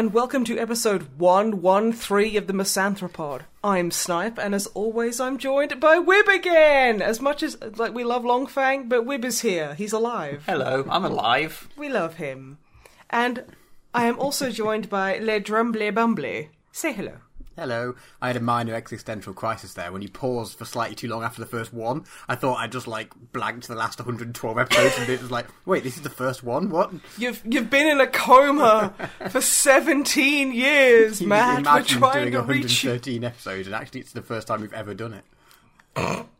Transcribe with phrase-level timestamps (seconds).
[0.00, 3.42] and welcome to episode 113 of the Misanthropod.
[3.62, 7.02] I'm Snipe, and as always, I'm joined by Wib again!
[7.02, 9.74] As much as like we love Longfang, but Wib is here.
[9.74, 10.44] He's alive.
[10.46, 11.68] Hello, I'm alive.
[11.76, 12.56] We love him.
[13.10, 13.44] And
[13.92, 16.46] I am also joined by Le Drumble Bumble.
[16.72, 17.18] Say hello.
[17.60, 17.94] Hello.
[18.22, 21.42] I had a minor existential crisis there when you paused for slightly too long after
[21.42, 22.06] the first one.
[22.26, 25.84] I thought I just like blanked the last 112 episodes and it was like, wait,
[25.84, 26.70] this is the first one?
[26.70, 26.90] What?
[27.18, 28.94] You've you've been in a coma
[29.28, 31.66] for 17 years, Matt.
[31.66, 32.92] We're trying doing to reach you.
[32.92, 36.26] 113 episodes and actually it's the first time we've ever done it.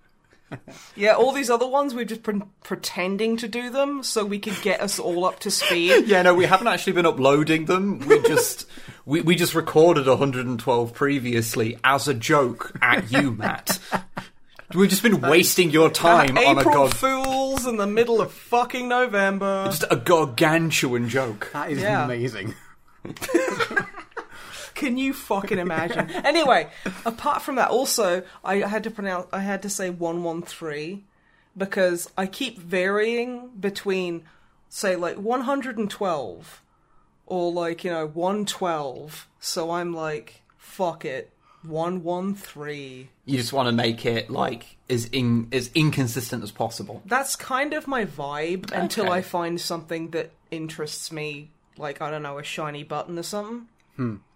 [0.97, 4.61] Yeah, all these other ones we've just been pretending to do them so we could
[4.63, 6.05] get us all up to speed.
[6.11, 8.01] Yeah, no, we haven't actually been uploading them.
[8.01, 8.67] We just
[9.07, 13.79] we, we just recorded 112 previously as a joke at you, Matt.
[14.75, 18.33] We've just been wasting your time on a April god, Fools in the middle of
[18.33, 19.65] fucking November.
[19.67, 21.51] just a gargantuan joke.
[21.53, 22.05] That is Yeah.
[22.05, 22.55] amazing.
[24.81, 26.11] Can you fucking imagine?
[26.25, 26.71] anyway,
[27.05, 29.27] apart from that, also I had to pronounce.
[29.31, 31.05] I had to say one one three
[31.55, 34.23] because I keep varying between,
[34.71, 36.63] say, like one hundred and twelve,
[37.27, 39.29] or like you know one twelve.
[39.39, 41.31] So I'm like, fuck it,
[41.63, 43.11] one one three.
[43.27, 47.03] You just want to make it like as in as inconsistent as possible.
[47.05, 52.23] That's kind of my vibe until I find something that interests me, like I don't
[52.23, 53.67] know, a shiny button or something.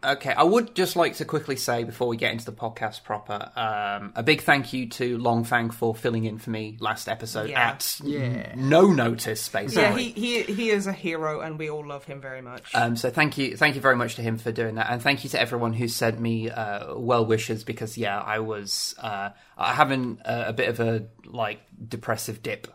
[0.05, 3.51] Okay, I would just like to quickly say before we get into the podcast proper,
[3.57, 7.69] um, a big thank you to Longfang for filling in for me last episode Yeah.
[7.71, 8.53] at Yeah.
[8.55, 9.83] no notice, basically.
[9.83, 12.75] Yeah, he, he he is a hero, and we all love him very much.
[12.75, 15.25] Um, so thank you, thank you very much to him for doing that, and thank
[15.25, 20.21] you to everyone who sent me uh, well wishes because yeah, I was uh, having
[20.27, 22.67] a, a bit of a like depressive dip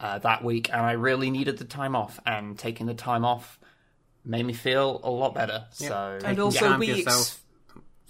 [0.00, 3.58] uh, that week, and I really needed the time off, and taking the time off
[4.28, 5.64] made me feel a lot better.
[5.72, 7.40] So And also we ex- yourself.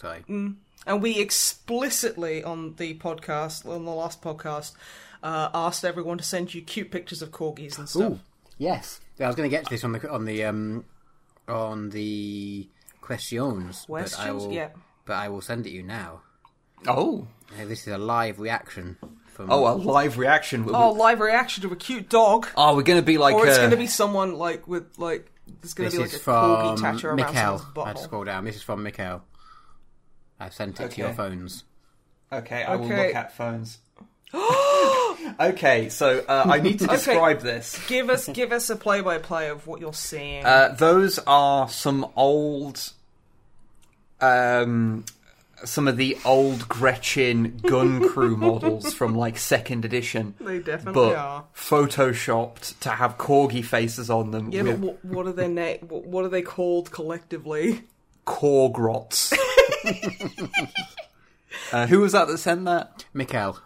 [0.00, 0.24] Sorry.
[0.28, 4.72] And we explicitly on the podcast, on the last podcast,
[5.22, 8.12] uh, asked everyone to send you cute pictures of corgis and stuff.
[8.12, 8.20] Ooh,
[8.58, 9.00] yes.
[9.18, 10.84] Yeah, I was going to get to this on the on the um
[11.48, 12.68] on the
[13.00, 14.44] questions, but I Questions?
[14.44, 14.68] will, Yeah.
[15.04, 16.20] but I will send it you now.
[16.86, 18.96] oh, This is a live reaction
[19.26, 19.50] from.
[19.50, 20.64] oh, a live reaction.
[20.68, 23.56] Oh, live reaction to a cute dog, Oh, we're going to be like, or it's
[23.56, 26.20] uh, going to be someone like with like there's going this to be like is
[26.20, 27.58] a corgi from tattoo around Mikhail.
[27.58, 28.04] someone's I had to butthole.
[28.04, 28.44] scroll down.
[28.44, 29.24] This is from Mikhail.
[30.40, 31.16] I've sent it to your Okay.
[31.16, 31.64] phones.
[32.32, 33.06] Okay, I will Okay.
[33.06, 33.78] look at phones.
[35.40, 37.78] okay, so uh, I need to describe this.
[37.88, 40.44] Give us give us a play by play of what you're seeing.
[40.44, 42.92] Uh, those are some old,
[44.20, 45.04] um,
[45.64, 51.16] some of the old Gretchin gun crew models from like second edition, they definitely but
[51.16, 51.44] are.
[51.54, 55.78] photoshopped to have corgi faces on them Yeah, with but what, what are their na-
[55.86, 57.82] what, what are they called collectively?
[58.24, 59.32] corgrots.
[61.72, 63.04] uh, who was that that sent that?
[63.14, 63.58] Mikhail.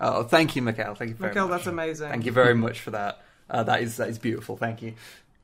[0.00, 0.94] Oh, thank you, Mikhail.
[0.94, 1.58] Thank you very Mikhail, much.
[1.58, 2.10] that's amazing.
[2.10, 3.22] Thank you very much for that.
[3.48, 4.56] Uh, that is that is beautiful.
[4.56, 4.94] Thank you.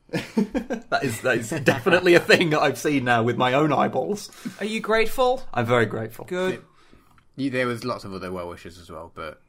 [0.11, 4.31] that is that is definitely a thing that I've seen now with my own eyeballs.
[4.61, 5.43] Are you grateful?
[5.53, 6.27] I'm very grateful.
[6.27, 6.63] Good.
[7.35, 9.43] You, there was lots of other well wishes as well, but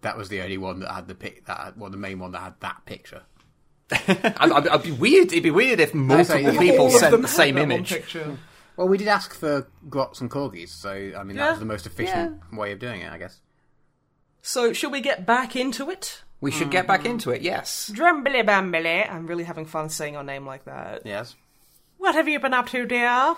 [0.00, 1.46] that was the only one that had the pic.
[1.46, 3.22] That had, well, the main one that had that picture.
[3.90, 5.28] I'd, I'd, I'd be weird.
[5.28, 6.58] It'd be weird if multiple yeah.
[6.58, 8.16] people sent the same image.
[8.76, 11.86] Well, we did ask for grots and corgis, so I mean that was the most
[11.86, 13.40] efficient way of doing it, I guess.
[14.42, 16.23] So, shall we get back into it?
[16.44, 17.40] We should get back into it.
[17.40, 17.90] Yes.
[17.94, 19.10] Drumbly Bambly.
[19.10, 21.06] I'm really having fun saying your name like that.
[21.06, 21.34] Yes.
[21.96, 23.34] What have you been up to, dear?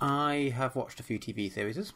[0.00, 1.92] I have watched a few TV series.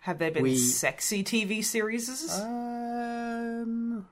[0.00, 2.08] Have they been We- sexy TV series?
[2.40, 4.06] Um.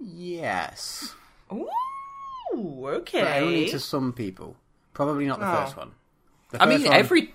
[0.00, 1.14] Yes.
[1.52, 1.68] Ooh,
[2.52, 3.40] But okay.
[3.40, 4.56] only to some people.
[4.92, 5.64] Probably not the Oh.
[5.64, 5.92] first one.
[6.50, 7.34] The I mean, first one- every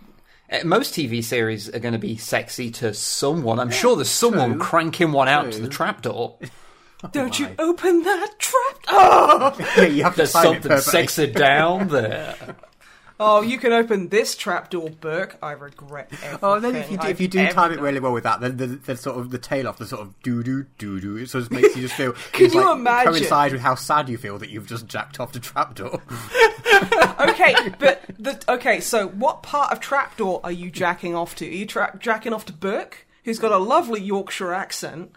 [0.52, 3.60] uh, most TV series are going to be sexy to someone.
[3.62, 4.60] I'm sure there's someone true.
[4.62, 5.62] cranking one out to True.
[5.62, 6.38] the trapdoor.
[7.04, 8.62] Oh Don't you open that trap?
[8.88, 9.56] Oh!
[9.78, 10.92] Yeah, you have to There's time it something perfectly.
[10.92, 12.56] sexy down there.
[13.20, 15.38] Oh, you can open this trapdoor, Berk.
[15.42, 16.40] I regret everything.
[16.44, 17.84] Oh, then if you do, if you do ever time it done.
[17.86, 20.22] really well with that, then the, the sort of the tail off, the sort of
[20.22, 22.12] doo doo doo doo, it sort of makes you just feel.
[22.34, 23.14] Can it's you like, imagine?
[23.14, 26.02] Coincide with how sad you feel that you've just jacked off the trapdoor.
[27.22, 28.82] okay, but the okay.
[28.82, 31.48] So, what part of trapdoor are you jacking off to?
[31.48, 35.12] Are you tra- jacking off to Berk, who's got a lovely Yorkshire accent?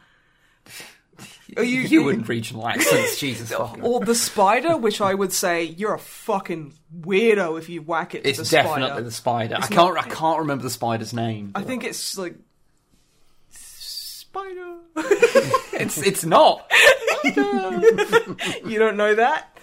[1.49, 3.83] You, You and regional accents, Jesus fucking.
[3.83, 8.23] or the spider, which I would say you're a fucking weirdo if you whack it.
[8.25, 9.03] To It's the definitely spider.
[9.03, 9.55] the spider.
[9.57, 9.95] I can't.
[9.95, 11.53] not- I can't remember the spider's name.
[11.55, 12.37] I think it's like
[13.51, 14.77] spider.
[14.97, 16.71] it's it's not.
[17.25, 19.57] you don't know that?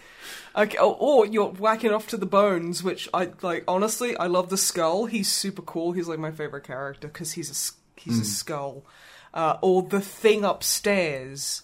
[0.58, 3.64] Okay, or, or you're whacking off to the bones, which I like.
[3.68, 5.06] Honestly, I love the skull.
[5.06, 5.92] He's super cool.
[5.92, 8.22] He's like my favorite character because he's a he's Hmm.
[8.22, 8.86] a skull.
[9.36, 11.62] Uh, or the thing upstairs.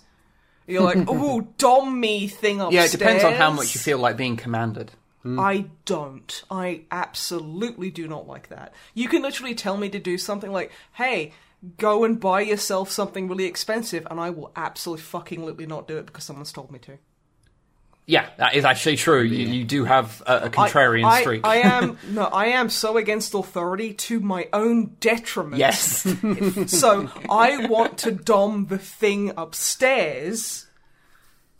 [0.67, 2.73] You're like, oh, dom me thing upstairs.
[2.73, 4.91] Yeah, it depends on how much you feel like being commanded.
[5.23, 6.43] I don't.
[6.49, 8.73] I absolutely do not like that.
[8.93, 11.33] You can literally tell me to do something like, hey,
[11.77, 15.97] go and buy yourself something really expensive, and I will absolutely fucking literally not do
[15.97, 16.97] it because someone's told me to.
[18.05, 19.21] Yeah, that is actually true.
[19.21, 21.45] You, you do have a, a contrarian I, streak.
[21.45, 25.57] I, I am no, I am so against authority to my own detriment.
[25.57, 26.05] yes.
[26.67, 30.67] So I want to dom the thing upstairs.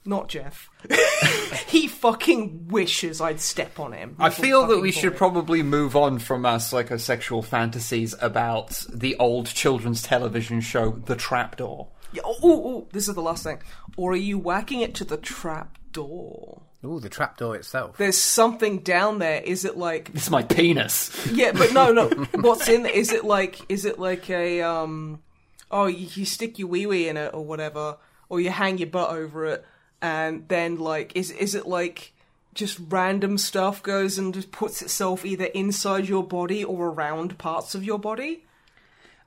[0.04, 0.70] Not Jeff.
[1.68, 4.16] he fucking wishes I'd step on him.
[4.18, 5.18] I feel that fucking we should boy.
[5.18, 11.88] probably move on from our psychosexual fantasies about the old children's television show, The Trapdoor.
[12.14, 13.60] Yeah, oh, oh, oh, this is the last thing.
[13.96, 16.62] Or are you whacking it to the trap door?
[16.84, 17.98] Ooh, the trapdoor itself.
[17.98, 19.42] There's something down there.
[19.42, 21.12] Is it like It's my penis.
[21.32, 22.08] yeah, but no, no.
[22.36, 22.92] What's in there?
[22.92, 25.22] Is it like is it like a um?
[25.70, 27.98] Oh, you, you stick your wee wee in it or whatever,
[28.30, 29.66] or you hang your butt over it,
[30.02, 32.14] and then like is is it like
[32.54, 37.76] just random stuff goes and just puts itself either inside your body or around parts
[37.76, 38.44] of your body?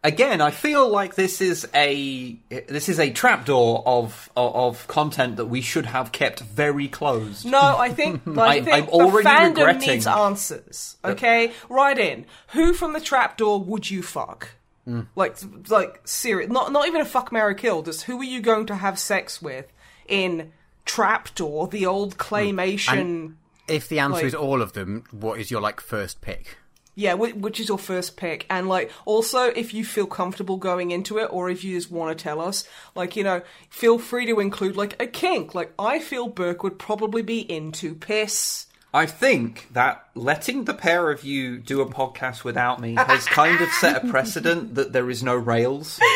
[0.05, 2.37] Again, I feel like this is a
[2.69, 7.47] this is a trapdoor of, of of content that we should have kept very closed.
[7.47, 10.99] No, I think I, I- think I'm the already fandom regretting- needs answers.
[11.05, 12.27] Okay, right in.
[12.49, 14.51] Who from the trapdoor would you fuck?
[14.85, 15.01] Hmm.
[15.17, 15.39] Like,
[15.71, 16.51] like serious.
[16.51, 17.81] Not not even a fuck, Mary kill.
[17.83, 19.73] Just who are you going to have sex with
[20.06, 20.53] in
[20.85, 22.21] Trapdoor, the old hmm.
[22.21, 23.01] claymation?
[23.01, 23.37] And-
[23.67, 26.59] If the answer Like- is all of them, what is your like first pick?
[26.94, 28.46] Yeah, which is your first pick?
[28.49, 32.17] And like, also, if you feel comfortable going into it, or if you just want
[32.17, 35.55] to tell us, like, you know, feel free to include like a kink.
[35.55, 38.67] Like, I feel Berk would probably be into piss.
[38.93, 43.61] I think that letting the pair of you do a podcast without me has kind
[43.61, 45.99] of set a precedent that there is no rails.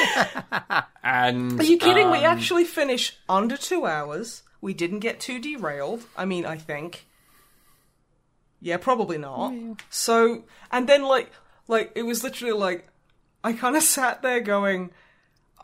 [1.08, 2.10] And Are you kidding?
[2.10, 4.42] we um, actually finished under two hours.
[4.60, 6.04] We didn't get too derailed.
[6.19, 7.06] I mean, I think.
[8.60, 9.52] Yeah, probably not.
[9.90, 11.31] So, and then like,
[11.69, 12.88] like it was literally like,
[13.44, 14.90] I kind of sat there going,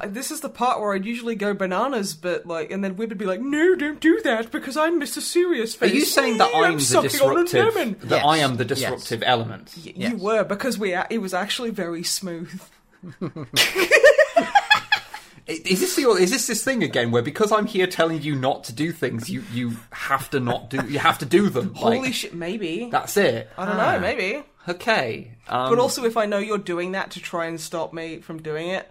[0.00, 3.08] "Uh, "This is the part where I'd usually go bananas," but like, and then Wib
[3.08, 5.20] would be like, "No, don't do that because I'm Mr.
[5.20, 7.74] Serious Face." Are you saying that I'm I'm the sucking on a disruptive?
[7.74, 7.96] lemon.
[8.00, 8.24] That Yes.
[8.24, 8.78] I am the Yes.
[8.78, 9.72] disruptive element?
[9.84, 10.12] Y- Yes.
[10.12, 10.92] You were because we.
[10.92, 12.60] a- It was actually very smooth.
[15.46, 18.64] Is this the, is this this thing again where because I'm here telling you not
[18.64, 21.74] to do things, you you have to not do you have to do them?
[21.74, 22.34] Holy Like, shit!
[22.34, 23.50] Maybe That's it.
[23.58, 23.92] I don't Ah.
[23.92, 24.00] know.
[24.00, 24.42] Maybe.
[24.66, 25.32] Okay.
[25.48, 28.40] Um, But also, if I know you're doing that to try and stop me from
[28.40, 28.90] doing it,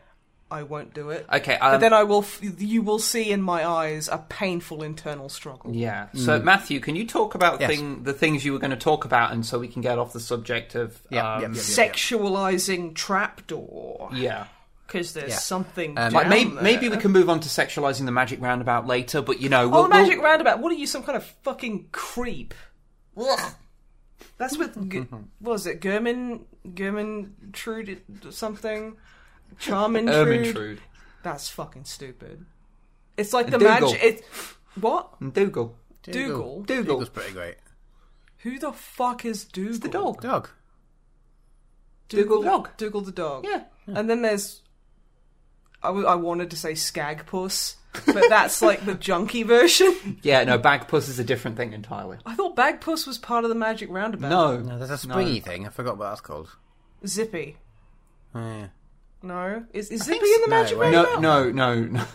[0.52, 1.26] I won't do it.
[1.34, 1.58] okay.
[1.60, 2.20] but Um, then I will.
[2.22, 5.74] F- you will see in my eyes a painful internal struggle.
[5.74, 6.10] Yeah.
[6.14, 7.72] So Matthew, can you talk about Yes.
[7.72, 10.14] thing the things you were going to talk about, and so we can get off
[10.14, 11.54] the subject of Yeah, um, yeah, yeah.
[11.56, 14.46] Sexualizing trapdoor yeah.
[14.88, 15.38] Because there's Yeah.
[15.38, 15.98] something.
[15.98, 16.64] Um, Like maybe, there.
[16.64, 19.70] maybe we can move on to sexualizing the magic roundabout later, but you know, Oh,
[19.70, 20.60] we'll, the magic we'll- roundabout.
[20.60, 22.54] What are you, some kind of fucking creep?
[23.18, 23.54] Ugh.
[24.38, 25.00] That's with G-
[25.40, 25.80] what was it?
[25.82, 28.02] Germin German Germantrude
[28.34, 28.98] something.
[29.60, 30.54] Charmintrude.
[30.54, 30.78] Ermintrude.
[31.22, 32.46] That's fucking stupid.
[33.16, 34.04] It's like the magic.
[34.04, 34.26] It
[34.80, 35.10] what?
[35.20, 35.78] And Dougal.
[36.02, 36.64] Dougal.
[36.64, 36.84] Dougal.
[36.84, 37.56] Dougal's pretty great.
[38.40, 39.80] Who the fuck is Dougal?
[39.80, 40.22] The dog.
[40.22, 40.50] Dog.
[42.10, 42.70] Dougal the dog.
[42.78, 43.46] Dougal the dog.
[43.46, 43.64] Yeah.
[43.88, 44.62] And then there's.
[45.84, 47.76] I, w- I wanted to say Skagpuss,
[48.06, 50.20] but that's like the junkie version.
[50.24, 52.18] Yeah, no, Bagpuss is a different thing entirely.
[52.26, 54.30] I thought Bagpuss was part of the Magic Roundabout.
[54.30, 54.58] No.
[54.60, 55.66] No, there's a springy thing.
[55.66, 56.50] I forgot what that's called.
[57.06, 57.58] Zippy.
[58.34, 58.68] Oh, yeah.
[59.22, 60.50] No, is, is think Zippy in the so.
[60.50, 60.94] Magic wait.
[60.94, 61.22] Roundabout?
[61.22, 62.06] No, no, no, no.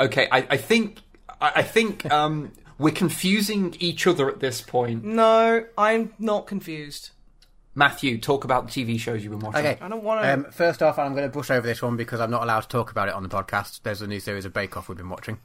[0.00, 0.98] Okay, I, I think
[1.40, 5.04] I, I think um, we're confusing each other at this point.
[5.04, 7.10] No, I'm not confused.
[7.78, 9.64] Matthew, talk about the TV shows you've been watching.
[9.64, 9.78] Okay.
[9.80, 12.30] I don't wanna- Um, first off, I'm going to brush over this one because I'm
[12.30, 13.82] not allowed to talk about it on the podcast.
[13.84, 15.38] There's a new series of Bake Off we've been watching,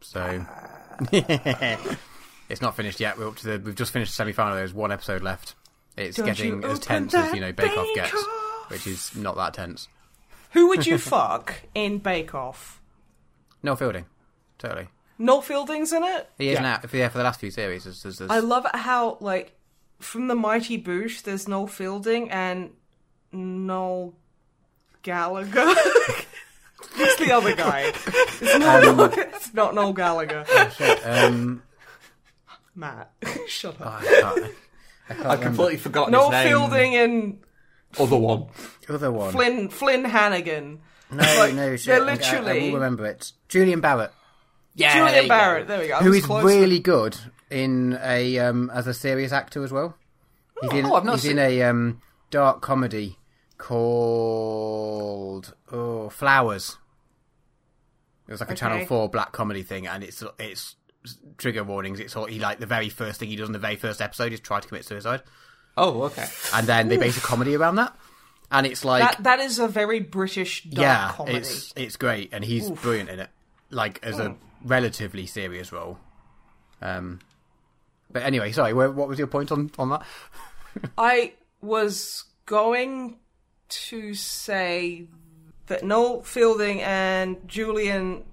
[0.00, 0.46] so
[1.12, 3.18] it's not finished yet.
[3.18, 3.58] We're up to the.
[3.64, 4.54] We've just finished the semi-final.
[4.54, 5.56] There's one episode left.
[5.96, 8.24] It's Don't getting as tense as you know Bake Off gets,
[8.68, 9.88] which is not that tense.
[10.52, 12.80] Who would you fuck in Bake Off?
[13.62, 14.04] No Fielding,
[14.58, 14.86] totally.
[15.18, 16.28] Noel Fielding's in it.
[16.38, 16.60] He is Yeah.
[16.62, 16.80] now.
[16.92, 19.55] Yeah, for the last few series, there's, there's, there's I love how like
[19.98, 22.70] from the Mighty Boosh, there's Noel Fielding and
[23.32, 24.14] Noel
[25.02, 25.50] Gallagher.
[26.92, 27.92] Who's the other guy?
[28.40, 30.44] It's not, it's not Noel Gallagher.
[31.04, 31.62] um,
[32.74, 33.10] Matt,
[33.48, 34.02] shut oh, up.
[34.02, 34.50] I can't, I can't
[35.08, 35.36] I remember.
[35.44, 36.48] completely forgot Noel his name.
[36.48, 37.38] Fielding and
[37.98, 38.46] Other one.
[38.88, 39.32] Other one.
[39.32, 40.80] Flynn Flynn Hannigan.
[41.10, 41.86] no, like, no, shit.
[41.86, 43.32] they're I- I, I literally- will remember it.
[43.48, 44.10] Julian Barratt,
[44.74, 45.60] Yeah, Julian you Barratt.
[45.60, 45.64] go.
[45.64, 45.96] There we go.
[45.96, 47.16] I who was is close, really good
[47.50, 49.96] in a um, as a serious actor as well.
[50.62, 52.00] He's in, oh, I've not he's seen- in a um,
[52.30, 53.18] dark comedy
[53.58, 56.78] called oh Flowers.
[58.28, 60.76] It was like a Channel Four black comedy thing, and it's it's
[61.38, 62.00] trigger warnings.
[62.00, 64.32] It's all he like the very first thing he does in the very first episode
[64.32, 65.22] is try to commit suicide,
[65.76, 66.26] Oh, okay.
[66.54, 67.94] and then they base a comedy around that,
[68.50, 71.38] and it's like That that is a very British dark yeah, comedy.
[71.38, 73.30] it's it's great, and he's brilliant in it.
[73.70, 74.34] Like as a
[74.64, 75.98] relatively serious role.
[76.82, 77.20] Um,
[78.16, 78.72] but anyway, sorry.
[78.72, 80.02] Where, what was your point on on that?
[80.96, 83.18] I was going
[83.68, 85.08] to say
[85.66, 88.24] that Noel Fielding and Julian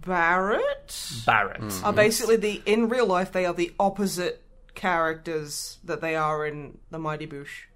[0.00, 0.88] Barratt
[1.24, 1.60] Barratt.
[1.60, 1.94] are mm-hmm.
[1.94, 4.42] basically the in real life they are the opposite
[4.74, 7.66] characters that they are in the Mighty Boosh.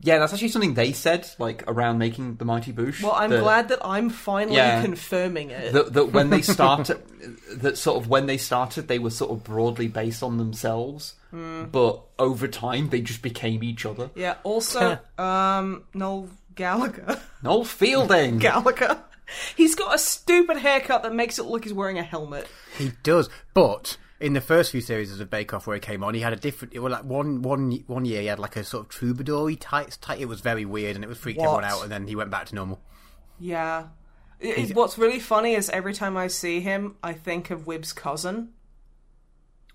[0.00, 3.02] Yeah, that's actually something they said, like around making the Mighty Boosh.
[3.02, 4.82] Well, I'm that- glad that I'm finally Yeah.
[4.82, 5.72] confirming it.
[5.72, 7.00] that, that when they started,
[7.52, 11.64] that sort of when they started, they were sort of broadly based on themselves, Hmm.
[11.72, 14.10] but over time they just became each other.
[14.14, 14.34] yeah.
[14.42, 17.18] Also, um, Noel Gallagher.
[17.42, 18.38] Noel Fielding.
[18.40, 18.98] Gallagher.
[19.56, 22.46] He's got a stupid haircut that makes it look he's wearing a helmet.
[22.76, 26.14] He does, but in the first few series of Bake Off where he came on,
[26.14, 26.78] he had a different.
[26.80, 29.98] Well, like one one one year he had like a sort of troubadour tight.
[30.00, 31.46] tight it was very weird, and it was freaked What?
[31.46, 31.82] everyone out.
[31.82, 32.80] And then he went back to normal.
[33.38, 33.88] Yeah.
[34.40, 37.92] It- it- what's really funny is every time I see him, I think of Wib's
[37.92, 38.52] cousin.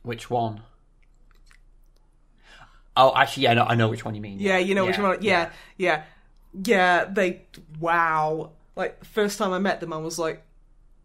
[0.03, 0.61] Which one?
[2.95, 4.39] Oh, actually, yeah, no, I know which one you mean.
[4.39, 5.21] Yeah, you know which one.
[5.21, 6.03] Yeah, yeah,
[6.65, 7.05] yeah.
[7.05, 7.43] They
[7.79, 8.51] wow.
[8.75, 10.43] Like first time I met them, I was like,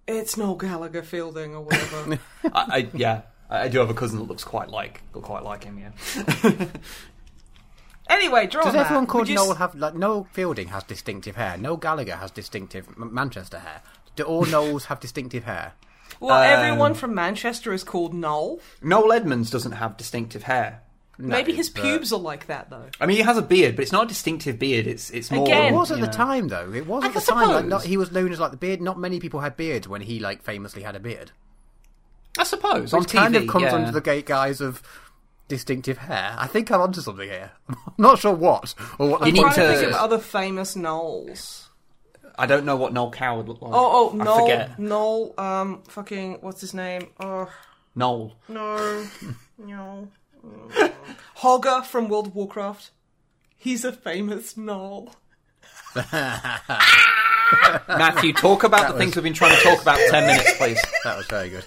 [0.06, 4.18] "It's Noel Gallagher Fielding or whatever." I, I, yeah, I I do have a cousin
[4.18, 5.78] that looks quite like, quite like him.
[5.78, 6.66] Yeah.
[8.08, 11.56] anyway, draw Does everyone called Would Noel s- have like Noel Fielding has distinctive hair?
[11.56, 13.82] Noel Gallagher has distinctive M- Manchester hair.
[14.16, 15.72] Do all Noels have distinctive hair?
[16.20, 18.60] Well, Um, everyone from Manchester is called Noel.
[18.82, 20.82] Noel Edmonds doesn't have distinctive hair.
[21.18, 22.86] Maybe his but- pubes are like that though.
[23.00, 24.86] I mean, he has a beard, but it's not a distinctive beard.
[24.86, 25.46] It's it's more.
[25.46, 26.16] Again- It was at you the know.
[26.16, 26.72] time though.
[26.72, 27.48] It was I at the can time.
[27.48, 28.80] Like, not, he was known as like the beard.
[28.80, 31.30] Not many people had beards when he like famously had a beard.
[32.38, 32.90] I suppose.
[32.90, 33.74] So I'm on kind of comes yeah.
[33.74, 34.82] under the gate guise of
[35.46, 36.34] distinctive hair.
[36.36, 37.52] I think I'm onto something here.
[37.68, 39.20] I'm not sure what or what.
[39.20, 41.60] You the need I'm point trying to to- think of other famous Noels.
[42.36, 43.72] I don't know what Noel Coward looked like.
[43.72, 44.78] Oh, oh, I Noel, forget.
[44.80, 47.10] Noel, um, fucking, what's his name?
[47.20, 47.48] Oh,
[47.94, 48.32] Noel.
[48.48, 49.06] no,
[49.58, 50.08] no.
[51.38, 52.90] Hogger from World of Warcraft.
[53.56, 55.14] He's a famous Noel.
[57.88, 60.80] Matthew, talk about the things we've been trying to talk about for ten minutes, please.
[61.04, 61.64] That was very good.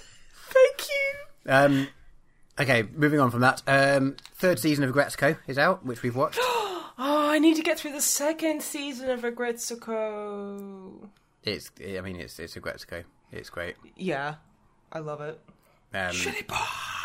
[0.49, 1.51] Thank you.
[1.51, 1.87] Um,
[2.59, 3.61] okay, moving on from that.
[3.67, 6.39] Um, third season of Aggretsuko is out, which we've watched.
[6.99, 11.07] Oh, I need to get through the second season of Regretsuko.
[11.43, 13.03] it's, I mean, it's it's a Aggretsuko.
[13.31, 13.75] It's great.
[13.95, 14.35] Yeah,
[14.91, 15.39] I love it.
[15.93, 16.15] Um,
[16.47, 16.96] boss.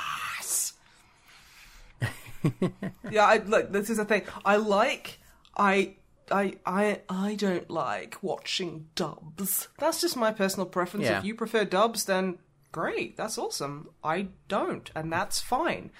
[3.10, 3.72] yeah, I look.
[3.72, 4.22] This is the thing.
[4.44, 5.18] I like.
[5.56, 5.96] I.
[6.30, 6.58] I.
[6.66, 7.00] I.
[7.08, 9.68] I don't like watching dubs.
[9.78, 11.06] That's just my personal preference.
[11.06, 11.18] Yeah.
[11.18, 12.38] If you prefer dubs, then
[12.72, 13.16] great.
[13.16, 13.90] That's awesome.
[14.02, 15.90] I don't, and that's fine.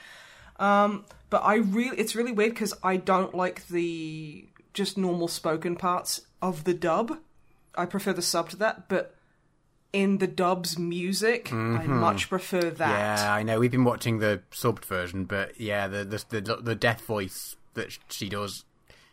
[0.59, 5.77] Um, but I really, it's really weird because I don't like the just normal spoken
[5.77, 7.19] parts of the dub.
[7.75, 9.15] I prefer the sub to that, but
[9.93, 12.73] in the dub's music, I much prefer that.
[12.73, 13.25] Mm-hmm.
[13.27, 13.59] yeah, I know.
[13.61, 17.97] We've been watching the subbed version, but yeah, the the the, the death voice that
[18.09, 18.65] she does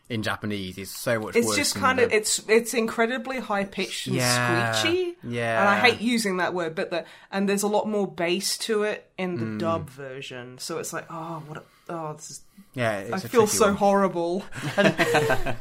[0.09, 4.15] in Japanese is so much It's just kind of it's it's incredibly high pitched and
[4.15, 5.15] Yeah, screechy.
[5.23, 5.59] yeah.
[5.59, 8.83] and I hate using that word, but the and there's a lot more bass to
[8.83, 9.59] it in the Mm.
[9.59, 10.57] dub version.
[10.57, 11.57] So it's like, oh, what?
[11.59, 12.41] A, oh, this is.
[12.73, 12.99] yeah.
[13.01, 13.75] It's I feel so one.
[13.75, 14.43] horrible.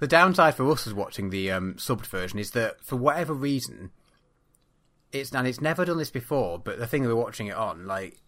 [0.00, 3.90] The downside for us as watching the um, subbed version is that for whatever reason,
[5.14, 6.58] it's and it's never done this before.
[6.58, 8.20] But the thing we're watching it on, like,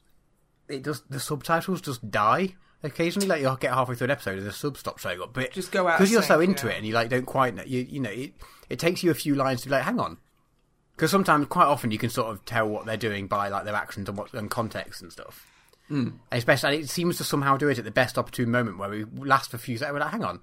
[0.68, 3.28] it does the subtitles just die occasionally.
[3.28, 5.72] Like you'll get halfway through an episode and the sub stops showing up, but Just
[5.72, 6.74] go out because you're so into yeah.
[6.74, 8.34] it and you like don't quite know, you you know it.
[8.68, 10.18] It takes you a few lines to be like, hang on.
[10.96, 13.74] Because sometimes, quite often, you can sort of tell what they're doing by like their
[13.74, 15.46] actions and what and context and stuff.
[15.88, 16.08] Hmm.
[16.30, 19.04] And especially, it seems to somehow do it at the best opportune moment where we
[19.04, 19.92] last for a few seconds.
[19.92, 20.42] We're like, hang on,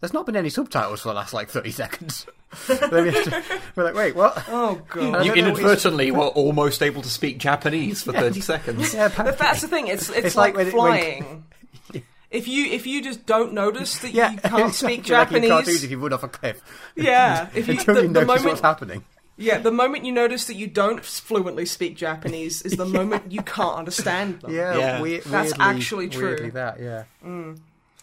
[0.00, 2.26] there's not been any subtitles for the last like thirty seconds.
[2.66, 3.44] Then we to,
[3.76, 4.42] we're like, wait, what?
[4.48, 5.24] Oh god.
[5.24, 8.92] You don't know inadvertently were almost able to speak Japanese for 30 seconds.
[8.92, 9.86] Yeah, But that's the thing.
[9.86, 11.44] It's it's, It's like, like when it- when- flying.
[12.30, 15.48] If you if you just don't notice that yeah, you can't it's speak like cartoons
[15.48, 16.62] Japanese, if you run off a cliff.
[16.94, 17.48] yeah.
[17.54, 19.04] If you Until the, you the moment what's happening.
[19.36, 23.42] yeah the moment you notice that you don't fluently speak Japanese is the moment you
[23.42, 24.52] can't understand them.
[24.54, 25.00] Yeah, Yeah.
[25.00, 26.28] weir- That's weirdly- actually true.
[26.28, 27.04] Weirdly that, yeah.
[27.26, 27.58] Mm.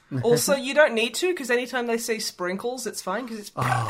[0.24, 3.90] Also, you don't need to because anytime they say sprinkles, it's fine because it's Oh,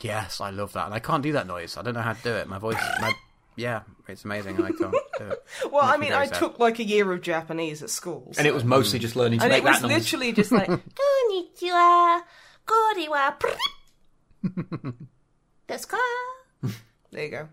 [0.00, 1.76] yes, I love that, and I can't do that noise.
[1.76, 2.48] I don't know how to do it.
[2.48, 3.12] My voice, my
[3.56, 5.42] yeah, it's amazing, I can't do it.
[5.72, 5.82] well.
[5.84, 6.38] I mean, I sad.
[6.38, 9.46] took like a year of Japanese at school, And it was mostly just learning to
[9.46, 12.22] and make it was literally just like Konnichiwa.
[12.66, 13.34] Konniwa.
[15.68, 15.96] Desu?
[17.10, 17.48] There you go.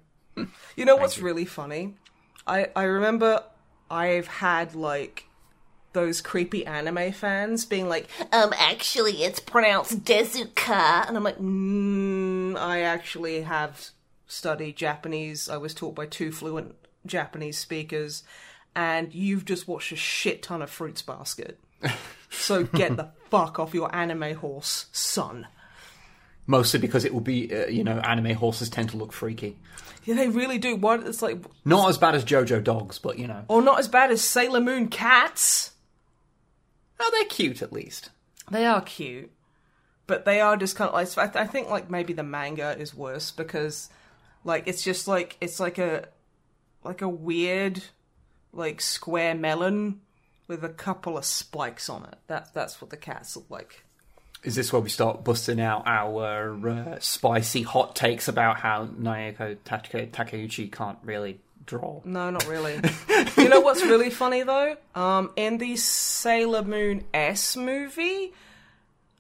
[0.76, 1.96] You know what's really funny?
[2.46, 3.44] I I remember
[3.90, 5.25] I've had like
[5.96, 11.08] those creepy anime fans being like, Um, actually, it's pronounced Dezuka.
[11.08, 13.90] and I'm like, mm, I actually have
[14.28, 15.50] studied Japanese.
[15.50, 16.76] I was taught by two fluent
[17.06, 18.24] Japanese speakers,
[18.76, 21.60] and you've just watched a shit ton of Fruits Basket.
[22.30, 25.48] so get the fuck off your anime horse, son.
[26.48, 29.58] Mostly because it will be, uh, you know, anime horses tend to look freaky.
[30.04, 30.76] Yeah, they really do.
[30.76, 33.44] What it's like, Not as bad as JoJo dogs, but, you know.
[33.48, 35.72] or not as bad as Sailor Moon cats.
[37.00, 38.10] Oh, they're cute at least.
[38.52, 39.32] They are cute,
[40.08, 41.36] but they are just kind of like.
[41.36, 43.90] I I think like maybe the manga is worse because,
[44.44, 46.08] like, it's just like it's like a,
[46.84, 47.84] like a weird,
[48.54, 50.02] like square melon
[50.48, 52.18] with a couple of spikes on it.
[52.28, 53.84] That's that's what the cats look like.
[54.44, 59.58] Is this where we start busting out our uh, spicy hot takes about how Naoko
[59.64, 62.02] Take- Takeuchi can't really draw?
[62.06, 62.80] No, not really.
[63.38, 64.76] you know what's really funny though?
[64.94, 68.34] Um, in the Sailor Moon S movie,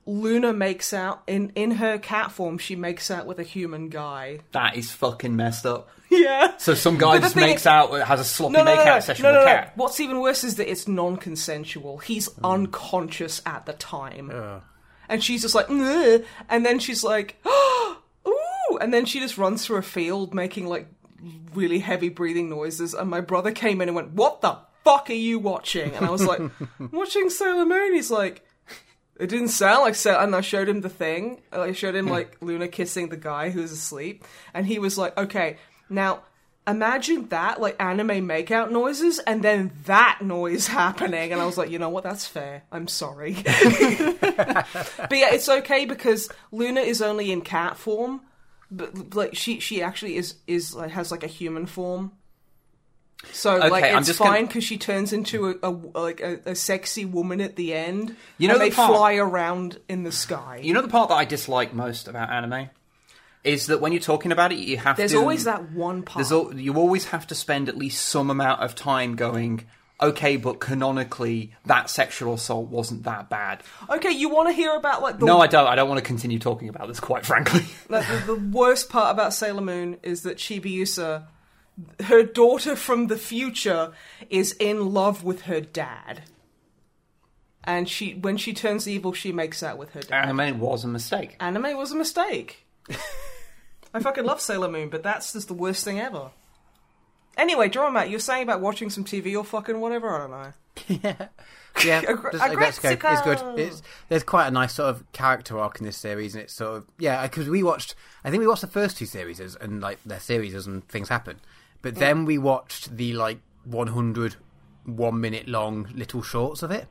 [0.05, 2.57] Luna makes out in in her cat form.
[2.57, 4.39] She makes out with a human guy.
[4.51, 5.89] That is fucking messed up.
[6.11, 6.55] Yeah.
[6.57, 8.95] So some guy just makes is- out, has a sloppy No, no, make no, out
[8.95, 9.51] no, session no, with no, a no.
[9.51, 9.71] cat.
[9.75, 11.97] What's even worse is that it's non-consensual.
[11.97, 14.31] He's unconscious at the time,
[15.09, 19.65] and she's just like, "Ugh," and then she's like, "Ooh!" and then she just runs
[19.65, 20.87] through a field making like
[21.53, 22.94] really heavy breathing noises.
[22.94, 26.09] And my brother came in and went, "What the fuck are you watching?" And I
[26.09, 26.40] was like,
[26.79, 28.46] "I'm "Watching Sailor Moon." He's like.
[29.18, 31.42] It didn't sound like Sailor, and I showed him the thing.
[31.50, 35.55] I showed him like Luna kissing the guy who's asleep, and he was like, "Okay,
[35.90, 36.24] now
[36.68, 41.70] imagine that, like anime makeout noises, and then that noise happening." And I was like,
[41.70, 42.03] "You know what?
[42.03, 42.64] That's fair.
[42.74, 48.20] I'm sorry." but yeah, it's okay because Luna is only in cat form,
[48.75, 52.11] but like she she actually is is like has like a human form.
[53.31, 56.40] So like Okay, I'm it's gonna- fine because she turns into a, a like a,
[56.46, 58.16] a sexy woman at the end.
[58.38, 60.59] You know they part- fly around in the sky.
[60.64, 62.70] You know the part that I dislike most about anime
[63.44, 65.18] is that when you're talking about it, you have to There's to.
[65.20, 66.18] always that one part.
[66.18, 69.66] There's al- you always have to spend at least some amount of time going.
[70.01, 73.64] Okay, but canonically, that sexual assault wasn't that bad.
[73.90, 75.68] Okay, you want to hear about like the No, I don't.
[75.68, 77.00] I don't want to continue talking about this.
[77.00, 81.27] Quite frankly, like, the, the worst part about Sailor Moon is that Chibiusa,
[82.03, 83.94] her daughter from the future,
[84.29, 86.24] is in love with her dad.
[87.64, 90.29] And she, when she turns evil, she makes out with her dad.
[90.29, 91.36] anime was a mistake.
[91.40, 92.66] Anime was a mistake.
[93.94, 96.31] I fucking love Sailor Moon, but that's just the worst thing ever.
[97.37, 100.53] Anyway, Drummer Matt, you're saying about watching some TV or fucking whatever, I don't know.
[100.87, 101.27] Yeah,
[101.85, 102.01] yeah.
[102.07, 102.15] uh,
[102.59, 103.00] that's good.
[103.03, 103.59] It's good.
[103.59, 106.77] It's, there's quite a nice sort of character arc in this series, and it's sort
[106.77, 107.24] of yeah.
[107.24, 110.67] Because we watched, I think we watched the first two series, and like their series
[110.67, 111.39] and things happen,
[111.81, 114.35] but then we watched the like 100
[114.85, 116.87] one minute long little shorts of it,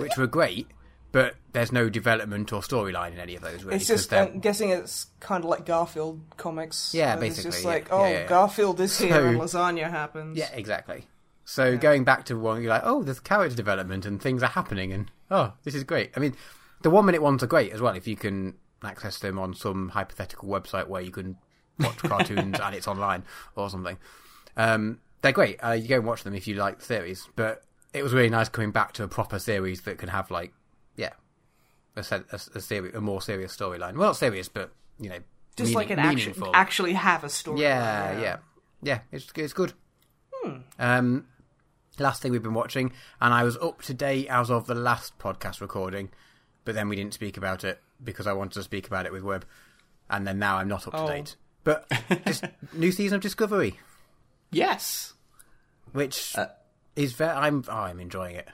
[0.00, 0.68] which were great.
[1.10, 3.64] But there's no development or storyline in any of those.
[3.64, 6.92] Really, It's just, I'm guessing it's kind of like Garfield comics.
[6.94, 7.74] Yeah, where It's just basically, yeah.
[7.76, 8.26] like, oh, yeah, yeah.
[8.26, 10.36] Garfield is here So- and lasagna happens.
[10.36, 11.06] Yeah, exactly.
[11.46, 14.92] So going back to one, you're like, oh, there's character development and things are happening,
[14.92, 16.10] and oh, this is great.
[16.14, 16.36] I mean,
[16.82, 19.88] the one minute ones are great as well if you can access them on some
[19.88, 21.38] hypothetical website where you can
[21.80, 23.24] watch cartoons and it's online
[23.56, 23.96] or something.
[24.58, 25.56] Um, they're great.
[25.64, 27.62] Uh, you go and watch them if you like the series, but
[27.94, 30.52] it was really nice coming back to a proper series that can have like,
[30.98, 31.12] yeah,
[31.96, 32.22] a a,
[32.54, 33.94] a, seri- a more serious storyline.
[33.94, 35.18] Well, not serious, but you know,
[35.56, 36.50] Just meaning- like an action, meaningful.
[36.54, 37.62] actually have a story.
[37.62, 38.36] Yeah, yeah,
[38.82, 38.98] yeah.
[39.10, 39.72] It's it's good.
[40.78, 41.26] Um,
[41.98, 45.18] last thing we've been watching, and I was up to date as of the last
[45.18, 46.10] podcast recording,
[46.64, 49.22] but then we didn't speak about it because I wanted to speak about it with
[49.24, 49.42] Wib,
[50.10, 51.08] and then now I'm not up to Oh.
[51.08, 51.36] date.
[51.64, 51.90] But
[52.26, 53.78] just new season of Discovery,
[54.50, 55.14] Yes.
[55.92, 56.34] which
[56.96, 57.30] is very.
[57.32, 57.64] I'm.
[57.68, 58.48] Oh, I'm enjoying it.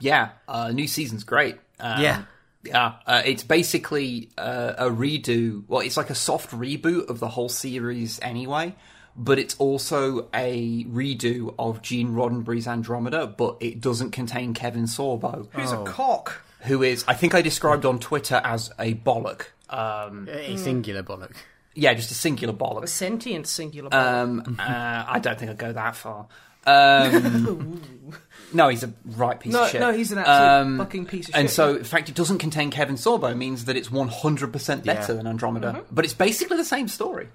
[0.00, 1.56] Yeah, uh, new season's great.
[1.80, 2.22] Um, Yeah.
[2.62, 2.92] yeah.
[3.06, 5.64] Uh, it's basically uh, a redo.
[5.68, 8.74] Well, it's like a soft reboot of the whole series anyway,
[9.16, 15.48] but it's also a redo of Gene Roddenberry's Andromeda, but it doesn't contain Kevin Sorbo,
[15.52, 16.42] Who's a cock?
[16.62, 19.42] who is I think I described on Twitter as a bollock.
[19.68, 21.32] Um, A singular bollock.
[21.74, 22.84] yeah, just a singular bollock.
[22.84, 23.94] A sentient singular.
[23.94, 26.26] Um, uh, I don't think I'd go that far.
[26.66, 27.80] Um,
[28.54, 29.80] no, he's a right piece no, of shit.
[29.80, 31.40] no, he's an absolute Um, fucking piece of and shit.
[31.40, 35.16] And so, in fact it doesn't contain Kevin Sorbo means that it's 100% better Yeah.
[35.16, 35.72] than Andromeda.
[35.72, 35.94] Mm-hmm.
[35.94, 37.28] But it's basically the same story.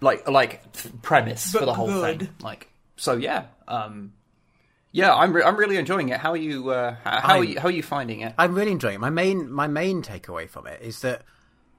[0.00, 0.62] Like, like
[1.02, 2.20] premise But for the whole good.
[2.20, 2.28] thing.
[2.40, 3.44] Like, so yeah.
[3.68, 4.12] Um,
[4.92, 6.18] yeah, I'm, re- I'm really enjoying it.
[6.20, 8.34] How are you, uh, how, how, are you, how are you finding it?
[8.38, 9.00] I'm really enjoying it.
[9.00, 11.22] My main my main takeaway from it is that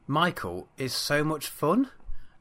[0.08, 1.90] Michael is so much fun.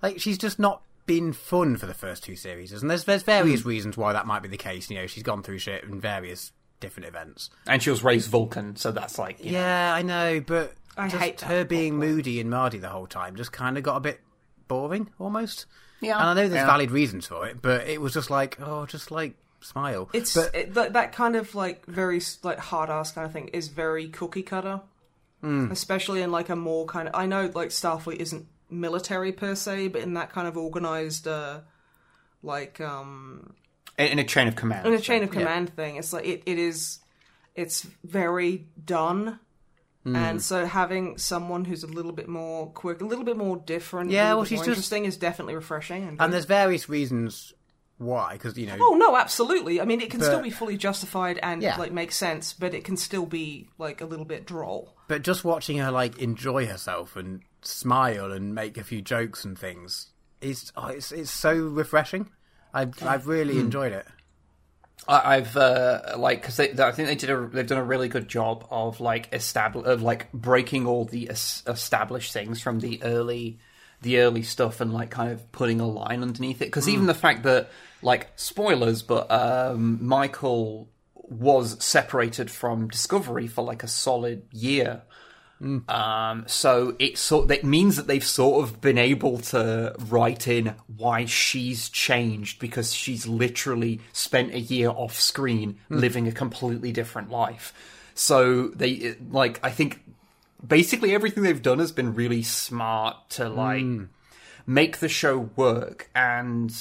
[0.03, 3.62] Like she's just not been fun for the first two series, and there's there's various
[3.62, 3.69] Hmm.
[3.69, 4.90] reasons why that might be the case.
[4.90, 7.51] You know, she's gone through shit in various different events.
[7.67, 11.09] And she was raised Vulcan, so that's like, you know, Yeah, I know, but I
[11.09, 12.09] just hate her being plot.
[12.09, 14.21] moody and Mardy the whole time just kind of got a bit
[14.69, 15.67] boring almost.
[16.01, 16.67] Yeah, and I know there's yeah.
[16.67, 20.11] valid reasons for it, but it was just like, oh, just like smile.
[20.12, 23.49] It's but it, that, that kind of like very like hard ass kind of thing
[23.49, 24.81] is very cookie cutter,
[25.40, 25.71] Hmm.
[25.71, 27.14] especially in like a more kind of.
[27.14, 28.47] I know like Starfleet isn't
[28.80, 31.60] military per se, but in that kind of organized, uh
[32.42, 33.54] like um
[33.98, 34.87] in, in a chain of command.
[34.87, 35.40] in a chain of Yeah.
[35.40, 36.98] command thing, it's like it, it is,
[37.54, 39.38] it's very done.
[40.02, 40.16] Hmm.
[40.16, 44.10] And so having someone who's a little bit more quick, a little bit more different,
[44.10, 46.06] Yeah, well, she's just- interesting is definitely refreshing.
[46.06, 47.54] And, and there's various reasons
[47.96, 49.80] why, because you know, Oh no, absolutely.
[49.80, 51.76] I mean, it can But- still be fully justified and Yeah.
[51.78, 54.93] like make sense, but it can still be like a little bit droll.
[55.09, 59.59] But just watching her like enjoy herself and smile and make a few jokes and
[59.59, 62.31] things is oh, it's it's so refreshing.
[62.73, 64.07] I've I've really enjoyed it.
[65.09, 68.29] I- I've uh, like because I think they did a they've done a really good
[68.29, 73.59] job of like establish of like breaking all the es- established things from the early
[74.03, 77.14] the early stuff and like kind of putting a line underneath it because even the
[77.14, 77.71] fact that
[78.03, 80.88] like spoilers but um, Michael
[81.28, 85.02] was separated from Discovery for like a solid year.
[85.58, 85.78] Hmm.
[85.88, 90.74] Um, so it sort that means that they've sort of been able to write in
[90.96, 95.98] why she's changed because she's literally spent a year off screen hmm.
[95.98, 97.72] living a completely different life.
[98.14, 100.02] So they like I think
[100.66, 104.04] basically everything they've done has been really smart to like hmm.
[104.66, 106.10] make the show work.
[106.14, 106.74] And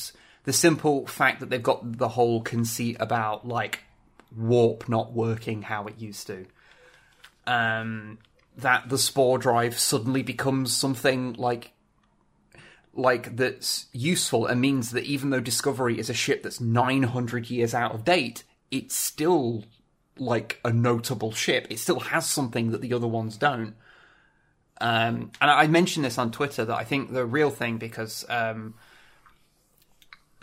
[0.45, 3.79] the simple fact that they've got the whole conceit about like
[4.37, 6.45] warp not working how it used to
[7.47, 8.17] um,
[8.57, 11.71] that the spore drive suddenly becomes something like
[12.95, 17.73] like that's useful and means that even though Discovery is a ship that's 900 years
[17.73, 19.63] out of date, it's still
[20.19, 21.65] like a notable ship.
[21.71, 23.73] It still has something that the other ones don't.
[24.79, 28.75] Um, and I mentioned this on Twitter that I think the real thing because um,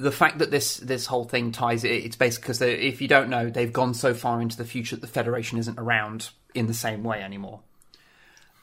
[0.00, 3.28] the fact that this this whole thing ties it, it's basically because if you don't
[3.28, 6.74] know, they've gone so far into the future that the Federation isn't around in the
[6.74, 7.60] same way anymore.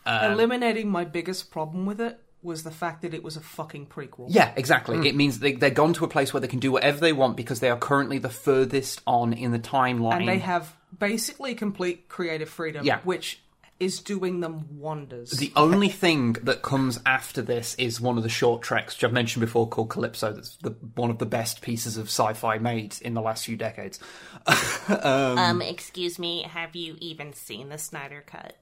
[0.06, 3.88] Um, Eliminating my biggest problem with it was the fact that it was a fucking
[3.88, 4.28] prequel.
[4.30, 5.08] Yeah, exactly.
[5.08, 7.36] It means they, they're gone to a place where they can do whatever they want
[7.36, 10.20] because they are currently the furthest on in the timeline.
[10.20, 13.00] And they have basically complete creative freedom, Yeah.
[13.04, 13.42] which
[13.80, 15.32] is doing them wonders.
[15.32, 19.14] The only thing that comes after this is one of the short treks, which I've
[19.14, 20.34] mentioned before, called Calypso.
[20.34, 24.00] That's the, one of the best pieces of sci-fi made in the last few decades.
[24.90, 28.56] Um, excuse me, have you even seen the Snyder Cut?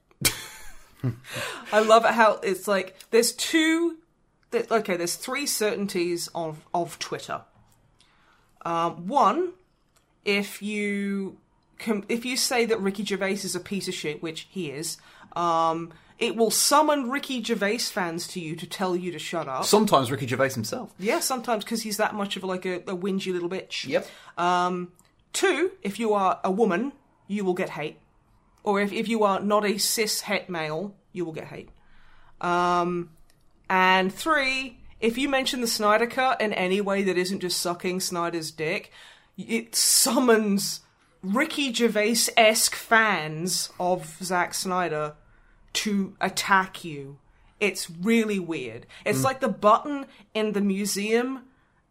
[1.72, 3.98] I love it how it's like there's two.
[4.50, 7.42] th- Okay, there's three certainties of of Twitter.
[8.64, 9.52] Um, one,
[10.24, 11.45] if you com-
[12.08, 14.98] if you say that Ricky Gervais is a piece of shit, which he is,
[15.34, 19.64] um, it will summon Ricky Gervais fans to you to tell you to shut up.
[19.64, 20.94] Sometimes Ricky Gervais himself.
[20.98, 23.86] yeah, sometimes because he's that much of like a, a whingy little bitch.
[23.86, 24.06] Yep.
[25.36, 26.92] Two, if you are a woman,
[27.26, 27.98] you will get hate.
[28.62, 31.68] Or if, if you are not a cis het male, you will get hate.
[32.40, 33.10] Um,
[33.68, 38.00] and three, if you mention the Snyder Cut in any way that isn't just sucking
[38.00, 38.90] Snyder's dick,
[39.36, 40.80] it summons
[41.22, 45.14] Ricky Gervais esque fans of Zack Snyder
[45.74, 47.18] to attack you.
[47.58, 48.86] It's really weird.
[49.04, 49.24] It's mm.
[49.24, 51.42] like the button in the museum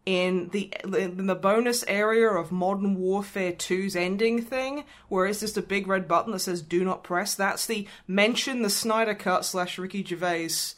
[0.06, 5.56] in the in the bonus area of Modern Warfare 2's ending thing, where it's just
[5.56, 9.44] a big red button that says "Do not press." That's the mention the Snyder Cut
[9.44, 10.75] slash Ricky Gervais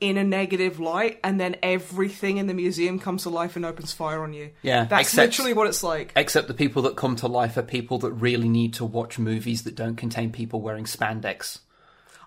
[0.00, 3.92] in a negative light, and then everything in the museum comes to life and opens
[3.92, 4.50] fire on you.
[4.62, 6.12] Yeah, that's except- literally what it's like.
[6.16, 9.62] Except the people that come to life are people that really need to watch movies
[9.64, 11.58] that don't contain people wearing spandex.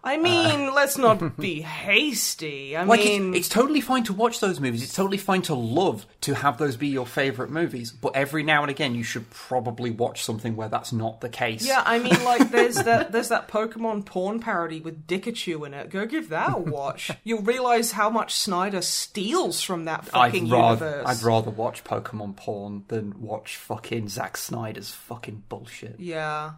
[0.06, 2.76] I mean, let's not be hasty.
[2.76, 2.86] I Uh.
[2.88, 4.84] Like mean, it's, it's totally fine to watch those movies.
[4.84, 7.92] It's totally fine to love to have those be your favorite movies.
[7.92, 11.66] But every now and again, you should probably watch something where that's not the case.
[11.66, 15.90] Yeah, I mean, like there's that there's that Pokemon porn parody with Dikachu in it.
[15.90, 17.10] Go give that a watch.
[17.24, 21.06] You'll realize how much Snyder steals from that fucking I'd rather universe.
[21.22, 25.98] I'd rather watch Pokemon porn than watch fucking Zack Snyder's fucking bullshit.
[26.00, 26.54] Yeah,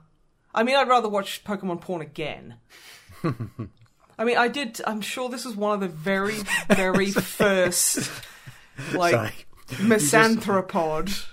[0.53, 2.55] I mean, I'd rather watch Pokemon porn again.
[4.17, 4.79] I mean, I did.
[4.87, 6.37] I'm sure this was one of the very,
[6.69, 8.09] very first,
[8.93, 9.31] like, Sorry.
[9.89, 11.27] misanthropod.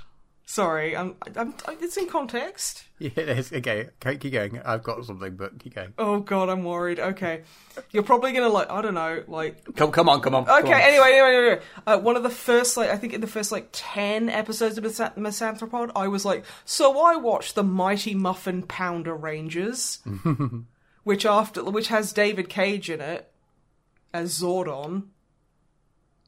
[0.45, 1.55] Sorry, I'm, I'm.
[1.81, 2.85] It's in context.
[2.99, 3.53] Yeah, it is.
[3.53, 4.61] Okay, okay, keep going.
[4.63, 5.95] I've got something, but keep going.
[5.97, 7.01] Oh god, I'm worried.
[7.01, 7.43] Okay,
[7.91, 8.69] you're probably gonna like.
[8.71, 10.45] I don't know, like Come, come on, come on.
[10.45, 10.81] come Okay, on.
[10.81, 11.61] anyway, anyway, anyway.
[11.87, 14.85] Uh, one of the first, like, I think in the first, like, 10 episodes of
[14.85, 20.01] Mis- Misanthropod, I was like, so I watched the Mighty Muffin Pounder Rangers,
[21.05, 23.31] which after, which has David Cage in it
[24.13, 25.05] as Zordon.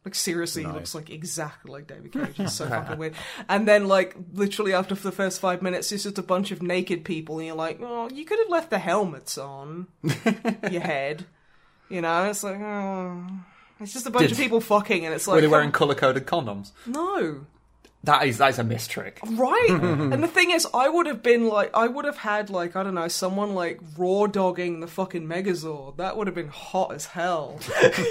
[0.05, 2.39] Like, seriously, he looks like exactly like David Cage.
[2.39, 3.15] It's so fucking weird.
[3.49, 7.05] And then, like, literally after the first five minutes, it's just a bunch of naked
[7.07, 9.87] people, and you're like, oh, you could have left the helmets on
[10.71, 11.25] your head.
[11.89, 13.25] You know, it's like, oh.
[13.81, 15.73] It's just a bunch Did- of people fucking, and it's like, Were they wearing oh.
[15.73, 16.73] color coded condoms?
[16.87, 17.47] no,
[18.05, 19.19] That is that is a miss trick.
[19.23, 19.69] right?
[19.71, 22.83] and the thing is, I would have been like, I would have had like, I
[22.83, 25.97] don't know, someone like raw dogging the fucking Megazord.
[25.97, 27.59] That would have been hot as hell.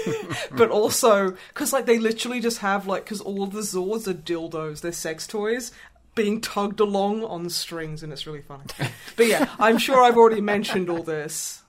[0.52, 4.80] but also, because like they literally just have like, because all the Zords are dildos,
[4.80, 5.72] they're sex toys.
[6.14, 8.62] Being tugged along on strings, and it's really funny.
[9.16, 11.63] But yeah, I'm sure I've already mentioned all this.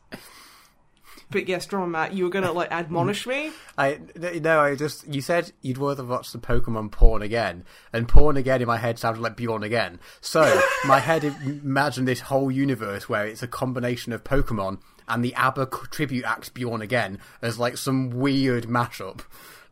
[1.30, 3.52] But yes, Drummer Matt, you were gonna like admonish me.
[3.78, 8.38] I no, I just you said you'd rather watch the Pokemon porn again, and porn
[8.38, 10.00] again in my head sounded like Bjorn again.
[10.22, 15.36] So my head imagined this whole universe where it's a combination of Pokemon and the
[15.36, 19.22] ABBA tribute act Bjorn again as like some weird mashup.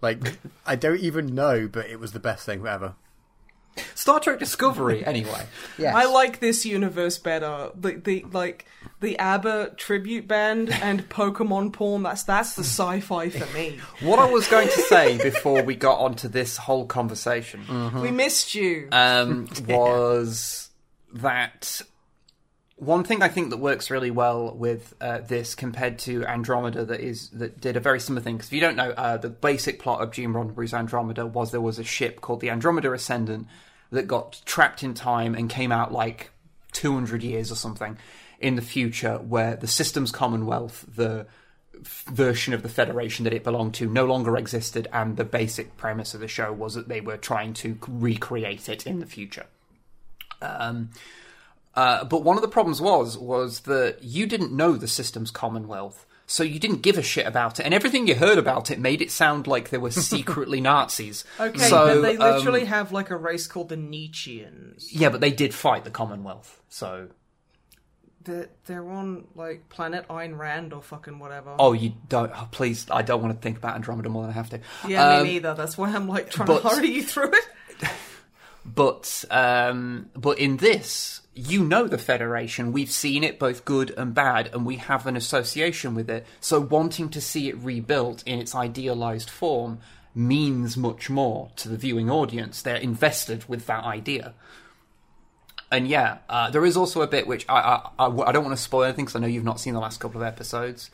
[0.01, 2.95] Like I don't even know, but it was the best thing ever.
[3.95, 5.45] Star Trek Discovery, anyway.
[5.77, 5.95] Yes.
[5.95, 7.71] I like this universe better.
[7.73, 8.65] The the like
[8.99, 12.03] the ABBA tribute band and Pokemon porn.
[12.03, 13.79] That's that's the sci-fi for me.
[14.01, 17.65] What I was going to say before we got onto this whole conversation
[18.01, 18.87] We missed you.
[18.91, 20.69] um, was
[21.13, 21.81] that
[22.85, 26.99] one thing I think that works really well with uh, this compared to Andromeda that
[26.99, 28.37] is that did a very similar thing.
[28.37, 31.61] Because if you don't know, uh, the basic plot of Gene Roddenberry's Andromeda was there
[31.61, 33.47] was a ship called the Andromeda Ascendant
[33.91, 36.31] that got trapped in time and came out like
[36.73, 37.97] 200 years or something
[38.39, 41.27] in the future, where the Systems Commonwealth, the
[41.83, 46.13] version of the Federation that it belonged to, no longer existed, and the basic premise
[46.13, 49.45] of the show was that they were trying to recreate it in the future.
[50.41, 50.89] Um,
[51.75, 56.05] uh, but one of the problems was was that you didn't know the Systems Commonwealth,
[56.27, 59.01] so you didn't give a shit about it, and everything you heard about it made
[59.01, 61.25] it sound like they were secretly Nazis.
[61.39, 64.85] okay, so, but they um, literally have like a race called the Nietzscheans.
[64.91, 67.09] yeah, but they did fight the Commonwealth, so
[68.23, 71.55] They're, they're on like planet Ayn Rand or fucking whatever.
[71.59, 72.31] oh, you don't.
[72.33, 74.59] Oh, please, I don't want to think about Andromeda more than I have to.
[74.87, 75.53] yeah, Um, me neither.
[75.55, 77.45] That's why I'm like trying but- to hurry you through it.
[78.65, 82.71] But um, but in this, you know the Federation.
[82.71, 86.25] We've seen it both good and bad, and we have an association with it.
[86.39, 89.79] So wanting to see it rebuilt in its idealized form
[90.15, 92.61] means much more to the viewing audience.
[92.61, 94.33] They're invested with that idea.
[95.71, 98.55] And yeah, uh, there is also a bit which I I, I, I don't want
[98.55, 100.91] to spoil anything because I know you've not seen the last couple of episodes.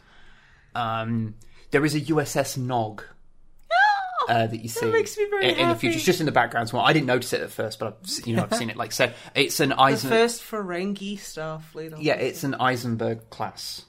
[0.74, 1.36] Um,
[1.72, 3.04] there is a USS Nog
[4.28, 5.96] uh, that you see makes me very in, in the future.
[5.98, 6.70] It's just in the background.
[6.70, 8.76] So I didn't notice it at first, but I've you know I've seen it.
[8.78, 10.10] Like so, it's an The Eisen.
[10.10, 11.76] first Ferengi stuff.
[12.00, 13.86] Yeah, it's an Eisenberg class.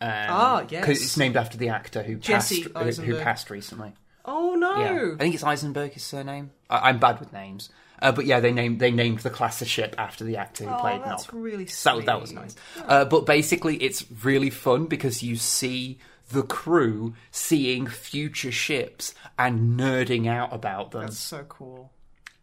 [0.00, 0.84] Um, Ah, yes.
[0.84, 3.92] 'cause it's named after the actor who Jesse passed, who- who passed recently.
[4.24, 4.78] Oh no.
[4.80, 6.50] Yeah, I think it's Eisenberg his surname.
[6.70, 9.68] I, I'm bad with names, uh, but yeah, they named they named the class of
[9.68, 11.34] ship after the actor who Oh, played that's Nog.
[11.42, 12.40] really That was that was sweet.
[12.40, 12.56] nice.
[12.86, 15.98] Uh, but basically, it's really fun because you see
[16.32, 21.02] the crew seeing future ships and nerding out about them.
[21.02, 21.90] That's so cool.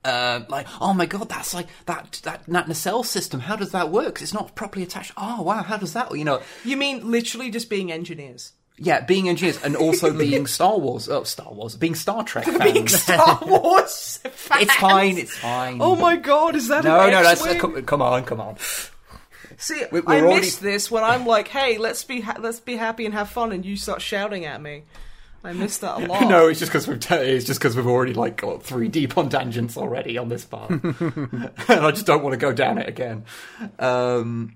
[0.05, 3.41] Uh, like, oh my god, that's like that that that nacelle system.
[3.41, 4.21] How does that work?
[4.21, 5.11] It's not properly attached.
[5.17, 6.15] Oh wow, how does that?
[6.17, 8.53] You know, You mean literally just being engineers?
[8.81, 11.09] yeah, being engineers and also being Star Wars.
[11.09, 12.63] Oh, Star Wars, being Star Trek fans.
[12.71, 14.21] Being Star Wars.
[14.25, 15.17] it's fine.
[15.17, 15.79] It's fine.
[15.81, 18.55] Oh my god, is that No, no, that's come, come on, come on.
[19.59, 22.59] See, We- I we're already- missed this when I'm like, "Hey, let's be ha- let's
[22.61, 24.83] be happy and have fun," and you start shouting at me.
[25.43, 26.27] I missed that a lot.
[26.29, 29.17] no, it's just because we've t- it's just because we've already like got three deep
[29.17, 32.87] on tangents already on this part, and I just don't want to go down it
[32.87, 33.25] again.
[33.79, 34.55] Um,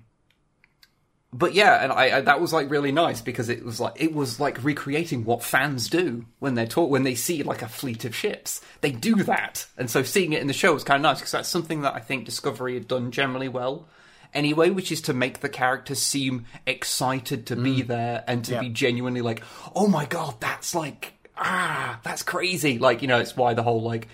[1.32, 4.14] but yeah, and I, I that was like really nice because it was like it
[4.14, 8.04] was like recreating what fans do when they're taught when they see like a fleet
[8.04, 8.60] of ships.
[8.82, 11.32] They do that, and so seeing it in the show was kind of nice because
[11.32, 13.86] that's something that I think Discovery had done generally well.
[14.34, 18.60] Anyway, which is to make the characters seem excited to be there and to Yeah.
[18.60, 19.42] be genuinely like,
[19.74, 22.78] oh my god, that's like ah, that's crazy.
[22.78, 24.08] Like you know, it's why the whole like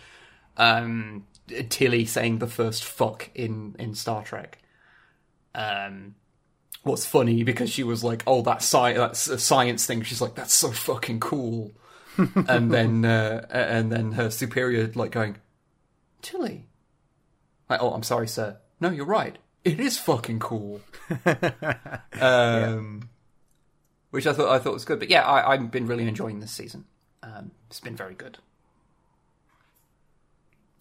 [0.57, 1.27] um
[1.71, 4.59] Tilly saying the first fuck in in Star Trek.
[5.55, 6.15] Um,
[6.85, 10.35] was funny because she was like, "Oh, that sci- that's a science thing." She's like,
[10.35, 11.73] "That's so fucking cool,"
[12.17, 15.39] and then uh, and then her superior like going,
[16.23, 16.69] "Tilly,"
[17.69, 18.59] like, "Oh, I'm sorry, sir.
[18.81, 19.37] No, you're right.
[19.65, 20.81] It is fucking cool."
[22.21, 23.09] um,
[24.11, 26.53] which I thought I thought was good, but yeah, I, I've been really enjoying this
[26.53, 26.85] season.
[27.23, 28.39] Um, it's been very good.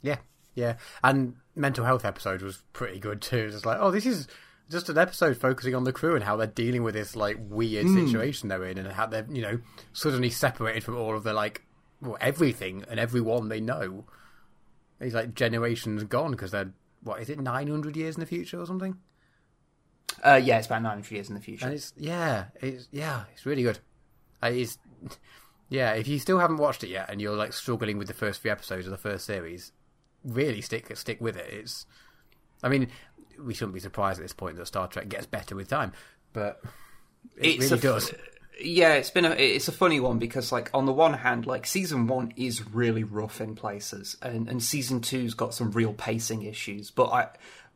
[0.02, 0.18] Yeah,
[0.56, 0.76] yeah.
[1.04, 3.46] And mental health episode was pretty good too.
[3.46, 4.28] It's just like, oh, this is
[4.70, 7.88] just an episode focusing on the crew and how they're dealing with this like weird
[7.90, 9.60] situation they're in, and how they're you know
[9.94, 11.64] suddenly separated from all of the like
[12.02, 14.06] well everything and everyone they know.
[15.00, 18.60] These like generations gone because they're what is it nine hundred years in the future
[18.60, 18.98] or something?
[20.24, 21.66] Uh, yeah, it's about 900 years in the future.
[21.66, 23.80] And it's yeah, it's yeah, it's really good.
[24.44, 24.78] Uh, It's
[25.70, 25.94] yeah.
[25.94, 28.52] If you still haven't watched it yet and you're like struggling with the first few
[28.52, 29.72] episodes of the first series,
[30.24, 31.48] really stick stick with it.
[31.52, 31.86] It's,
[32.64, 32.90] I mean,
[33.42, 35.94] we shouldn't be surprised at this point that Star Trek gets better with time,
[36.34, 36.62] but
[37.38, 38.14] it really a, does.
[38.62, 41.66] Yeah, it's been a it's a funny one because like on the one hand, like
[41.66, 46.44] season one is really rough in places, and and season two's got some real pacing
[46.44, 46.92] issues.
[46.92, 47.28] But I,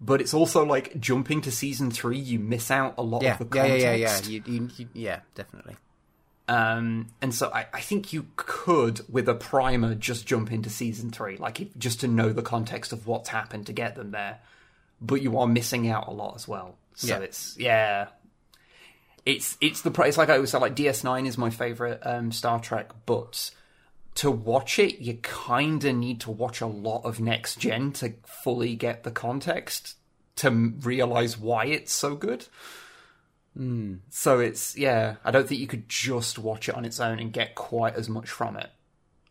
[0.02, 3.39] but it's also like jumping to season three, you miss out a lot Yeah, of
[3.39, 3.84] the context.
[3.86, 4.22] yeah, yeah, yeah.
[4.28, 5.78] You, you, you, yeah, definitely.
[6.50, 11.10] Um, and so I, I think you could, with a primer, just jump into season
[11.10, 14.39] three, like just to know the context of what's happened to get them there.
[15.02, 16.76] But you are missing out a lot as well.
[16.96, 17.19] So Yeah.
[17.19, 18.08] it's yeah,
[19.25, 22.59] it's it's the it's like I always say, like DS9 is my favorite um, Star
[22.59, 23.51] Trek, but
[24.15, 28.13] to watch it, you kind of need to watch a lot of Next Gen to
[28.25, 29.95] fully get the context
[30.36, 30.49] to
[30.81, 32.47] realize why it's so good.
[34.09, 35.15] So it's yeah.
[35.23, 38.09] I don't think you could just watch it on its own and get quite as
[38.09, 38.69] much from it.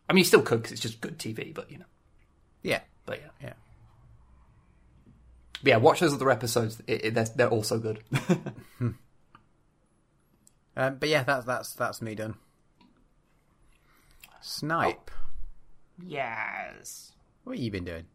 [0.09, 1.85] I mean, you still could because it's just good TV, but you know,
[2.61, 3.53] Yeah, but yeah, yeah.
[5.61, 5.77] but yeah.
[5.77, 6.81] Watch those other episodes.
[6.87, 7.99] It, it, they're, they're also good.
[10.75, 12.35] Um, but yeah, that's that's that's me done.
[14.41, 15.09] Snipe,
[16.05, 17.13] Yes.
[17.43, 18.05] what have you been doing?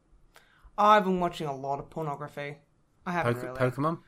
[0.76, 2.56] I've been watching a lot of pornography.
[3.06, 3.58] I haven't Poke- really.
[3.58, 3.98] Pokemon.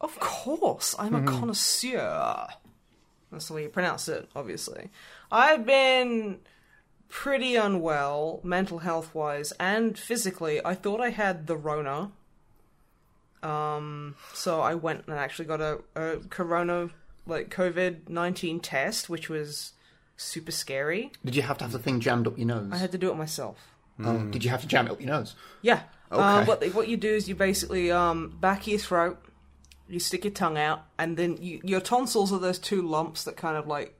[0.00, 2.48] Of course, I'm a connoisseur.
[3.32, 4.90] That's the way you pronounce it, obviously.
[5.30, 6.40] I've been
[7.08, 10.60] pretty unwell, mental health wise, and physically.
[10.64, 12.10] I thought I had the Rona.
[13.42, 16.90] Um, so I went and actually got a, a Corona,
[17.26, 19.72] like COVID 19 test, which was
[20.16, 21.12] super scary.
[21.24, 22.70] Did you have to have the thing jammed up your nose?
[22.72, 23.58] I had to do it myself.
[24.02, 25.34] Oh, did you have to jam it up your nose?
[25.62, 25.82] Yeah.
[26.12, 26.22] Okay.
[26.22, 29.18] Um, what what you do is you basically um, back of your throat,
[29.88, 33.36] you stick your tongue out, and then you, your tonsils are those two lumps that
[33.36, 33.94] kind of like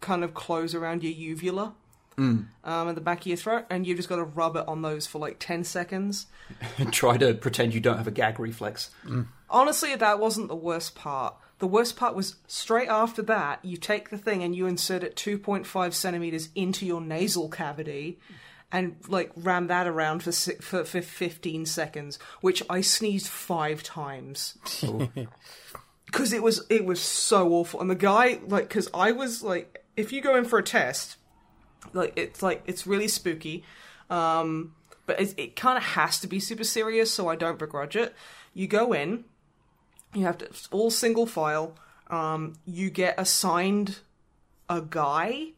[0.00, 1.74] kind of close around your uvula.
[2.16, 4.82] Um, at the back of your throat, and you just got to rub it on
[4.82, 6.26] those for like ten seconds.
[6.78, 8.90] And try to pretend you don't have a gag reflex.
[9.50, 11.34] Honestly, that wasn't the worst part.
[11.64, 15.16] The worst part was straight after that, you take the thing and you insert it
[15.16, 18.18] 2.5 centimeters into your nasal cavity
[18.70, 24.58] and like ram that around for, for, for 15 seconds, which I sneezed five times.
[26.04, 29.82] Because it was it was so awful, and the guy like because I was like,
[29.96, 31.16] if you go in for a test,
[31.94, 33.64] like it's like it's really spooky,
[34.10, 34.74] um,
[35.06, 38.14] but it, it kind of has to be super serious, so I don't begrudge it.
[38.52, 39.24] You go in,
[40.14, 41.74] you have to all single file.
[42.08, 43.98] Um, you get assigned
[44.68, 45.48] a guy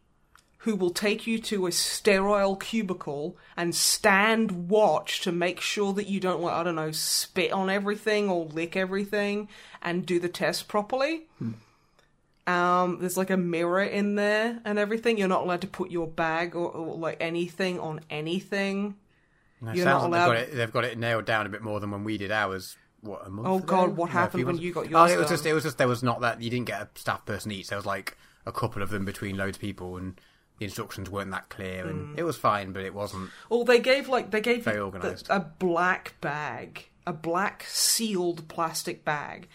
[0.59, 6.07] who will take you to a sterile cubicle and stand watch to make sure that
[6.07, 9.47] you don't, I don't know, spit on everything or lick everything
[9.81, 11.27] and do the test properly.
[12.47, 15.17] Um, there's like a mirror in there and everything.
[15.17, 18.95] You're not allowed to put your bag or, or like anything on anything.
[19.61, 21.79] You're not like allowed- they've got, it, they've got it nailed down a bit more
[21.79, 22.77] than when we did ours.
[23.01, 23.47] What a month?
[23.47, 23.65] Oh, ago?
[23.65, 25.77] God, what No, happened when you got Oh, yours it was just it was just
[25.77, 27.67] there was not that you didn't get a staff person each.
[27.69, 30.19] There was like a couple of them between loads of people, and
[30.59, 31.89] the instructions weren't that clear, Mm.
[31.89, 33.29] and it was fine, but it wasn't.
[33.49, 35.27] Well, they gave like they gave Very organised.
[35.29, 39.47] a black bag, a black sealed plastic bag,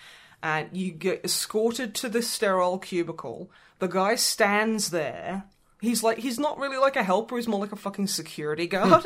[0.43, 3.51] and you get escorted to the sterile cubicle.
[3.81, 5.45] The guy stands there
[5.81, 7.35] he's like he's not really like a helper.
[7.37, 9.05] He's more like a fucking security guard.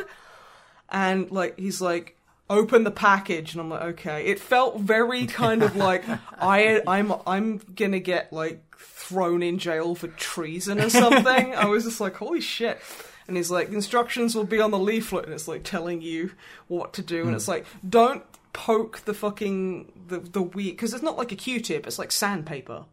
[0.91, 2.19] and like he's like
[2.49, 4.27] open the package and I'm like okay.
[4.27, 6.05] It felt very kind of like
[6.39, 11.55] I I'm I'm gonna get like thrown in jail for treason or something.
[11.55, 12.81] I was just like holy shit.
[13.29, 16.33] And he's like instructions will be on the leaflet and it's like telling you
[16.69, 17.23] what to do.
[17.23, 17.37] And hmm.
[17.37, 18.23] it's like don't
[18.53, 22.85] poke the fucking the the weed because it's not like a q-tip it's like sandpaper.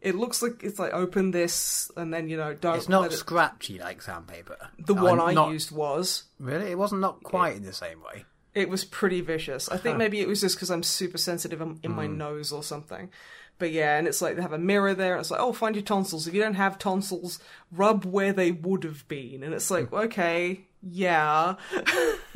[0.00, 3.16] It looks like it's like open this and then you know don't It's not it-
[3.16, 4.56] scratchy like sandpaper.
[4.78, 6.24] the one I'm I not- used was.
[6.38, 6.70] Really?
[6.70, 8.24] It wasn't not quite in the same way.
[8.54, 9.68] It was pretty vicious.
[9.68, 12.18] I think maybe it was just because I'm super sensitive in in my Hmm.
[12.18, 13.10] nose or something.
[13.58, 15.76] But yeah, and it's like they have a mirror there, and it's like, oh, find
[15.76, 16.26] your tonsils.
[16.26, 17.38] If you don't have tonsils,
[17.70, 19.42] rub where they would have been.
[19.42, 19.74] And it's Hmm.
[19.74, 21.56] like, okay, yeah.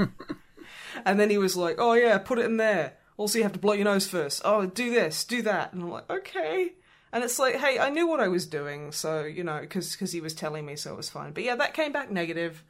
[1.05, 2.95] and then he was like, oh yeah, put it in there.
[3.17, 4.43] Also, you have to blow your nose first.
[4.45, 5.73] Oh, do this, do that.
[5.73, 6.73] And I'm like, okay.
[7.12, 10.21] And it's like, hey, I knew what I was doing, so, you know, because he
[10.21, 11.33] was telling me, so it was fine.
[11.33, 12.65] But yeah, that came back negative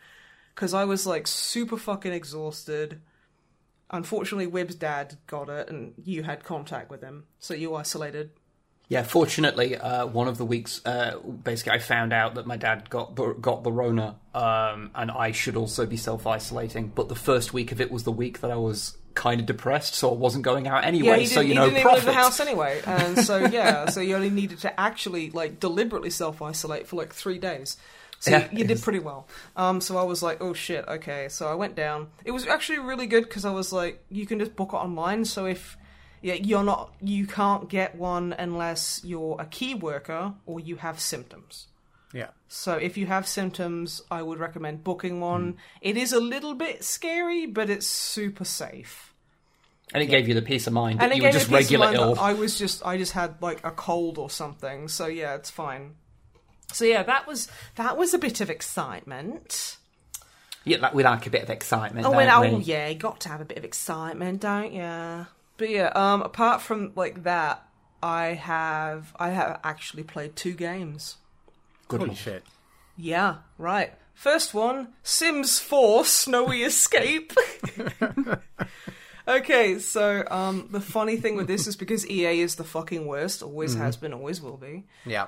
[0.55, 3.01] because I was like super fucking exhausted.
[3.95, 8.31] Unfortunately, Wib's dad got it, and you had contact with him, so you isolated.
[8.89, 12.91] Yeah, fortunately, uh, one of the weeks, uh, basically, I found out that my dad
[12.91, 16.89] got the, got the Rona, um, and I should also be self isolating.
[16.89, 19.95] But the first week of it was the week that I was kind of depressed,
[19.95, 21.21] so I wasn't going out anyway.
[21.21, 24.17] Yeah, so you know, didn't even leave the house anyway, and so yeah, so you
[24.17, 27.77] only needed to actually like deliberately self isolate for like three days.
[28.25, 29.29] So Yeah, you, you did was- pretty well.
[29.55, 31.29] Um, so I was like, oh shit, okay.
[31.29, 32.09] So I went down.
[32.25, 35.27] It was actually really good because I was like, you can just book it online.
[35.27, 35.77] So if
[36.23, 40.99] yeah, you're not, you can't get one unless you're a key worker or you have
[40.99, 41.67] symptoms.
[42.15, 42.29] Yeah.
[42.49, 45.59] So if you have symptoms, I would recommend booking one.
[45.83, 49.13] It is a little bit scary, but it's super safe.
[49.93, 51.59] And it gave you the peace of mind that And it you were just me
[51.59, 52.19] peace regular ill.
[52.19, 54.89] I was just I just had like a cold or something.
[54.89, 55.97] So yeah, it's fine.
[56.73, 59.77] So yeah, that was that was a bit of excitement.
[60.65, 62.07] Yeah, like, with like a bit of excitement.
[62.07, 62.49] Oh, don't well, we?
[62.49, 65.27] oh yeah, you got to have a bit of excitement, don't you?
[65.57, 67.63] But yeah, um, apart from like that,
[68.03, 71.17] I have I have actually played two games.
[71.89, 72.45] Good Holy shit.
[72.97, 73.93] Yeah, right.
[74.15, 77.33] First one, Sims 4 Snowy Escape.
[79.29, 83.43] okay, so um, the funny thing with this is because EA is the fucking worst,
[83.43, 84.85] always has been, always will be.
[85.05, 85.27] Yeah.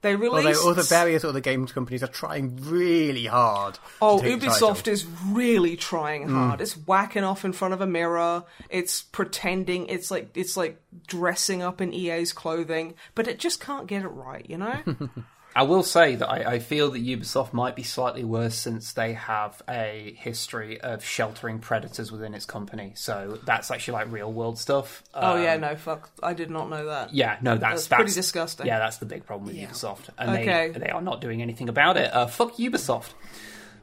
[0.00, 0.60] They released.
[0.60, 3.78] Although other various other games companies are trying really hard.
[4.00, 6.34] Oh, Ubisoft is really trying mm.
[6.34, 6.60] hard.
[6.60, 8.44] It's whacking off in front of a mirror.
[8.68, 9.86] It's pretending.
[9.88, 14.08] It's like it's like dressing up in EA's clothing, but it just can't get it
[14.08, 14.48] right.
[14.48, 14.82] You know.
[15.58, 19.14] I will say that I, I feel that Ubisoft might be slightly worse since they
[19.14, 22.92] have a history of sheltering predators within its company.
[22.94, 25.02] So that's actually like real world stuff.
[25.14, 26.10] oh Um, yeah, no fuck.
[26.22, 27.12] I did not know that.
[27.12, 28.66] Yeah, no, that's, That's that's pretty disgusting.
[28.66, 30.70] Yeah, that's the big problem with Ubisoft, and Okay.
[30.70, 32.14] they they are not doing anything about it.
[32.14, 33.10] Uh, fuck Ubisoft.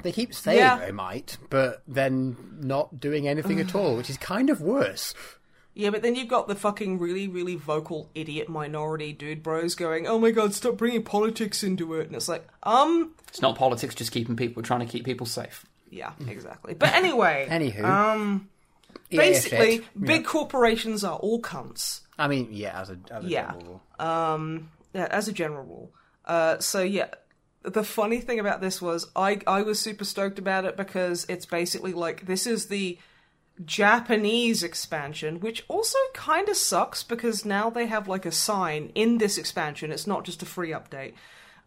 [0.03, 0.77] They keep saying Yeah.
[0.77, 5.13] they might, but then not doing anything at all, which is kind of worse.
[5.77, 10.07] Yeah, but then you've got the fucking really, really vocal idiot minority dude bros going,
[10.07, 13.93] "Oh my god, stop bringing politics into it," and it's like, um, It's not politics,
[13.93, 15.65] just keeping people trying to keep people safe.
[15.89, 16.73] yeah, exactly.
[16.75, 17.83] But anyway, Anywho.
[17.83, 18.49] um,
[19.11, 20.01] EA basically, shit.
[20.01, 22.01] big corporations are all cunts.
[22.17, 23.51] I mean, yeah, as a, as a Yeah.
[23.51, 24.61] general rule.
[24.93, 25.91] Yeah, as a general rule.
[26.23, 27.07] Uh, so yeah,
[27.63, 31.45] the funny thing about this was I I was super stoked about it because it's
[31.45, 32.97] basically like this is the
[33.63, 39.17] Japanese expansion, which also kind of sucks because now they have like a sign in
[39.17, 39.91] this expansion.
[39.91, 41.13] It's not just a free update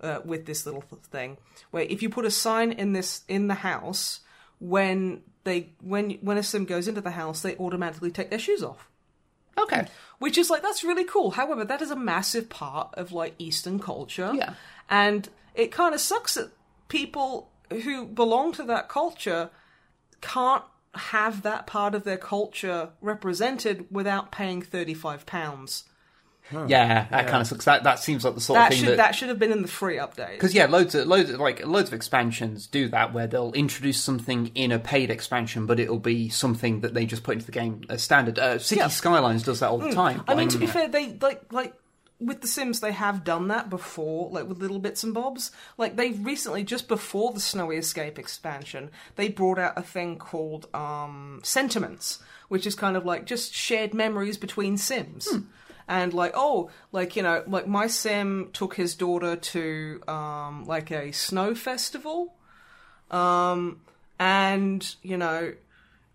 [0.01, 1.39] uh, with this little thing
[1.71, 4.21] where if you put a sign in this in the house
[4.61, 8.63] when they when when a sim goes into the house, they automatically take their shoes
[8.63, 8.89] off
[9.57, 9.87] Okay.
[10.19, 11.31] which is like that's really cool.
[11.33, 14.55] However, that is a massive part of like Eastern culture, Yeah.
[14.91, 16.51] and it kind of sucks that
[16.89, 19.51] people who belong to that culture
[20.21, 20.65] can't
[20.95, 25.85] have that part of their culture represented without paying thirty five pounds.
[26.51, 27.67] Yeah, that kind of sucks.
[27.67, 29.53] That that seems like the sort That of thing should that that should have been
[29.53, 30.33] in the free update.
[30.33, 34.01] Because yeah, loads of loads of, like loads of expansions do that where they'll introduce
[34.01, 37.53] something in a paid expansion, but it'll be something that they just put into the
[37.53, 38.39] game as standard.
[38.39, 38.87] Uh, City Yeah.
[38.87, 38.93] Mm.
[38.93, 40.23] Skylines does that all the time.
[40.27, 41.75] I mean, to be fair, they like like
[42.21, 45.53] with The Sims, they have done that before, like with little bits and bobs.
[45.77, 50.67] Like they recently, just before the Snowy Escape expansion, they brought out a thing called
[50.75, 55.29] um, Sentiments, which is kind of like just shared memories between Sims.
[55.87, 60.91] And like, oh, like you know, like my sim took his daughter to um, like
[60.91, 62.35] a snow festival,
[63.11, 63.81] um,
[64.19, 65.55] and you know,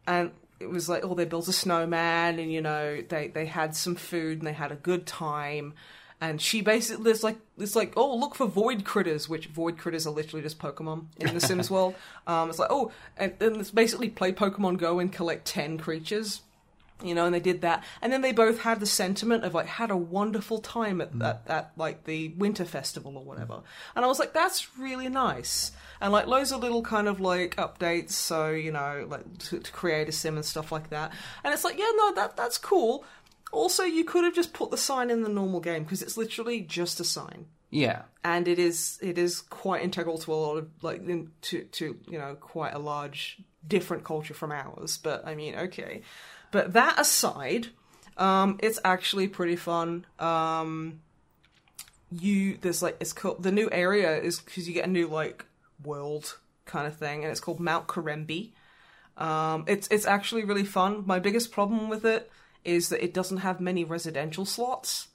[0.05, 0.29] and
[0.63, 3.95] it was like, oh, they built a snowman, and you know, they they had some
[3.95, 5.73] food and they had a good time,
[6.19, 10.07] and she basically there's like it's like oh look for void critters, which void critters
[10.07, 11.95] are literally just Pokemon in the Sims world.
[12.25, 16.41] Um, it's like oh, and, and it's basically play Pokemon Go and collect ten creatures
[17.03, 19.65] you know, and they did that, and then they both had the sentiment of like
[19.67, 23.61] had a wonderful time at that at like the winter festival or whatever,
[23.95, 27.55] and I was like, that's really nice, and like loads of little kind of like
[27.57, 31.11] updates, so you know, like to, to create a sim and stuff like that,
[31.43, 33.03] and it's like, yeah, no, that that's cool.
[33.51, 36.61] Also, you could have just put the sign in the normal game because it's literally
[36.61, 38.01] just a sign Yeah.
[38.23, 41.95] and it is it is quite integral to a lot of like in, to to
[42.09, 43.37] you know quite a large
[43.67, 44.97] different culture from ours.
[44.97, 46.01] But I mean, okay.
[46.53, 47.69] But that aside,
[48.15, 50.05] um, it's actually pretty fun.
[50.19, 51.01] Um,
[52.11, 55.45] you there's like it's called the new area is because you get a new like
[55.83, 58.51] world kind of thing, and it's called Mount Komorebi.
[59.17, 61.03] Um, it's it's actually really fun.
[61.07, 62.31] My biggest problem with it
[62.63, 65.07] is that it doesn't have many residential slots.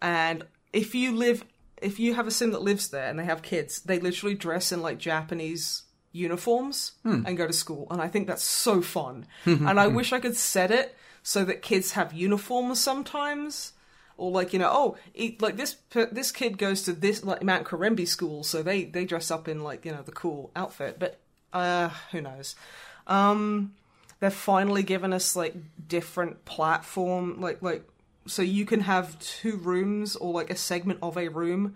[0.00, 1.44] And if you live,
[1.82, 4.72] if you have a sim that lives there and they have kids, they literally dress
[4.72, 5.82] in like Japanese
[6.12, 6.92] uniforms
[7.26, 7.86] and go to school.
[7.90, 9.26] And I think that's so fun.
[9.44, 13.72] and I wish I could set it so that kids have uniforms sometimes.
[14.18, 14.96] Or like you know, oh,
[15.40, 19.30] like this this kid goes to this like Mount Komorebi school, so they they dress
[19.30, 20.98] up in like you know the cool outfit.
[20.98, 21.18] But
[21.52, 22.54] uh, who knows?
[23.06, 23.72] Um,
[24.22, 25.54] they've finally given us like
[25.88, 27.84] different platform like like
[28.26, 31.74] so you can have two rooms or like a segment of a room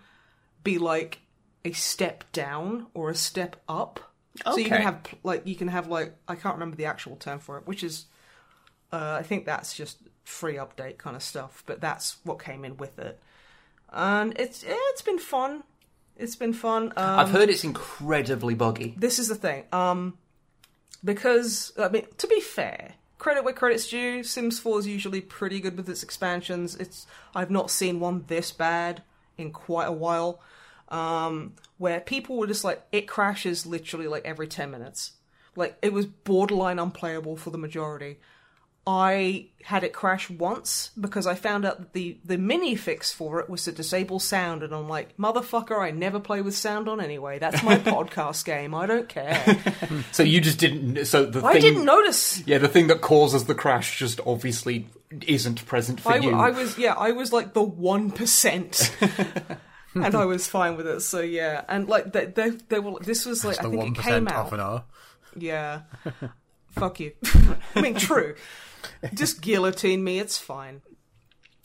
[0.63, 1.19] be like
[1.65, 4.13] a step down or a step up
[4.45, 7.39] so you can have like you can have like i can't remember the actual term
[7.39, 8.07] for it which is
[8.93, 12.77] uh, i think that's just free update kind of stuff but that's what came in
[12.77, 13.21] with it
[13.93, 15.63] and it's yeah, it's been fun
[16.17, 18.95] it's been fun um, I've heard it's incredibly buggy.
[18.97, 19.65] this is the thing.
[19.73, 20.17] Um,
[21.05, 24.23] because I mean, to be fair, credit where credit's due.
[24.23, 26.75] Sims 4 is usually pretty good with its expansions.
[26.77, 29.03] It's I've not seen one this bad
[29.39, 30.41] in quite a while.
[30.89, 35.13] Um, where people were just like, it crashes literally like every ten minutes.
[35.57, 38.19] Like it was borderline unplayable for the majority.
[38.89, 43.41] I had it crash once because I found out that the, the mini fix for
[43.41, 47.01] it was to disable sound, and I'm like, motherfucker, I never play with sound on
[47.01, 47.41] anyway.
[47.41, 48.75] That's my podcast game.
[48.75, 49.43] I don't care.
[50.13, 51.05] So you just didn't.
[51.07, 52.43] So the I thing, didn't notice.
[52.47, 54.89] Yeah, the thing that causes the crash just obviously
[55.27, 56.35] isn't present for I, you.
[56.35, 58.95] I was yeah, I was like the one percent,
[60.05, 61.01] and I was fine with it.
[61.01, 62.99] So yeah, and like they they, they were.
[63.01, 64.53] This was like I think it came out.
[64.53, 64.85] an hour.
[65.37, 65.83] Yeah.
[66.71, 67.13] Fuck you.
[67.75, 68.35] I mean, true.
[69.15, 70.83] Just guillotine me, it's fine.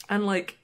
[0.10, 0.58] And like,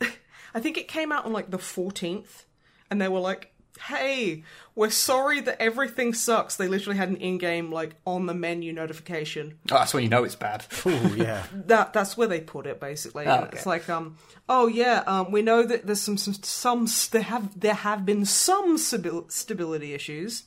[0.54, 2.46] I think it came out on like the 14th,
[2.90, 4.44] and they were like, hey,
[4.76, 6.56] we're sorry that everything sucks.
[6.56, 9.58] They literally had an in game, like, on the menu notification.
[9.72, 10.66] Oh, that's when you know it's bad.
[10.86, 11.46] Oh yeah.
[11.54, 13.26] That That's where they put it, basically.
[13.26, 13.50] Oh, okay.
[13.54, 14.18] It's like, um,
[14.48, 18.26] oh yeah, um, we know that there's some, some, some there have, there have been
[18.26, 20.44] some stabil- stability issues.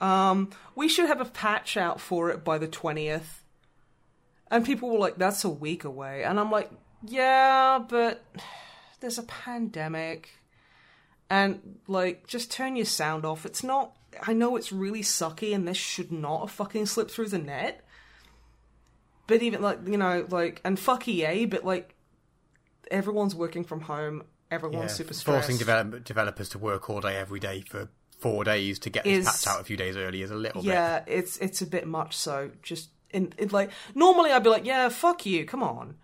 [0.00, 3.42] Um, we should have a patch out for it by the 20th.
[4.50, 6.24] And people were like, that's a week away.
[6.24, 6.70] And I'm like,
[7.04, 8.24] yeah, but
[9.00, 10.30] there's a pandemic.
[11.30, 13.44] And, like, just turn your sound off.
[13.44, 13.94] It's not.
[14.22, 17.84] I know it's really sucky and this should not have fucking slipped through the net.
[19.26, 21.94] But even, like, you know, like, and fuck EA, but, like,
[22.90, 24.22] everyone's working from home.
[24.50, 25.46] Everyone's Yeah, super stressed.
[25.46, 29.18] forcing develop- developers to work all day every day for four days to get this
[29.18, 30.68] Is- patch out a few days early is a little bit.
[30.70, 32.16] Yeah, it's it's a bit much.
[32.16, 35.96] So just in it, like normally I'd be like, yeah, fuck you, come on.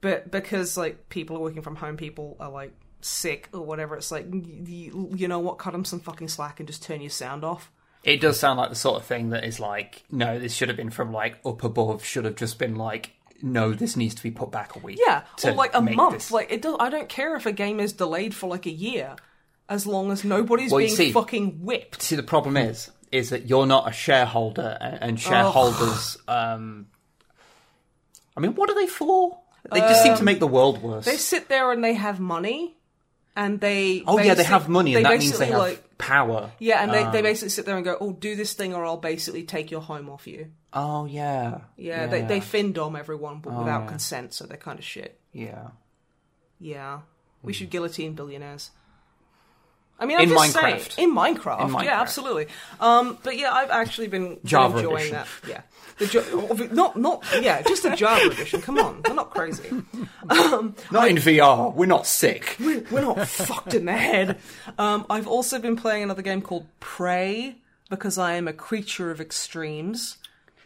[0.00, 2.72] But because like people are working from home, people are like
[3.06, 3.96] sick or whatever.
[3.96, 7.10] It's like you, you know what, cut them some fucking slack and just turn your
[7.10, 7.70] sound off.
[8.04, 10.76] It does sound like the sort of thing that is like, no, this should have
[10.76, 12.04] been from like up above.
[12.04, 13.10] Should have just been like,
[13.42, 14.98] no, this needs to be put back a week.
[15.04, 16.14] Yeah, or like a month.
[16.14, 16.76] this- Like it does.
[16.78, 19.16] I don't care if a game is delayed for like a year,
[19.68, 22.02] as long as nobody's Well, being see- fucking whipped.
[22.02, 26.16] See, the problem is, is that you're not a shareholder, and, shareholders.
[26.28, 26.86] um
[28.36, 29.38] I mean, what are they for?
[29.72, 31.06] They just seem to make the world worse.
[31.06, 32.75] Um, They sit there and they have money,
[33.36, 36.50] and they oh yeah, they have money, and that means they have like power.
[36.58, 37.10] Yeah, and they, Ah.
[37.10, 39.82] they basically sit there and go, "Oh, do this thing, or I'll basically take your
[39.82, 44.34] home off you." Oh yeah, Yeah, they they fin dom everyone, Oh, but without consent,
[44.34, 45.20] so they're kind of shit.
[45.32, 45.68] yeah.
[46.58, 47.00] Yeah,
[47.42, 47.56] we Hmm.
[47.58, 48.70] should guillotine billionaires.
[49.98, 50.92] I mean, I'm In just Minecraft.
[50.92, 51.84] saying, in Minecraft, In Minecraft.
[51.84, 52.48] yeah, absolutely.
[52.80, 55.12] Um, but yeah, I've actually been, been Java enjoying edition.
[55.14, 55.28] that.
[55.48, 55.60] Yeah,
[55.98, 58.60] the jo- not not yeah, just the Java edition.
[58.60, 59.68] Come on, we're not crazy.
[60.28, 61.72] Um, Not in VR.
[61.74, 62.56] We're not sick.
[62.58, 64.38] we're, we're not fucked in the head.
[64.76, 67.56] Um, I've also been playing another game called Prey
[67.88, 70.18] because I am a creature of extremes.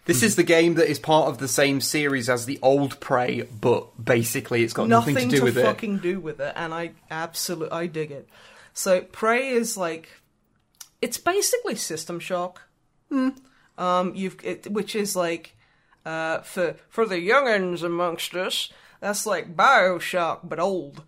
[0.07, 3.43] This is the game that is part of the same series as the old Prey,
[3.43, 5.63] but basically it's got nothing, nothing to do with it.
[5.63, 8.29] fucking do with it, and I absolutely I dig it.
[8.73, 10.09] So Prey is like,
[11.03, 12.63] it's basically System Shock.
[13.81, 15.57] Um, you've it, which is like,
[16.05, 18.69] uh, for for the youngins amongst us,
[19.01, 21.03] that's like Bioshock but old.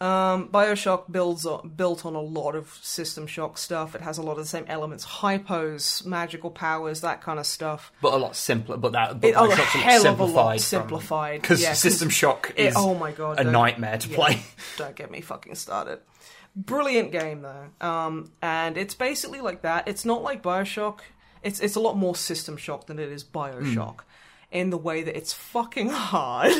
[0.00, 3.96] Um, Bioshock builds on, built on a lot of System Shock stuff.
[3.96, 7.90] It has a lot of the same elements, hypos, magical powers, that kind of stuff.
[8.00, 8.76] But a lot simpler.
[8.76, 10.34] But that but It- oh, a Bioshock's a hell of a simplified.
[10.36, 14.14] lot simplified, Because yeah, System Shock it- is oh my God, a nightmare to Yeah,
[14.16, 14.42] play.
[14.76, 15.98] Don't get me fucking started.
[16.54, 19.88] Brilliant game though, um, and it's basically like that.
[19.88, 21.00] It's not like Bioshock.
[21.42, 23.36] It's it's a lot more System Shock than it is hmm.
[23.36, 24.00] Bioshock,
[24.50, 26.52] in the way that it's fucking hard.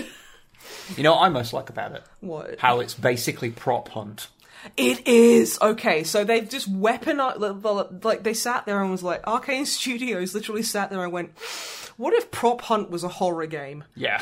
[0.97, 2.03] You know what I most like about it?
[2.21, 4.29] what How it's basically prop hunt.
[4.77, 6.05] it is okay.
[6.05, 10.91] So they've just weaponized like they sat there and was like Arkane Studios literally sat
[10.91, 11.39] there and went,
[11.97, 14.21] "What if Prop Hunt was a horror game?" Yeah.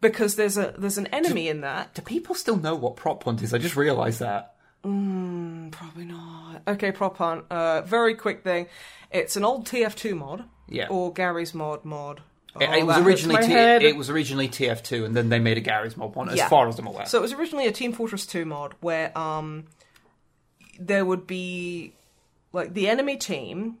[0.00, 1.94] Because there's a there's an enemy in that.
[1.94, 3.54] Do people still know what prop hunt is?
[3.54, 4.55] I just realised that.
[4.82, 6.62] Probably not.
[6.68, 7.44] Okay, prop hunt.
[7.50, 8.66] Uh, very quick thing.
[9.10, 10.44] It's an old TF2 mod.
[10.68, 10.88] Yeah.
[10.88, 12.18] Or Garry's mod mod.
[12.60, 15.60] It, Oh, it was originally T- it was originally TF2, and then they made a
[15.60, 16.48] Garry's mod one, as Yeah.
[16.48, 17.04] far as I'm aware.
[17.06, 19.66] So it was originally a Team Fortress 2 mod where um
[20.78, 21.92] there would be
[22.52, 23.76] like the enemy team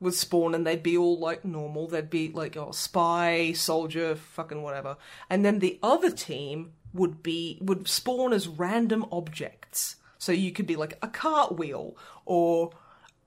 [0.00, 1.86] would spawn and they'd be all like normal.
[1.86, 4.96] They'd be like oh, spy, soldier, fucking whatever.
[5.30, 9.96] And then the other team would be would spawn as random objects.
[10.22, 12.70] So you could be like a cartwheel or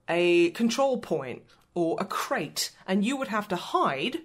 [0.07, 1.41] a control point
[1.73, 4.19] or a crate and you would have to hide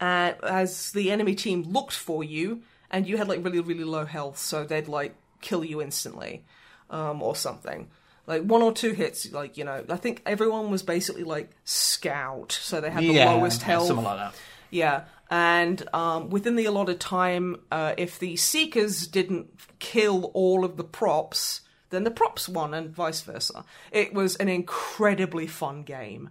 [0.00, 4.04] uh, as the enemy team looked for you, and you had like really, really low
[4.04, 6.44] health, so they'd like kill you instantly,
[6.90, 7.88] um, or something.
[8.26, 12.52] Like one or two hits, like you know, I think everyone was basically like scout,
[12.52, 13.84] so they had the yeah, lowest health.
[13.84, 14.34] Yeah, something like that.
[14.70, 19.48] Yeah, and um, within the allotted time, uh, if the seekers didn't
[19.78, 23.64] kill all of the props, then the props won, and vice versa.
[23.90, 26.30] It was an incredibly fun game.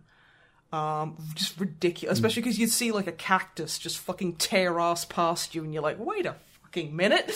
[0.71, 5.53] Um, just ridiculous, especially because you'd see like a cactus just fucking tear ass past
[5.53, 6.35] you, and you're like, wait a
[6.73, 7.31] fucking minute.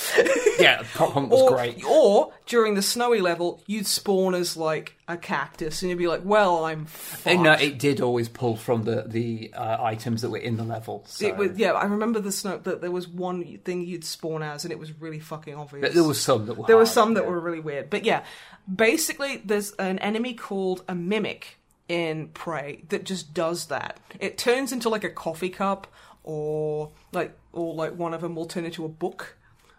[0.60, 1.84] Yeah, prop hunt was or, great.
[1.86, 6.22] or during the snowy level, you'd spawn as like a cactus, and you'd be like,
[6.24, 7.28] well, I'm fucked.
[7.28, 10.64] And, no, it did always pull from the the uh, items that were in the
[10.64, 11.04] level.
[11.08, 11.28] So.
[11.28, 14.66] It was, yeah, I remember the snow that there was one thing you'd spawn as,
[14.66, 15.82] and it was really fucking obvious.
[15.82, 16.66] But there was some that were.
[16.66, 17.30] there were some that yeah.
[17.30, 18.24] were really weird, but yeah,
[18.74, 24.00] basically, there's an enemy called a mimic in Prey that just does that.
[24.20, 25.88] It turns into like a coffee cup,
[26.24, 29.36] or like, or like one of them will turn into a book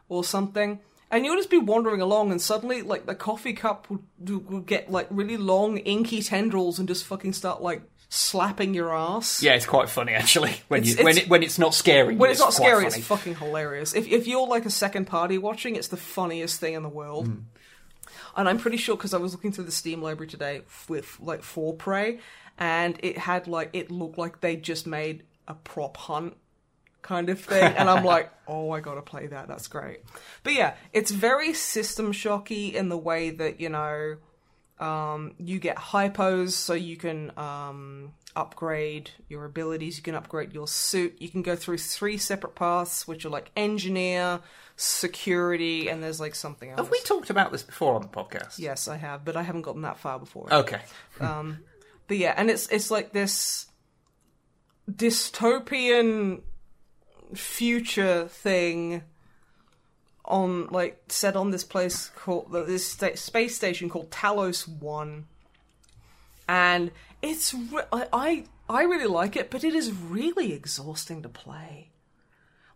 [0.09, 0.81] or something.
[1.11, 4.03] And you'll just be wandering along, and suddenly, like the coffee cup will,
[4.41, 9.43] will get like really long, inky tendrils, and just fucking start like slapping your ass.
[9.43, 12.15] Yeah, it's quite funny actually when It's- you when it when it's not scary.
[12.17, 12.99] When it's not scary, funny.
[12.99, 13.95] it's fucking hilarious.
[13.95, 17.27] If if you're like a second party watching, it's the funniest thing in the world.
[17.29, 17.35] Hmm.
[18.37, 21.43] And I'm pretty sure because I was looking through the Steam library today with like
[21.43, 22.19] for Prey,
[22.59, 26.37] and it had like it looked like they just made a prop hunt
[27.03, 29.49] kind of thing, and I'm like, oh, I gotta play that.
[29.49, 30.01] That's great.
[30.43, 34.17] But yeah, it's very system shocky in the way that you know
[34.81, 39.97] um, you get hypos, so you can um, upgrade your abilities.
[39.97, 41.17] You can upgrade your suit.
[41.19, 44.41] You can go through three separate paths, which are like engineer,
[44.77, 46.79] security, and there's like something else.
[46.79, 48.59] Have we talked about this before on the podcast?
[48.59, 50.53] yes, I have, but I haven't gotten that far before.
[50.53, 50.81] Okay.
[51.21, 51.61] Um,
[52.07, 53.67] but yeah, and it's it's like this
[54.91, 56.43] dystopian
[57.35, 59.03] future thing
[60.25, 65.27] on like set on this place called this space station called Talos One,
[66.49, 66.91] and
[67.23, 71.91] it's re- I, I I really like it, but it is really exhausting to play.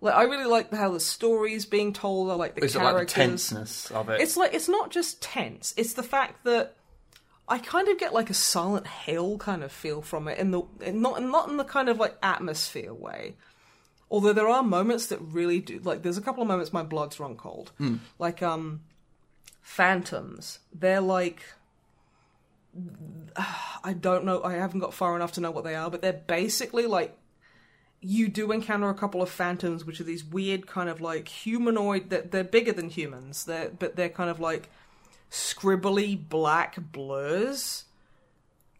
[0.00, 2.30] Like I really like how the story is being told.
[2.30, 3.14] I like the Is it like the characters.
[3.48, 4.20] tenseness of it?
[4.20, 5.74] It's like it's not just tense.
[5.76, 6.74] It's the fact that
[7.48, 10.62] I kind of get like a Silent Hill kind of feel from it, in the
[10.80, 13.36] in not not in the kind of like atmosphere way.
[14.12, 16.02] Although there are moments that really do like.
[16.02, 17.72] There's a couple of moments my blood's run cold.
[18.18, 18.82] Like um,
[19.62, 20.58] phantoms.
[20.72, 21.42] They're like.
[23.84, 24.42] I don't know.
[24.44, 27.16] I haven't got far enough to know what they are, but they're basically like
[28.02, 32.10] you do encounter a couple of phantoms, which are these weird kind of like humanoid.
[32.10, 33.46] That they're bigger than humans.
[33.46, 34.68] They're but they're kind of like
[35.30, 37.84] scribbly black blurs,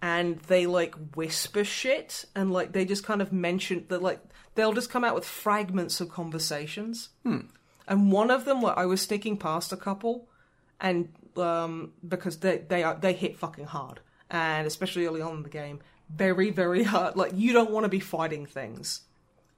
[0.03, 4.20] and they like whisper shit, and like they just kind of mention that like
[4.57, 7.11] they'll just come out with fragments of conversations.
[7.86, 10.28] And one of them, I was sneaking past a couple,
[10.80, 15.42] and um, because they they are they hit fucking hard, and especially early on in
[15.44, 15.80] the game,
[16.11, 17.16] very very hard.
[17.16, 19.03] Like you don't want to be fighting things.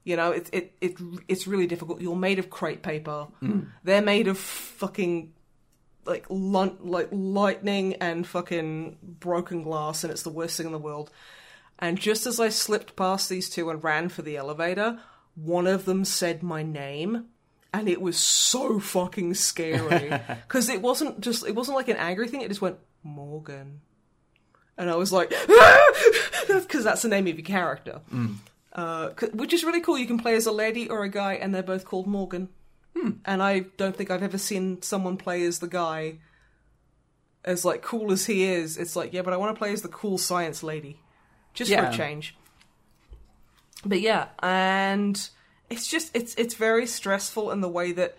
[0.05, 2.03] You know, it it it it's really difficult.
[2.03, 3.29] You're made of crepe paper.
[3.83, 5.33] They're made of fucking
[6.07, 10.79] like lun- like lightning and fucking broken glass, and it's the worst thing in the
[10.79, 11.11] world.
[11.79, 15.01] And just as I slipped past these two and ran for the elevator,
[15.35, 17.27] one of them said my name,
[17.73, 20.09] and it was so fucking scary
[20.47, 22.43] because it wasn't just it wasn't like an angry thing.
[22.43, 23.81] It just went Morgan,
[24.79, 25.31] and I was like,
[26.49, 28.01] because that's the name of your character,
[28.73, 29.99] uh, which is really cool.
[29.99, 32.49] You can play as a lady or a guy, and they're both called Morgan.
[33.25, 36.19] And I don't think I've ever seen someone play as the guy
[37.45, 38.79] as like cool as he is.
[38.79, 41.01] It's like, yeah, but I want to play as the cool science lady,
[41.53, 42.35] just for a change.
[43.85, 45.29] But yeah, and
[45.69, 48.17] it's just it's it's very stressful in the way that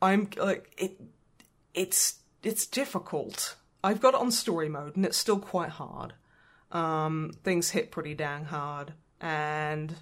[0.00, 1.00] I'm like it.
[1.74, 3.56] It's it's difficult.
[3.82, 6.14] I've got it on story mode, and it's still quite hard.
[6.70, 9.94] Um, things hit pretty dang hard, and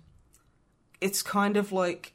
[1.00, 2.11] it's kind of like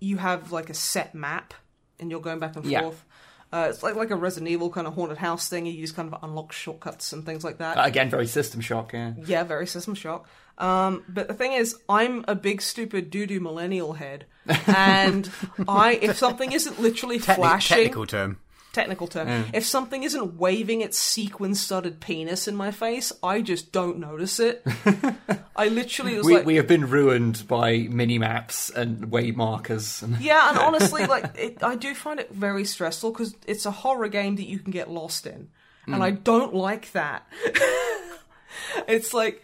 [0.00, 1.54] you have like a set map,
[1.98, 2.82] and you're going back and Yeah.
[2.82, 3.04] forth.
[3.52, 5.66] Uh, it's like like a Resident Evil kind of haunted house thing.
[5.66, 7.76] You just kind of unlock shortcuts and things like that.
[7.78, 8.92] Uh, Again, very System Shock.
[8.92, 9.12] Yeah.
[9.26, 10.28] Yeah, very System Shock.
[10.58, 14.26] Um, but the thing is, I'm a big stupid doo doo millennial head,
[14.66, 15.28] and
[15.66, 18.38] I if something isn't literally Techni- flashing, technical term.
[18.72, 19.50] Technical term, mm.
[19.52, 24.38] if something isn't waving its sequin studded penis in my face, I just don't notice
[24.40, 24.64] it.
[25.56, 30.02] I literally was We, like, we have been ruined by mini maps and way markers.
[30.02, 33.70] And yeah, and honestly, like it, I do find it very stressful because it's a
[33.70, 35.48] horror game that you can get lost in,
[35.86, 36.02] and mm.
[36.02, 37.26] I don't like that.
[38.88, 39.42] it's like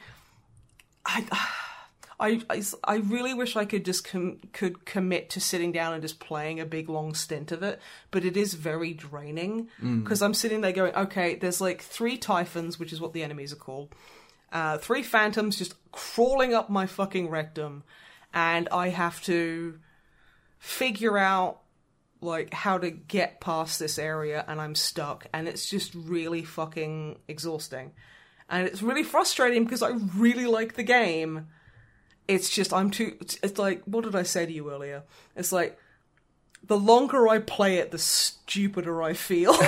[1.05, 1.25] I,
[2.19, 6.03] I, I, I really wish I could just com- could commit to sitting down and
[6.03, 9.69] just playing a big long stint of it, but it is very draining
[10.03, 13.53] because I'm sitting there going, okay, there's like three typhons, which is what the enemies
[13.53, 13.95] are called,
[14.51, 17.85] uh, three phantoms just crawling up my fucking rectum,
[18.33, 19.79] and I have to
[20.59, 21.61] figure out
[22.21, 27.19] like how to get past this area and I'm stuck and it's just really fucking
[27.29, 27.93] exhausting.
[28.49, 31.49] And it's really frustrating because I really like the game.
[32.29, 35.03] It's just I'm too it's, like what did I say to you earlier?
[35.35, 35.79] It's like
[36.65, 39.55] the longer I play it, the stupider I feel.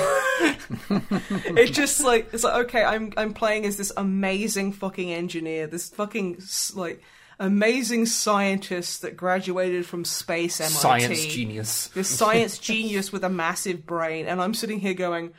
[0.41, 5.91] it's just like it's like okay, I'm I'm playing as this amazing fucking engineer, this
[5.91, 6.43] fucking
[6.75, 7.03] like
[7.39, 11.89] amazing scientist that graduated from space MIT science genius.
[11.89, 15.33] this science genius with a massive brain, and I'm sitting here going,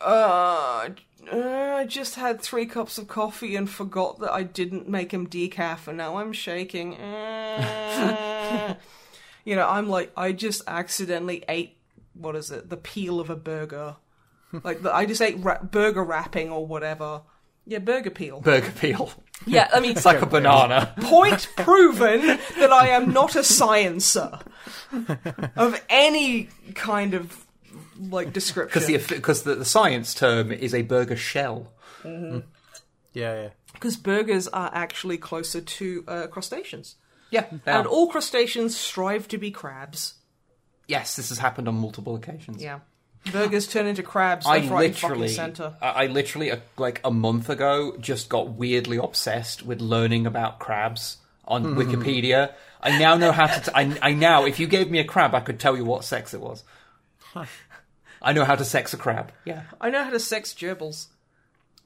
[0.00, 0.90] uh,
[1.32, 5.26] uh, I just had three cups of coffee and forgot that I didn't make him
[5.26, 6.94] decaf, and now I'm shaking.
[6.96, 8.74] Uh."
[9.44, 11.76] you know, I'm like, I just accidentally ate,
[12.14, 13.96] what is it, the peel of a burger.
[14.62, 17.22] Like, the, I just ate ra- burger wrapping or whatever.
[17.66, 18.40] Yeah, burger peel.
[18.40, 19.10] Burger peel.
[19.46, 20.94] Yeah, I mean, It's like a banana.
[21.00, 22.20] point proven
[22.58, 24.40] that I am not a sciencer
[25.56, 27.43] of any kind of
[28.00, 28.82] like description.
[28.82, 31.72] Because the because the, the science term is a burger shell.
[32.04, 32.40] Yeah,
[33.12, 33.48] yeah.
[33.72, 36.96] Because burgers are actually closer to uh, crustaceans,
[37.30, 37.46] Yeah.
[37.66, 40.14] and all crustaceans strive to be crabs.
[40.88, 42.62] yes, this has happened on multiple occasions.
[42.62, 42.80] Yeah,
[43.32, 45.74] burgers turn into crabs I left, right, and fucking literally, center.
[45.82, 50.58] I I literally, uh, like a month ago, just got weirdly obsessed with learning about
[50.58, 52.52] crabs on Wikipedia.
[52.82, 53.60] I now know how to.
[53.60, 56.04] T- I, I now, if you gave me a crab, I could tell you what
[56.04, 56.62] sex it was.
[58.24, 59.32] I know how to sex a crab.
[59.44, 61.06] Yeah, I know how to sex gerbils.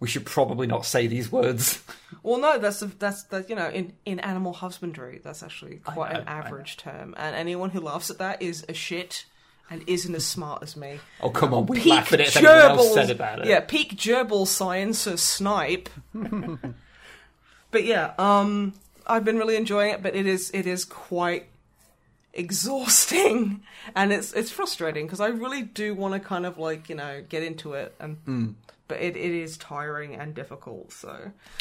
[0.01, 1.83] we should probably not say these words.
[2.23, 6.21] Well, no, that's that's that you know in in animal husbandry that's actually quite know,
[6.21, 9.25] an I average term, and anyone who laughs at that is a shit
[9.71, 11.01] and isn't as smart as me.
[11.21, 13.47] Oh come on, we Peak laugh at it if anyone else said about it.
[13.47, 15.89] Yeah, peak gerbil science or snipe.
[17.71, 18.75] but yeah, um,
[19.07, 21.47] I've been really enjoying it, but it is it is quite
[22.39, 23.63] exhausting
[23.95, 27.23] and it's it's frustrating because I really do want to kind of like you know
[27.29, 28.17] get into it and.
[28.25, 28.49] Hmm.
[28.89, 31.15] But it, it is tiring and difficult, so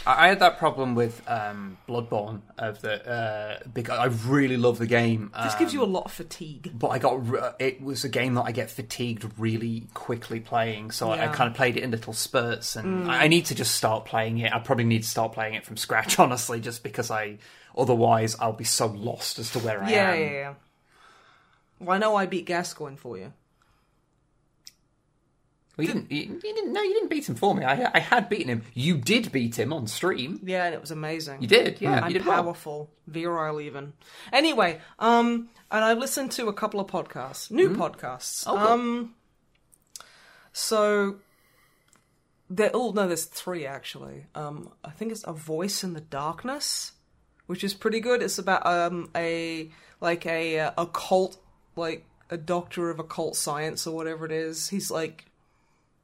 [0.05, 4.77] I I had that problem with um, Bloodborne of the uh, because I really love
[4.77, 5.29] the game.
[5.43, 6.71] this um, gives you a lot of fatigue.
[6.73, 10.91] but I got re- it was a game that I get fatigued really quickly playing,
[10.91, 11.33] so I, I Mm.
[11.33, 14.37] kind of played it in little spurts, and I, I need to just start playing
[14.37, 14.53] it.
[14.53, 17.39] I probably need to start playing it from scratch, honestly, just because I
[17.77, 20.19] otherwise I'll be so lost as to where I Yeah, am.
[20.21, 20.53] yeah, yeah.
[21.79, 23.33] Well, I know I beat Gascoigne for you.
[25.77, 26.73] Well, you didn't, you, you didn't.
[26.73, 27.63] No, you didn't beat him for me.
[27.63, 28.63] I, I had beaten him.
[28.73, 30.39] You did beat him on stream.
[30.43, 31.43] Yeah, and it was amazing.
[31.43, 31.97] You did, yeah.
[31.97, 32.41] and you did well.
[32.43, 33.93] powerful, virile even.
[34.33, 38.43] Anyway, um, and I've listened to a couple of podcasts, new podcasts.
[38.47, 38.67] Oh, cool.
[38.67, 39.15] Um,
[40.51, 41.17] so
[42.49, 42.71] there.
[42.73, 44.25] Oh no, there's three actually.
[44.33, 46.93] Um, I think it's a voice in the darkness,
[47.45, 48.23] which is pretty good.
[48.23, 49.69] It's about um a
[50.01, 51.37] like a a occult
[51.77, 54.69] like a doctor of occult science or whatever it is.
[54.69, 55.25] He's like,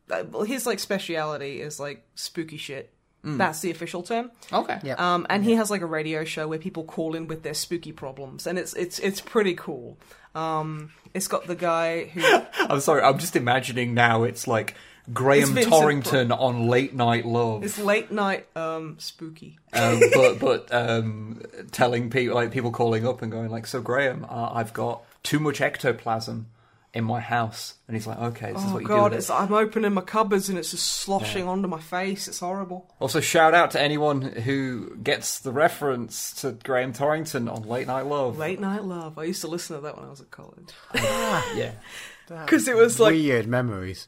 [0.10, 2.90] uh, well, his like speciality is like spooky shit.
[3.26, 4.32] That's the official term.
[4.52, 4.80] Okay.
[4.84, 4.96] Yeah.
[4.98, 7.94] Um, and he has like a radio show where people call in with their spooky
[7.94, 9.98] problems, and it's it's it's pretty cool.
[10.36, 12.22] Um, it's got the guy who
[12.60, 13.02] I'm sorry.
[13.02, 14.24] I'm just imagining now.
[14.24, 14.76] It's like
[15.14, 17.64] Graham It's Vincent Torrington on Late Night Love.
[17.64, 19.58] is late night um spooky.
[19.72, 24.26] um, but but um, telling people like people calling up and going like, so Graham,
[24.30, 26.48] uh, I've got too much ectoplasm
[26.94, 29.18] in my house, and he's like, okay, this is Oh what you god, do.
[29.18, 32.28] it's I'm opening my cupboards and it's just sloshing onto my face.
[32.28, 32.94] It's horrible.
[33.00, 38.06] Also, shout out to anyone who gets the reference to Graham Torrington on Late Night
[38.06, 38.38] Love.
[38.38, 39.18] Late night love.
[39.18, 41.72] I used to listen to that when I was at college ah, Yeah,
[42.28, 43.14] because it was like.
[43.14, 44.08] Weird memories.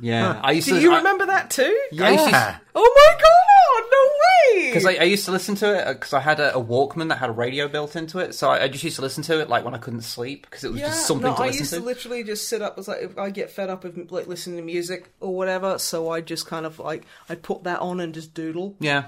[0.00, 0.40] Yeah.
[0.42, 0.80] I used Do to.
[0.80, 1.78] you I- remember that too?
[1.92, 2.58] Yeah.
[2.74, 3.88] Oh my god!
[3.90, 4.66] No way!
[4.68, 7.08] Because I, I used to listen to it uh, because I had a, a Walkman
[7.10, 9.40] that had a radio built into it, so I, I just used to listen to
[9.40, 11.46] it like when I couldn't sleep because it was yeah, just something no, to I
[11.46, 11.78] listen used to.
[11.80, 11.84] to.
[11.84, 12.78] literally just sit up.
[12.78, 16.10] It's like if I get fed up of like listening to music or whatever, so
[16.10, 18.76] I just kind of like I'd put that on and just doodle.
[18.80, 19.06] yeah,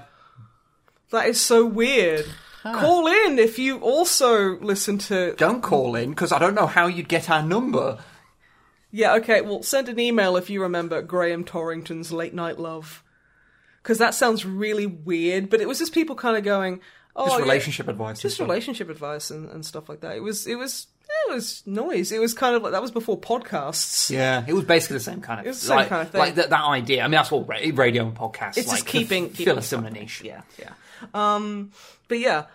[1.11, 2.25] That is so weird.
[2.63, 5.35] Call in if you also listen to.
[5.37, 7.99] don't call in because I don't know how you'd get our number.
[8.97, 9.41] Yeah, okay.
[9.41, 13.03] Well, send an email if you remember Graham Torrington's Late Night Love,
[13.83, 15.49] because that sounds really weird.
[15.49, 16.79] But it was just people kind of going,
[17.13, 18.21] "Oh, Just yeah, relationship advice.
[18.21, 20.87] just relationship advice and, and stuff like that." It was, it was,
[21.27, 22.13] it was noise.
[22.13, 24.09] It was kind of like that was before podcasts.
[24.09, 26.11] Yeah, it was basically the same kind of, It was the same like, kind of
[26.11, 26.19] thing.
[26.19, 27.01] like that, that idea.
[27.03, 28.57] I mean, that's what ra- radio and podcasts.
[28.57, 30.21] It's like, just keeping, keeping fill a similar niche.
[30.23, 30.71] Yeah, yeah.
[31.13, 31.71] Um,
[32.07, 32.45] but yeah,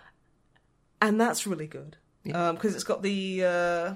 [1.03, 3.45] and that's really good Um 'cause because it's got the.
[3.45, 3.95] Uh,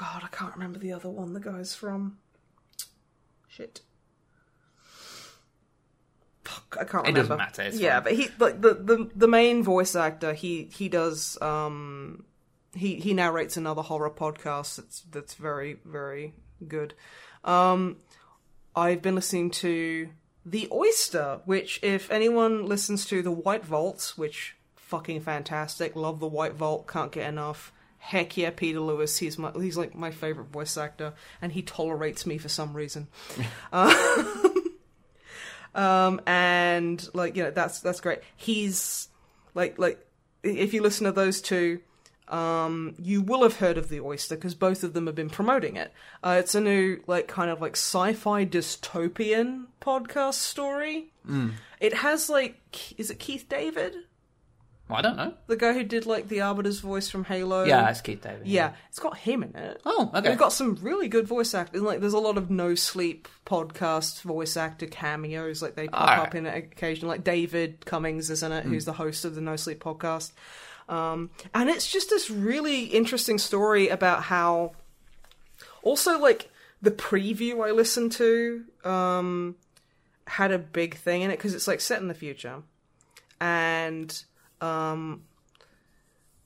[0.00, 1.34] God, I can't remember the other one.
[1.34, 2.16] The guy's from.
[3.48, 3.82] Shit.
[6.44, 7.36] Fuck, I can't It remember.
[7.36, 8.04] doesn't matter, yeah, fine.
[8.04, 10.32] but he like the, the the main voice actor.
[10.32, 12.24] He he does um
[12.74, 14.76] he he narrates another horror podcast.
[14.76, 16.34] That's that's very very
[16.66, 16.94] good.
[17.44, 17.98] Um,
[18.74, 20.08] I've been listening to
[20.46, 26.26] The Oyster, which, if anyone listens to The White Vault, which fucking fantastic, love The
[26.26, 27.72] White Vault, can't get enough.
[28.00, 29.18] Heck yeah, Peter Lewis.
[29.18, 33.08] He's my he's like my favorite voice actor, and he tolerates me for some reason.
[35.74, 38.20] um, and like you know that's that's great.
[38.36, 39.08] He's
[39.54, 40.04] like like
[40.42, 41.80] if you listen to those two,
[42.28, 45.76] um, you will have heard of the Oyster because both of them have been promoting
[45.76, 45.92] it.
[46.22, 51.12] Uh, it's a new like kind of like sci-fi dystopian podcast story.
[51.80, 53.94] It has like is it Keith David,
[54.92, 55.34] I don't know.
[55.46, 57.64] the guy who did like the Arbiter's voice from Halo?
[57.64, 58.46] Yeah, it's Keith David.
[58.46, 59.80] Yeah, it's got him in it.
[59.84, 60.28] Oh, okay.
[60.28, 61.82] They've got some really good voice actors.
[61.82, 65.62] Like, there's a lot of no sleep podcast voice actor cameos.
[65.62, 67.14] Like, they pop up in it occasionally.
[67.16, 70.32] Like David Cummings is in it, who's the host of the No Sleep podcast.
[70.88, 74.72] Um, and it's just this really interesting story about how.
[75.82, 76.50] Also, like
[76.82, 79.56] the preview I listened to um,
[80.26, 82.62] had a big thing in it because it's like set in the future,
[83.40, 84.24] and
[84.60, 85.22] um,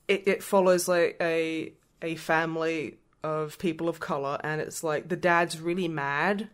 [0.07, 5.15] it, it follows like a a family of people of color and it's like the
[5.15, 6.47] dad's really mad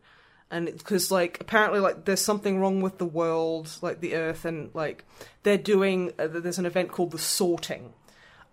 [0.50, 4.70] and because like apparently like there's something wrong with the world like the earth and
[4.74, 5.04] like
[5.44, 7.94] they're doing uh, there's an event called the sorting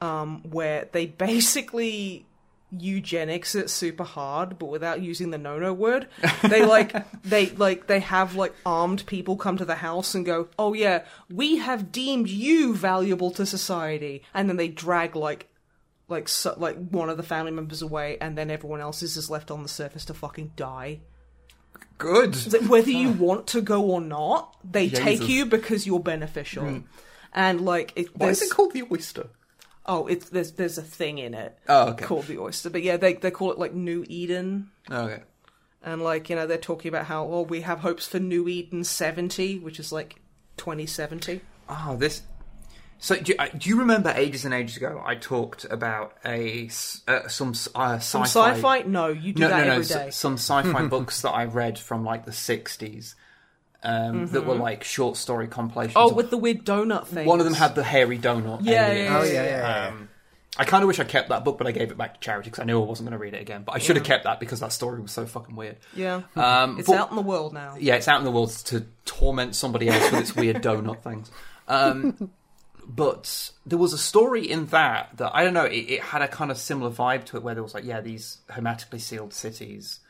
[0.01, 2.27] um where they basically
[2.71, 6.07] eugenics it super hard but without using the no no word
[6.43, 10.49] they like they like they have like armed people come to the house and go
[10.59, 14.23] oh yeah we have deemed you valuable to society.
[14.35, 15.49] And then they drag like
[16.09, 19.29] like so, like one of the family members away and then everyone else is just
[19.29, 21.01] left on the surface to fucking die.
[21.99, 22.35] Good.
[22.69, 26.65] Whether you want to go or not they take you because you're beneficial.
[26.65, 26.85] Mm.
[27.35, 29.29] And like it, Why is it called the Oyster?
[29.89, 32.05] Oh it's there's there's a thing in it Oh, okay.
[32.05, 35.23] called the oyster but yeah they they call it like new eden Oh, okay.
[35.83, 38.85] and like you know they're talking about how oh we have hopes for new eden
[38.85, 40.21] 70 which is like
[40.59, 42.23] 2070 Oh, this.
[42.99, 45.01] So, do you, uh, do you remember ages and ages ago?
[45.05, 47.99] I talked about a s- uh, some uh, sci-fi.
[47.99, 49.71] Some sci-fi no you do no, that no, no.
[49.73, 53.15] every s- day Some sci-fi books that I read from like the '60s
[53.83, 55.95] um, that were like short story compilations.
[55.97, 58.61] oh with the weird donut thing one of them had the hairy donut.
[58.63, 59.89] Yeah, Oh yeah, yeah, yeah.
[59.89, 60.09] Um,
[60.59, 62.51] I kind of wish I kept that book, but I gave it back to charity
[62.51, 63.63] because I knew I wasn't going to read it again.
[63.65, 65.77] But I should have kept that because that story was so fucking weird.
[65.95, 68.51] yeah Um, it's but- out in the world now Yeah, it's out in the world
[68.67, 71.31] to torment somebody else with its weird donut things.
[71.69, 72.31] Um,
[72.89, 75.65] but there was a story in that that I don't know.
[75.67, 78.01] It, it had a kind of similar vibe to it, where there was like, yeah,
[78.01, 80.01] these hermetically sealed cities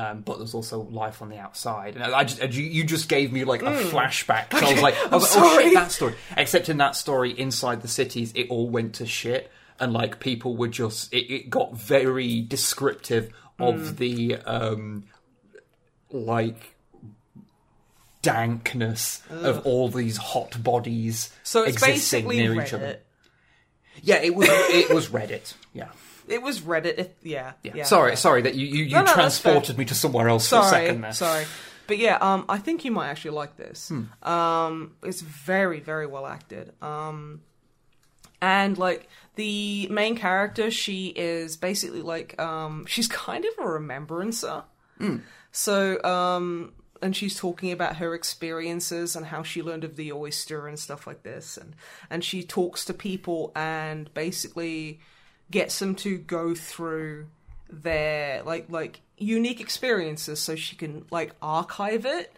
[0.00, 3.42] Um, but there's also life on the outside, and I just you, just gave me
[3.42, 4.52] like a flashback.
[4.56, 5.62] So I was like, I was like, oh Mm.
[5.64, 6.14] shit, that story.
[6.36, 10.56] Except in that story, inside the cities, it all went to shit, and like people
[10.56, 13.96] were just it, it got very descriptive of Mm.
[13.96, 15.04] the um
[16.12, 16.76] like
[18.22, 22.66] dankness of all these hot bodies So it's existing basically near Reddit.
[22.66, 22.98] each other.
[24.02, 25.54] Yeah, it was it was Reddit.
[25.72, 25.88] Yeah.
[26.28, 26.98] It was Reddit.
[26.98, 27.72] It, yeah, Yeah.
[27.76, 27.84] yeah.
[27.84, 30.62] sorry, sorry that you you, you No, no, transported me to somewhere else for a
[30.64, 31.12] Sorry, second there.
[31.12, 31.44] sorry.
[31.86, 33.88] But yeah, um, I think you might actually like this.
[33.88, 34.28] Hmm.
[34.28, 36.72] Um, it's very, very well acted.
[36.82, 37.40] Um,
[38.42, 44.64] and like the main character, she is basically like um, she's kind of a remembrancer.
[44.98, 45.16] Hmm.
[45.50, 50.66] So, um, and she's talking about her experiences and how she learned of the oyster
[50.68, 51.74] and stuff like this, and
[52.10, 55.00] and she talks to people and basically
[55.50, 57.26] gets them to go through
[57.70, 62.32] their like like unique experiences so she can like archive it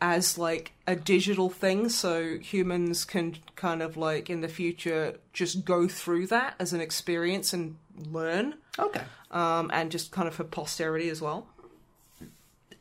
[0.00, 5.64] as like a digital thing so humans can kind of like in the future just
[5.64, 7.76] go through that as an experience and
[8.10, 9.02] learn Okay.
[9.30, 11.46] um, and just kind of for posterity as well.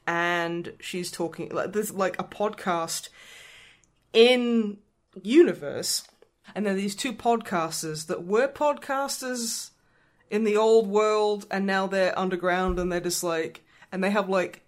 [0.05, 3.09] And she's talking like there's like a podcast
[4.11, 4.77] in
[5.21, 6.03] universe,
[6.53, 9.71] and then these two podcasters that were podcasters
[10.29, 14.29] in the old world, and now they're underground, and they're just like, and they have
[14.29, 14.61] like,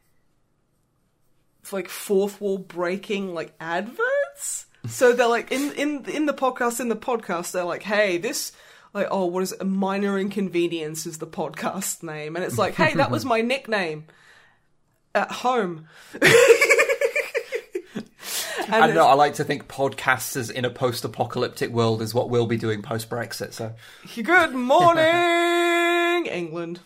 [1.61, 4.67] it's like fourth wall breaking like adverts.
[4.87, 8.51] So they're like in in in the podcast in the podcast they're like, hey, this
[8.93, 9.61] like oh what is it?
[9.61, 14.05] A minor inconvenience is the podcast name, and it's like, hey, that was my nickname
[15.15, 15.87] at home.
[18.69, 19.07] I don't know.
[19.07, 23.53] I like to think podcasters in a post-apocalyptic world is what we'll be doing post-Brexit.
[23.53, 23.73] So
[24.21, 26.79] Good morning, England.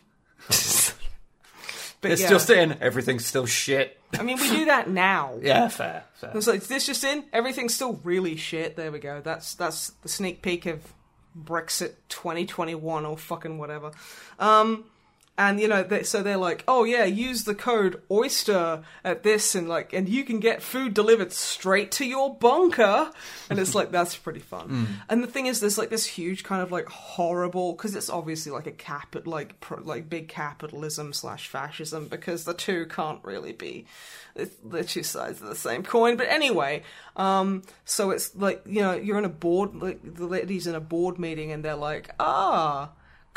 [0.47, 2.77] but it's yeah, just in.
[2.81, 3.99] Everything's still shit.
[4.17, 5.37] I mean, we do that now.
[5.41, 6.03] Yeah, fair.
[6.15, 6.31] fair.
[6.35, 7.23] It's like, this just in?
[7.31, 8.75] Everything's still really shit.
[8.75, 9.21] There we go.
[9.21, 10.81] That's that's the sneak peek of
[11.37, 13.91] Brexit 2021 or fucking whatever.
[14.39, 14.85] Um,
[15.39, 19.55] and you know, they, so they're like, oh yeah, use the code Oyster at this,
[19.55, 23.09] and like, and you can get food delivered straight to your bunker.
[23.49, 24.99] And it's like that's pretty fun.
[25.07, 28.51] And the thing is, there's like this huge kind of like horrible because it's obviously
[28.51, 33.53] like a cap like pro, like big capitalism slash fascism because the two can't really
[33.53, 33.85] be
[34.35, 36.17] the two sides of the same coin.
[36.17, 36.83] But anyway,
[37.15, 40.81] um, so it's like you know you're in a board like the ladies in a
[40.81, 42.89] board meeting and they're like, ah,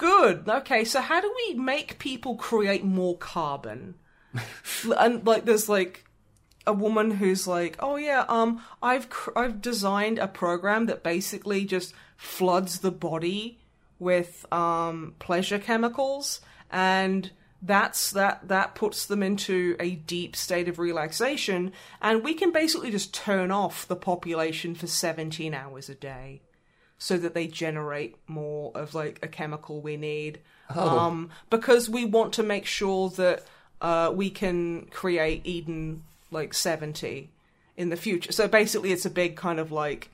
[0.03, 0.85] good, okay.
[0.85, 3.95] So how do we make people create more carbon?
[4.99, 6.05] and like there's like
[6.67, 11.65] a woman who's like, "Oh yeah, um, I've cr- I've designed a program that basically
[11.65, 13.61] just floods the body
[13.99, 16.41] with um pleasure chemicals,
[16.71, 17.31] and
[17.61, 22.91] that's that that puts them into a deep state of relaxation, and we can basically
[22.91, 26.43] just turn off the population for 17 hours a day."
[27.03, 30.39] So that they generate more of like a chemical we need.
[30.73, 33.45] Um because we want to make sure that
[33.81, 37.29] uh we can create eden like 70
[37.77, 38.31] in the future.
[38.31, 40.11] So basically it's a big kind of like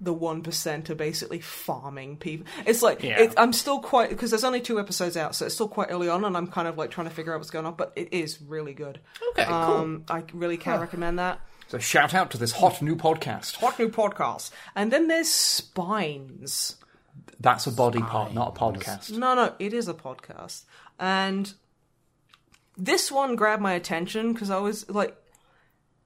[0.00, 2.46] the 1% are basically farming people.
[2.66, 3.20] It's like Yeah.
[3.22, 6.08] it, i'm still quite because there's only two episodes out so it's still quite early
[6.10, 8.08] on and i'm kind of like trying to figure out what's going on but it
[8.12, 8.98] is really good.
[9.30, 9.54] Okay, cool.
[9.54, 13.56] um i really can recommend that So shout out to this hot new podcast.
[13.56, 16.76] hot new podcast and then there's spines
[17.40, 19.10] That's a body part, not a podcast.
[19.16, 20.64] No, no, it is a podcast.
[20.98, 21.52] And
[22.76, 25.16] this one grabbed my attention because I was like,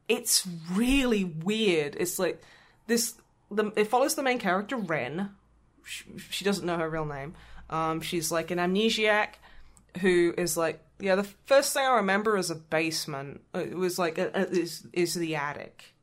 [0.09, 1.97] it's really weird.
[1.99, 2.43] It's like
[2.87, 3.15] this.
[3.51, 5.31] The, it follows the main character Ren.
[5.85, 7.35] She, she doesn't know her real name.
[7.69, 9.35] Um, she's like an amnesiac
[10.01, 11.17] who is like, yeah.
[11.17, 13.43] The first thing I remember is a basement.
[13.55, 15.95] Uh, it was like a, a, is is the attic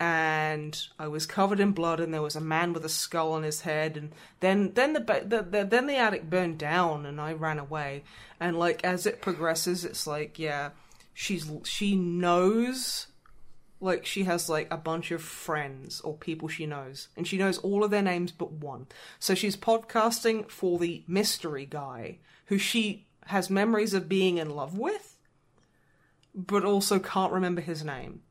[0.00, 3.42] and I was covered in blood, and there was a man with a skull on
[3.42, 7.34] his head, and then then the, the, the then the attic burned down, and I
[7.34, 8.02] ran away,
[8.40, 10.70] and like as it progresses, it's like yeah,
[11.12, 13.08] she's she knows,
[13.78, 17.58] like she has like a bunch of friends or people she knows, and she knows
[17.58, 18.86] all of their names but one,
[19.18, 22.16] so she's podcasting for the mystery guy
[22.46, 25.16] who she has memories of being in love with,
[26.34, 28.22] but also can't remember his name.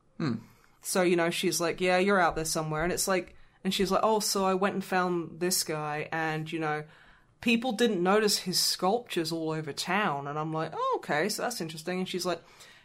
[0.82, 2.84] So, you know, she's like, yeah, you're out there somewhere.
[2.84, 6.50] And it's like, and she's like, oh, so I went and found this guy, and,
[6.50, 6.84] you know,
[7.42, 10.26] people didn't notice his sculptures all over town.
[10.26, 11.98] And I'm like, oh, okay, so that's interesting.
[11.98, 12.40] And she's like,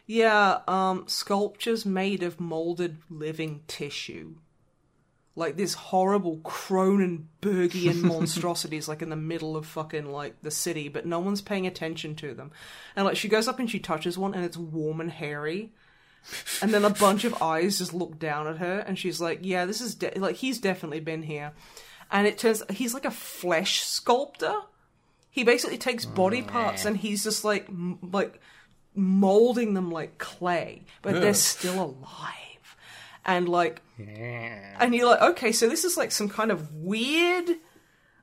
[0.06, 4.36] yeah, um, sculptures made of molded living tissue.
[5.36, 11.06] Like this horrible Cronenbergian monstrosities like in the middle of fucking like the city, but
[11.06, 12.52] no one's paying attention to them.
[12.96, 15.74] And like she goes up and she touches one and it's warm and hairy.
[16.62, 19.66] And then a bunch of eyes just look down at her and she's like, "Yeah,
[19.66, 21.52] this is de- like he's definitely been here."
[22.10, 24.56] And it turns he's like a flesh sculptor.
[25.30, 28.42] He basically takes body mm, parts and he's just like m- like
[28.96, 32.45] molding them like clay, but they're still alive.
[33.26, 37.50] And like and you're like, okay, so this is like some kind of weird,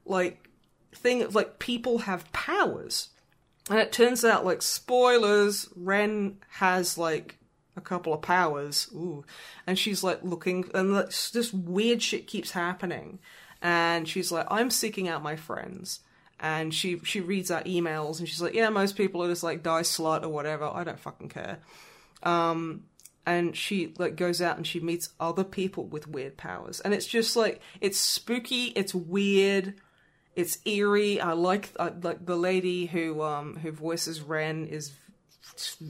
[0.05, 0.49] like,
[0.95, 3.09] thing of like people have powers.
[3.71, 7.39] And it turns out, like, spoilers, Ren has like
[7.77, 8.89] a couple of powers.
[8.95, 9.25] Ooh.
[9.67, 13.19] And she's like looking, and like, this weird shit keeps happening.
[13.63, 16.01] And she's like, I'm seeking out my friends.
[16.41, 19.63] And she she reads our emails and she's like, yeah, most people are just like
[19.63, 20.65] die slut or whatever.
[20.65, 21.61] I don't fucking care
[22.23, 22.85] um,
[23.25, 26.81] and she like goes out and she meets other people with weird powers.
[26.81, 29.75] And it's just like it's spooky it's weird
[30.35, 31.21] it's eerie.
[31.21, 34.93] I like I, like the lady who um who voices ren is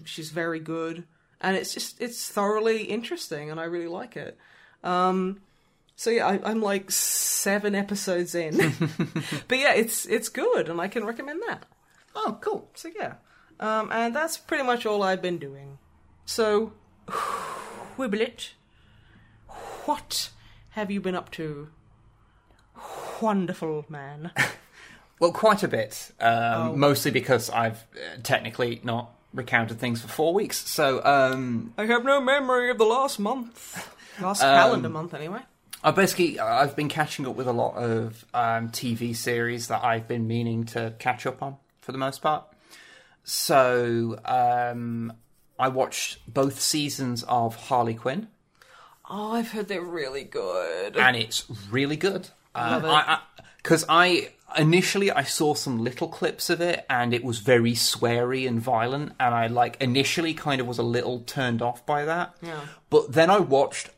[0.04, 1.04] she's very good.
[1.40, 4.36] And it's just it's thoroughly interesting and i really like it.
[4.84, 5.40] Um
[5.94, 8.54] so yeah I, i'm like seven episodes in.
[9.48, 11.66] But yeah it's it's good and i can recommend that.
[12.14, 12.70] Oh, cool.
[12.74, 13.14] so yeah,
[13.60, 15.78] um, and that's pretty much all I've been doing.
[16.24, 16.72] So,
[17.08, 18.50] Wibblet,
[19.84, 20.30] what
[20.70, 21.68] have you been up to?
[23.20, 24.32] Wonderful man.
[25.18, 26.10] Well, quite a bit.
[26.18, 26.76] Um, Oh.
[26.76, 30.68] Mostly because I've uh, technically not recounted things for four weeks.
[30.68, 33.88] So um, I have no memory of the last month.
[34.20, 35.38] Last calendar month, anyway.
[35.84, 40.08] I basically I've been catching up with a lot of um, TV series that I've
[40.08, 42.44] been meaning to catch up on for the most part.
[43.22, 45.12] So um,
[45.62, 48.26] I watched both seasons of Harley Quinn.
[49.08, 50.96] Oh, I've heard they're really good.
[50.96, 52.30] and it's really good.
[52.52, 52.90] Love uh, it.
[52.90, 53.20] I
[53.58, 58.48] because I, initially I saw some little clips of it, and it was very sweary
[58.48, 62.34] and violent, and I like initially kind of was a little turned off by that.
[62.42, 62.60] Yeah.
[62.90, 63.90] But then I watched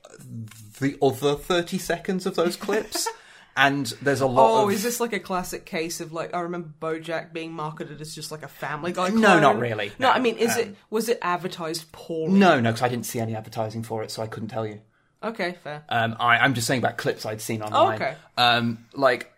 [0.80, 3.08] the other thirty seconds of those clips,
[3.56, 6.40] and there's a lot Oh, of is this like a classic case of like I
[6.40, 9.08] remember BoJack being marketed as just like a Family Guy?
[9.10, 9.88] No, not really.
[9.98, 12.38] No, No, I mean, is um, it was it advertised poorly?
[12.38, 14.80] no, no, because I didn't see any advertising for it, so I couldn't tell you.
[15.22, 15.82] Okay, fair.
[15.88, 17.94] Um, I, I'm just saying about clips I'd seen online.
[18.02, 18.14] okay.
[18.36, 19.32] Um, like,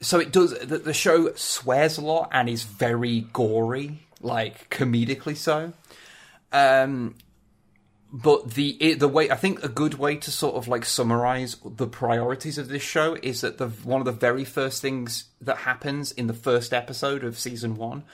[0.00, 0.58] so it does.
[0.58, 5.72] The, the show swears a lot and is very gory, like comedically so.
[6.52, 7.14] Um,
[8.12, 11.86] but the the way I think a good way to sort of like summarize the
[11.86, 16.12] priorities of this show is that the one of the very first things that happens
[16.12, 18.04] in the first episode of season one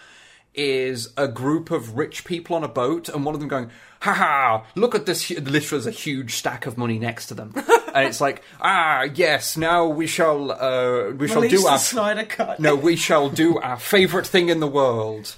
[0.55, 3.71] is a group of rich people on a boat, and one of them going,
[4.03, 4.65] "Ha ha!
[4.75, 7.53] Look at this!" Literally, there's a huge stack of money next to them,
[7.95, 12.25] and it's like, "Ah, yes, now we shall uh, we shall Release do our Snyder
[12.25, 12.61] cut.
[12.61, 15.37] no, we shall do our favorite thing in the world,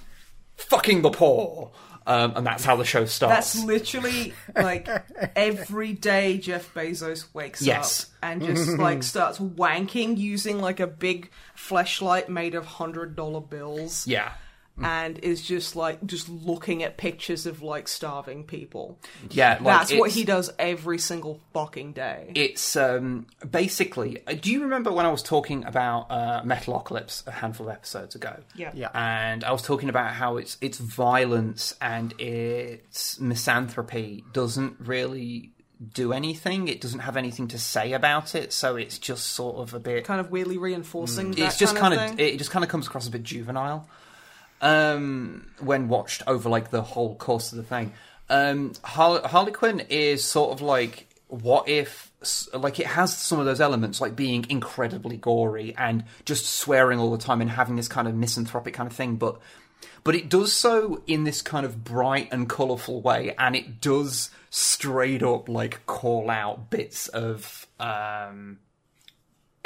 [0.57, 1.71] fucking the poor."
[2.07, 3.55] Um, and that's how the show starts.
[3.55, 4.89] That's literally like
[5.37, 8.05] every day Jeff Bezos wakes Yes.
[8.05, 13.41] up and just like starts wanking using like a big flashlight made of hundred dollar
[13.41, 14.07] bills.
[14.07, 14.33] yeah.
[14.83, 18.99] And is just like just looking at pictures of like starving people.
[19.31, 22.33] Yeah, like, That's what he does every single fucking day.
[22.35, 24.22] It's um, basically.
[24.27, 28.14] uh, Do you remember when I was talking about uh, Metalocalypse a handful of episodes
[28.14, 28.37] ago?
[28.55, 28.70] Yeah.
[28.74, 28.91] Yeah.
[28.93, 35.53] And I was talking about how its its violence and its misanthropy doesn't really
[35.95, 36.68] do anything.
[36.68, 40.05] It doesn't have anything to say about it, so it's just sort of a bit.
[40.05, 41.31] kind of weirdly reinforcing.
[41.33, 41.47] That Mm.
[41.47, 43.89] it's just kind kind of, of it just kind of comes across a bit juvenile
[44.61, 47.93] um when watched over like the whole course of the thing.
[48.29, 52.11] Um Har- harley quinn is sort of like what if
[52.55, 57.11] like it has some of those elements like being incredibly gory and just swearing all
[57.11, 59.39] the time and having this kind of misanthropic kind of thing but
[60.05, 64.31] but it does so in this kind of bright and colourful way and it does
[64.51, 68.59] straight up like call out bits of um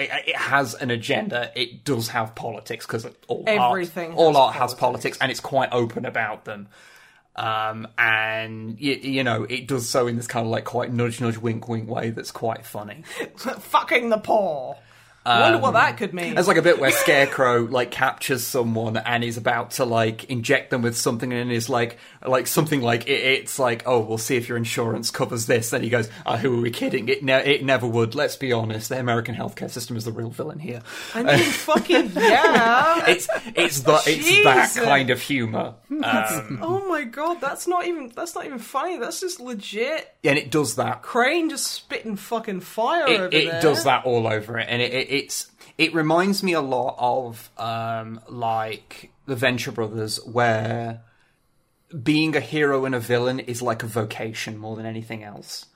[0.01, 1.51] it, it has an agenda.
[1.55, 4.78] It does have politics because all Everything art, all has art has politics.
[4.81, 6.68] politics, and it's quite open about them.
[7.36, 11.20] Um, and you, you know, it does so in this kind of like quite nudge,
[11.20, 13.05] nudge, wink, wink way that's quite funny.
[13.36, 14.77] fucking the poor.
[15.26, 16.34] I wonder what that could mean.
[16.34, 20.70] There's like a bit where Scarecrow like captures someone and is about to like inject
[20.70, 24.36] them with something and is like like something like it, it's like oh we'll see
[24.36, 25.70] if your insurance covers this.
[25.70, 27.09] Then he goes oh, who are we kidding?
[27.09, 28.14] It ne- it never would.
[28.14, 28.88] Let's be honest.
[28.88, 30.82] The American healthcare system is the real villain here.
[31.14, 33.05] I mean, fucking yeah.
[33.10, 35.74] It's it's the it's that kind of humor.
[35.90, 38.98] Um, Oh my god, that's not even that's not even funny.
[38.98, 40.14] That's just legit.
[40.24, 43.60] and it does that Crane just spitting fucking fire over it, it there.
[43.62, 47.51] does that all over it, and it, it, it's it reminds me a lot of
[47.59, 51.03] um, like the Venture Brothers, where
[52.03, 55.66] being a hero and a villain is like a vocation more than anything else.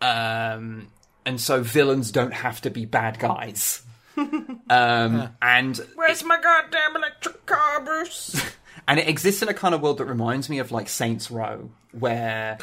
[0.00, 0.88] Um,
[1.24, 3.82] and so villains don't have to be bad guys.
[4.16, 8.40] um, and Where's my goddamn electric car, Bruce?
[8.88, 11.70] and it exists in a kind of world that reminds me of like Saints Row,
[11.92, 12.58] where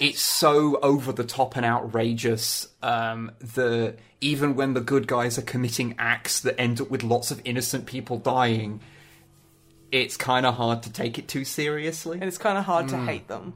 [0.00, 5.42] it's so over the top and outrageous um, that even when the good guys are
[5.42, 8.80] committing acts that end up with lots of innocent people dying,
[9.90, 12.18] it's kind of hard to take it too seriously.
[12.18, 12.90] and it's kind of hard Mm.
[12.90, 13.54] to hate them.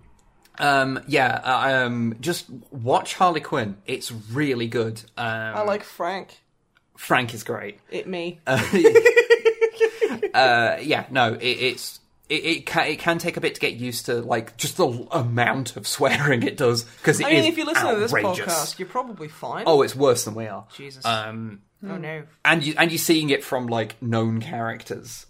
[0.59, 3.77] Um, yeah, uh, um, just watch Harley Quinn.
[3.86, 5.01] It's really good.
[5.16, 6.41] Um, I like Frank.
[6.97, 7.81] Frank is great.
[7.91, 8.39] It me.
[8.47, 8.62] uh,
[10.81, 11.99] yeah, no, it, it's
[12.29, 14.87] it, it can it can take a bit to get used to, like just the
[14.89, 18.15] l- amount of swearing it does because I mean, is if you listen to this
[18.15, 18.47] outrageous.
[18.47, 19.65] podcast, you're probably fine.
[19.67, 20.67] oh, it's worse than we are.
[20.75, 21.05] Jesus.
[21.05, 22.23] Um, oh no.
[22.45, 25.27] and you and you're seeing it from like known characters,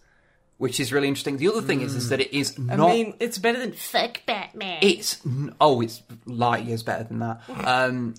[0.59, 1.37] which is really interesting.
[1.39, 2.89] The other thing is, is that it is not.
[2.89, 4.79] I mean, it's better than Fuck Batman.
[4.81, 5.21] it's
[5.61, 7.41] oh, it's light years better than that.
[7.67, 8.15] Um,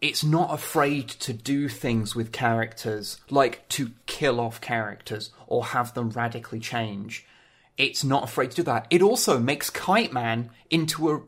[0.00, 5.94] it's not afraid to do things with characters, like to kill off characters or have
[5.94, 7.24] them radically change.
[7.76, 8.86] It's not afraid to do that.
[8.90, 11.22] It also makes Kite Man into a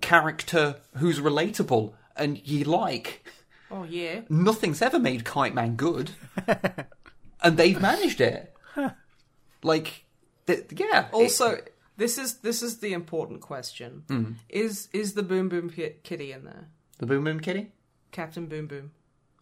[0.00, 3.24] character who's relatable and you like.
[3.70, 4.22] Oh yeah.
[4.28, 6.10] Nothing's ever made Kite Man good,
[7.42, 8.54] and they've managed it.
[9.62, 10.04] Like,
[10.46, 11.06] th- yeah.
[11.08, 11.58] it- Also,
[11.96, 14.04] this is this is the important question.
[14.08, 14.32] Hmm.
[14.48, 16.68] Is is the Boom Boom Ki- Kitty in there?
[16.98, 17.72] the Boom Boom Kitty,
[18.10, 18.90] Captain Boom Boom,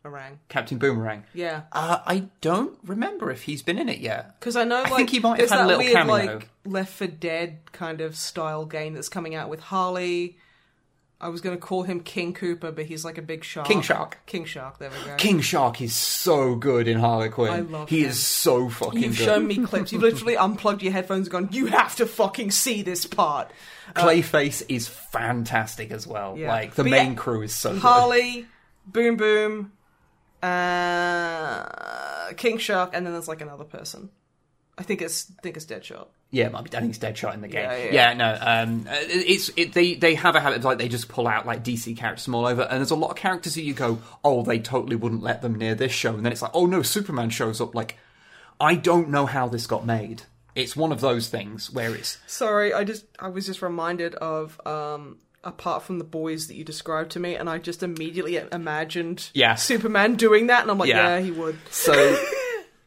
[0.05, 0.39] Orang.
[0.49, 1.25] Captain Boomerang.
[1.35, 4.39] Yeah, Uh, I don't remember if he's been in it yet.
[4.39, 6.15] because I know like think he might have had a little weird cameo.
[6.15, 10.39] like Left 4 Dead kind of style game that's coming out with Harley.
[11.21, 13.67] I was going to call him King Cooper, but he's like a big shark.
[13.67, 14.19] King Shark.
[14.27, 14.79] King Shark.
[14.79, 15.17] There we go.
[15.17, 17.53] King Shark is so good in Harley Quinn.
[17.53, 18.11] I love he him.
[18.11, 19.25] is so fucking You've good.
[19.25, 19.93] shown me clips.
[19.93, 23.51] You've literally unplugged your headphones and gone, you have to fucking see this part.
[23.97, 26.39] Clayface is fantastic as well.
[26.39, 26.49] Yeah.
[26.51, 27.83] Like the But main yeah, crew is so good.
[27.83, 28.47] Harley,
[28.87, 29.73] Boom Boom,
[30.43, 34.11] uh, King Shark, and then there's like another person.
[34.77, 36.07] I think it's I think it's Deadshot.
[36.31, 36.77] Yeah, it might be.
[36.77, 37.65] I think it's Deadshot in the game.
[37.65, 38.15] Yeah, Yeah, yeah.
[38.15, 38.39] no.
[38.41, 41.47] Um, uh, it's it, they they have a habit of like they just pull out
[41.47, 43.99] like DC characters from all over, and there's a lot of characters that you go,
[44.25, 46.83] oh, they totally wouldn't let them near this show, and then it's like, oh no,
[46.83, 47.75] Superman shows up.
[47.75, 47.97] Like,
[48.61, 50.23] I don't know how this got made.
[50.55, 54.61] It's one of those things where it's Sorry, I just I was just reminded of
[54.67, 55.19] um
[55.49, 59.55] apart from the boys that you described to me, and I just immediately imagined Yeah.
[59.57, 61.17] Superman doing that, and I'm like, Yeah.
[61.17, 61.59] yeah, he would.
[61.71, 62.17] So,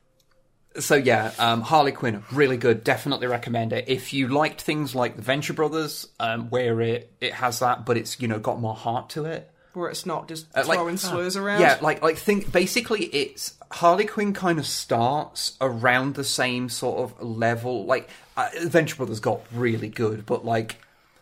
[0.80, 2.84] so yeah, um, Harley Quinn, really good.
[2.84, 3.86] Definitely recommend it.
[3.88, 7.98] If you liked things like the Venture Brothers, um, where it it has that, but
[7.98, 9.50] it's you know got more heart to it.
[9.74, 11.62] Where it's not just Uh, like- throwing slurs around.
[11.62, 17.00] Yeah, like like think basically it's Harley Quinn kind of starts around the same sort
[17.00, 17.86] of level.
[17.86, 20.76] Like uh, Venture Brothers got really good, but like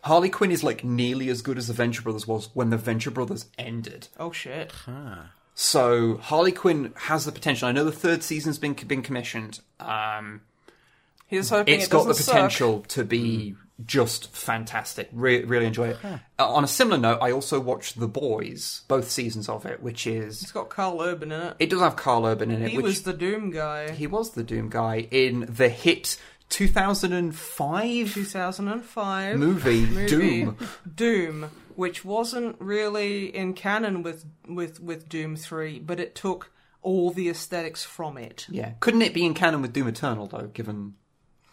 [0.03, 3.11] Harley Quinn is like nearly as good as the Venture Brothers was when the Venture
[3.11, 4.07] Brothers ended.
[4.19, 4.71] Oh shit.
[5.55, 7.67] So Harley Quinn has the potential.
[7.67, 9.59] I know the third season's been been commissioned.
[9.79, 10.41] Um,
[11.27, 12.33] He's hoping it's it got the doesn't suck.
[12.35, 13.55] potential to be
[13.85, 15.09] just fantastic.
[15.13, 15.97] Re- really enjoy it.
[16.03, 16.17] Uh,
[16.53, 20.41] on a similar note, I also watched The Boys, both seasons of it, which is
[20.41, 21.55] It's got Karl Urban in it.
[21.59, 22.69] it does have Karl Urban in it.
[22.71, 23.91] He which, was the Doom guy.
[23.91, 26.17] he was the Doom guy in the hit
[26.49, 30.57] 2005 2005 movie, movie Doom.
[30.95, 36.51] Doom, which wasn't really in canon with with with Doom Three, but it took
[36.81, 38.47] all the aesthetics from it.
[38.49, 40.47] Yeah, couldn't it be in canon with Doom Eternal though?
[40.47, 40.95] Given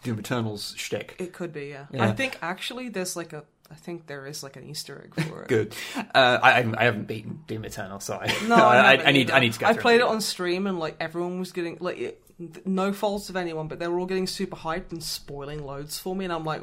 [0.03, 1.15] Doom Eternal's shtick.
[1.19, 1.85] It could be, yeah.
[1.91, 2.05] Yeah.
[2.05, 5.41] I think actually there's like a, I think there is like an Easter egg for
[5.43, 5.47] it.
[5.49, 5.75] Good.
[5.95, 9.31] Uh, I, I haven't beaten Doom Eternal, so I, No, I, I, I, need.
[9.31, 9.65] I need to go.
[9.65, 10.15] I played it again.
[10.15, 12.21] on stream and like everyone was getting like it,
[12.65, 16.15] no faults of anyone, but they were all getting super hyped and spoiling loads for
[16.15, 16.61] me, and I'm like,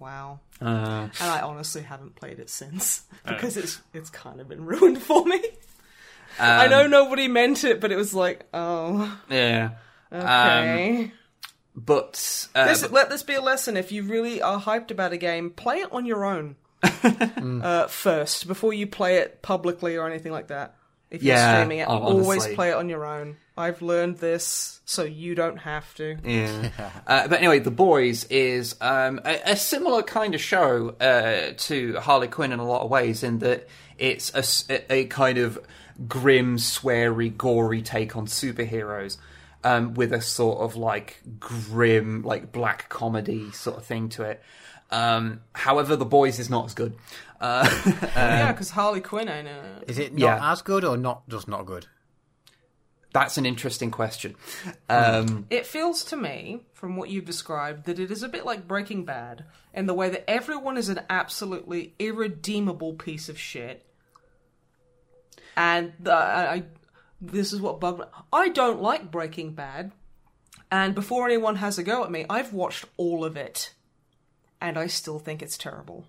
[0.00, 0.40] wow.
[0.60, 5.00] Uh, And I honestly haven't played it since because it's it's kind of been ruined
[5.02, 5.42] for me.
[6.38, 9.70] I um, know nobody meant it, but it was like, oh, Yeah.
[10.12, 11.12] Um, okay.
[11.74, 13.76] but uh, this, but- let this be a lesson.
[13.76, 18.46] If you really are hyped about a game, play it on your own uh, first
[18.46, 20.74] before you play it publicly or anything like that.
[21.10, 21.88] if you're streaming it.
[21.88, 23.36] oh, Always play it on your own.
[23.56, 26.16] I've learned this, so you don't have to.
[26.24, 26.70] Yeah.
[27.06, 31.94] uh, but anyway, The Boys is um, a, a similar kind of show uh, to
[32.00, 33.66] Harley Quinn in a lot of ways, in that
[33.98, 34.32] it's
[34.68, 35.58] a kind of
[36.06, 39.16] grim, sweary, gory take on superheroes.
[39.64, 44.40] Um, with a sort of like grim, like black comedy sort of thing to it.
[44.92, 46.94] Um, however, The Boys is not as good.
[47.40, 47.68] Uh,
[48.14, 49.84] yeah, because Harley Quinn ain't in it.
[49.88, 50.52] Is it not Yeah.
[50.52, 51.86] as good or not just not good?
[53.18, 54.34] That's an interesting question.
[54.90, 58.68] Um, It feels to me, from what you've described, that it is a bit like
[58.68, 63.86] Breaking Bad in the way that everyone is an absolutely irredeemable piece of shit.
[65.56, 66.64] And the, I, I-
[67.20, 68.04] this is what bugged me.
[68.32, 69.92] I don't like Breaking Bad.
[70.70, 73.72] And before anyone has a go at me, I've watched all of it.
[74.60, 76.06] And I still think it's terrible.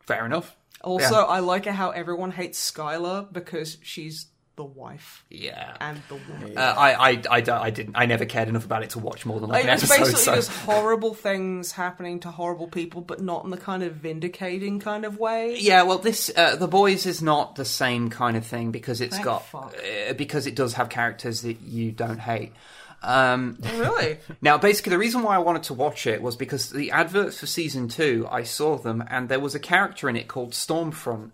[0.00, 0.56] fair enough.
[0.82, 1.24] Also, Yeah.
[1.24, 4.26] I like how everyone hates Skylar because she's
[4.58, 5.74] the wife Yeah.
[5.80, 6.58] and the woman.
[6.58, 7.96] Uh, I, I, I, I didn't.
[7.96, 9.98] I never cared enough about it to watch more than like an it's episode.
[10.00, 10.34] basically so.
[10.34, 15.04] just horrible things happening to horrible people, but not in the kind of vindicating kind
[15.06, 15.56] of way.
[15.58, 19.14] Yeah, well, this uh, the boys is not the same kind of thing because it's
[19.14, 19.74] Thank got fuck.
[20.10, 22.52] uh, because it does have characters that you don't hate.
[23.00, 24.18] Um, Really?
[24.42, 27.46] now, basically, the reason why I wanted to watch it was because the adverts for
[27.46, 31.30] season two, I saw them, and there was a character in it called Stormfront.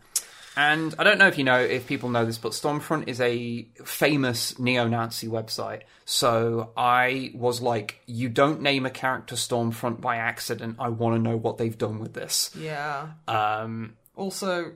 [0.56, 3.62] And I don't know if you know, if people know this, but Stormfront is a
[3.84, 5.82] famous neo-Nazi website.
[6.04, 10.76] So I was like, you don't name a character Stormfront by accident.
[10.78, 12.50] I want to know what they've done with this.
[12.56, 13.08] Yeah.
[13.26, 14.72] Um, Also,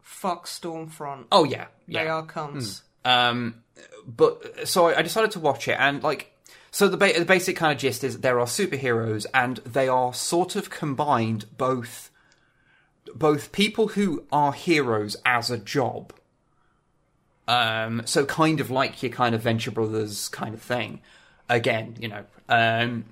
[0.00, 1.26] fuck Stormfront.
[1.32, 2.04] oh yeah, yeah.
[2.04, 2.82] They are cunts.
[3.04, 3.62] Um,
[4.06, 6.32] but so I decided to watch it, and like,
[6.70, 10.12] so the, ba- the basic kind of gist is there are superheroes, and they are
[10.14, 12.09] sort of combined both
[13.14, 16.12] both people who are heroes as a job.
[17.48, 21.00] Um, so kind of like your kind of Venture Brothers kind of thing.
[21.48, 23.06] Again, you know, um,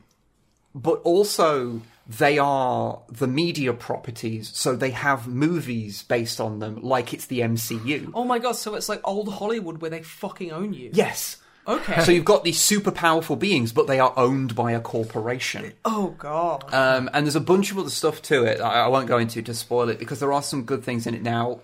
[0.74, 7.12] but also they are the media properties, so they have movies based on them, like
[7.12, 8.12] it's the MCU.
[8.14, 10.90] Oh my god, so it's like old Hollywood where they fucking own you.
[10.92, 11.38] Yes.
[11.68, 12.02] Okay.
[12.02, 15.74] So you've got these super powerful beings, but they are owned by a corporation.
[15.84, 16.72] oh god.
[16.72, 18.60] Um, and there's a bunch of other stuff to it.
[18.60, 21.14] I, I won't go into to spoil it because there are some good things in
[21.14, 21.22] it.
[21.22, 21.60] Now,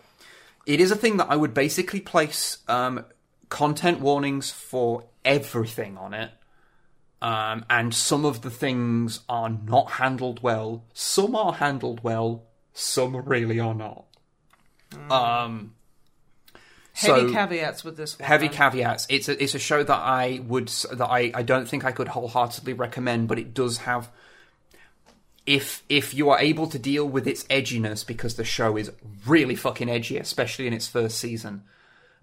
[0.67, 3.07] it is a thing that I would basically place um,
[3.49, 6.31] content warnings for everything on it.
[7.23, 10.85] Um, and some of the things are not handled well.
[10.93, 12.43] Some are handled well.
[12.75, 14.05] Some really are not.
[15.11, 15.75] Um,
[16.95, 18.27] Heavy so- caveats with this one.
[18.27, 19.07] heavy caveats.
[19.11, 22.09] It's a it's a show that I would that I, I don't think I could
[22.09, 24.09] wholeheartedly recommend, but it does have.
[25.45, 28.91] If if you are able to deal with its edginess, because the show is
[29.27, 31.65] really fucking edgy, especially in its first season,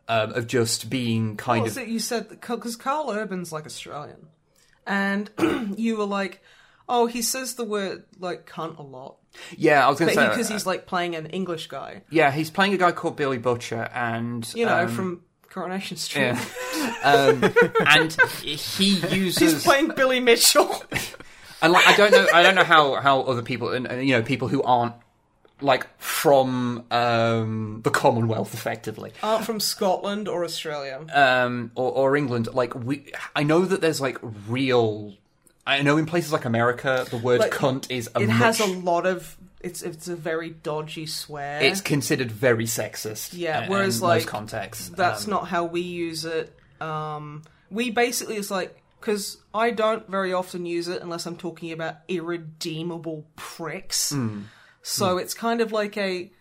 [0.08, 2.30] um, of just being kind What of was it you said?
[2.30, 4.28] Because Karl Urban's like Australian.
[4.88, 5.30] And
[5.78, 6.42] you were like,
[6.92, 9.16] oh, he says the word like cunt a lot.
[9.58, 9.84] yeah.
[9.86, 12.74] I was going to say because he's like playing an English guy, yeah, he's playing
[12.74, 16.36] a guy called Billy Butcher, and you know, um, from Coronation Street.
[16.76, 17.44] yeah, um,
[17.88, 20.84] and he uses He's playing Billy Mitchell.
[21.64, 24.16] And like, I don't know, I don't know how how other people, and and, you
[24.16, 24.96] know, people who aren't
[25.62, 31.06] like from um, the Commonwealth, effectively, Aren't from Scotland or Australia.
[31.14, 32.48] um, or, or England.
[32.52, 35.14] Like, we, I know that there's like real.
[35.66, 38.60] I know in places like America, the word Like, "cunt" is a it much, has
[38.60, 39.38] a lot of.
[39.60, 41.62] It's it's a very dodgy swear.
[41.62, 43.34] It's considered very sexist.
[43.34, 46.58] Yeah, in- whereas, in like, contexts, That's Um, not how we use it.
[46.82, 51.72] Um, we basically it's like because I don't very often use it unless I'm talking
[51.72, 54.12] about irredeemable pricks.
[54.12, 54.42] Hmm.
[54.82, 56.32] So it's kind of like a.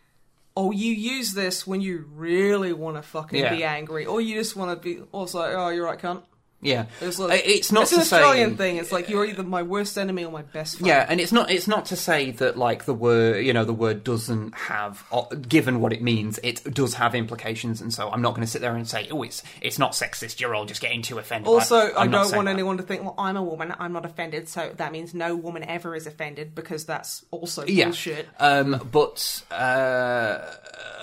[0.56, 3.55] Oh, you use this when you really want to fucking Yeah.
[3.55, 5.40] be angry, or you just want to be also.
[5.42, 6.22] Oh, you're right, cunt.
[6.62, 8.77] Yeah, It's, like, it's not it's an to say Australian thing.
[8.77, 10.89] It's like you're either my worst enemy or my best friend.
[10.89, 13.73] Yeah, and it's not it's not to say that like the word you know the
[13.73, 15.03] word doesn't have
[15.49, 18.61] given what it means it does have implications and so I'm not going to sit
[18.61, 21.49] there and say oh it's it's not sexist you're all just getting too offended.
[21.49, 22.53] Also, I I'm don't want that.
[22.53, 25.65] anyone to think, well, I'm a woman, I'm not offended, so that means no woman
[25.65, 27.87] ever is offended because that's also yeah.
[27.87, 28.28] bullshit.
[28.39, 30.41] Um, but uh,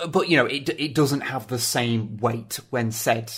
[0.08, 3.32] but you know it it doesn't have the same weight when said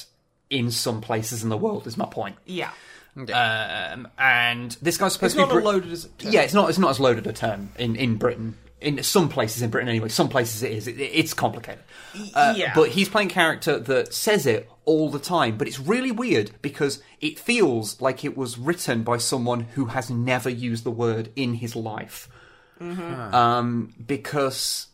[0.50, 1.86] in some places in the world.
[1.86, 2.36] Is my point.
[2.44, 2.70] Yeah.
[3.16, 6.42] Um, and this guy's supposed It's to not be Brit- as loaded as it Yeah,
[6.42, 6.68] it's not.
[6.68, 8.56] It's not as loaded a term in, in Britain.
[8.80, 10.08] In some places in Britain, anyway.
[10.08, 10.86] Some places it is.
[10.86, 11.82] It, it's complicated.
[12.34, 12.72] Uh, yeah.
[12.74, 15.58] But he's playing a character that says it all the time.
[15.58, 20.08] But it's really weird because it feels like it was written by someone who has
[20.08, 22.28] never used the word in his life.
[22.80, 24.86] Um, because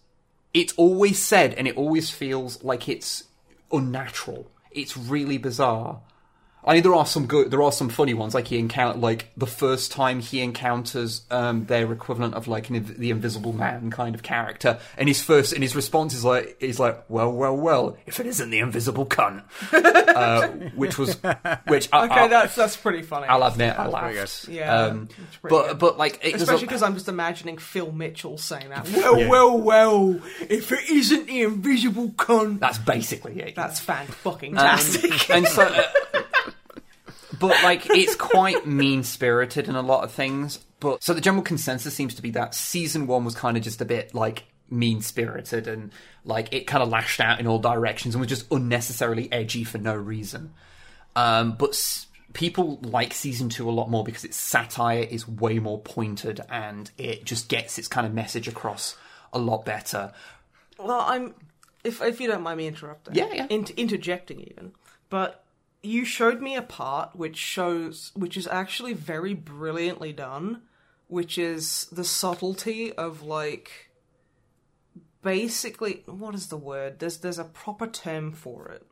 [0.53, 3.25] it's always said, and it always feels like it's
[3.71, 4.51] unnatural.
[4.77, 6.03] It's really bizarre.
[6.67, 8.35] I mean, there are some good, there are some funny ones.
[8.35, 12.95] Like he encounter, like the first time he encounters um, their equivalent of like an,
[12.99, 16.81] the Invisible Man kind of character, and his first and his response is like, is
[16.81, 21.15] like, well, well, well, if it isn't the Invisible cunt, uh, which was,
[21.69, 23.29] which I, okay, I, that's that's pretty funny.
[23.29, 24.49] I'll admit, that's I laughed.
[24.49, 25.79] Yeah, um, it's but good.
[25.79, 28.89] but like, it, especially because I'm just imagining Phil Mitchell saying that.
[28.91, 30.21] Well, well, well.
[30.41, 33.55] If it isn't the invisible cunt, that's basically it.
[33.55, 35.31] that's fan fucking Um, tastic.
[35.31, 35.83] and so, uh,
[37.39, 40.59] but like, it's quite mean spirited in a lot of things.
[40.81, 43.81] But so the general consensus seems to be that season one was kind of just
[43.81, 45.93] a bit like mean spirited and
[46.25, 49.79] like it kind of lashed out in all directions and was just unnecessarily edgy for
[49.79, 50.53] no reason.
[51.15, 55.59] Um, but s- people like season two a lot more because its satire is way
[55.59, 58.97] more pointed and it just gets its kind of message across
[59.33, 60.13] a lot better.
[60.79, 61.35] Well, I'm
[61.85, 63.15] if if you don't mind me interrupting.
[63.15, 63.47] Yeah, yeah.
[63.49, 64.73] Inter- interjecting even.
[65.09, 65.43] But
[65.87, 70.63] you showed me a part which shows which is actually very brilliantly done,
[71.09, 73.91] which is the subtlety of like
[75.23, 76.99] basically what is the word?
[76.99, 78.87] There's there's a proper term for it.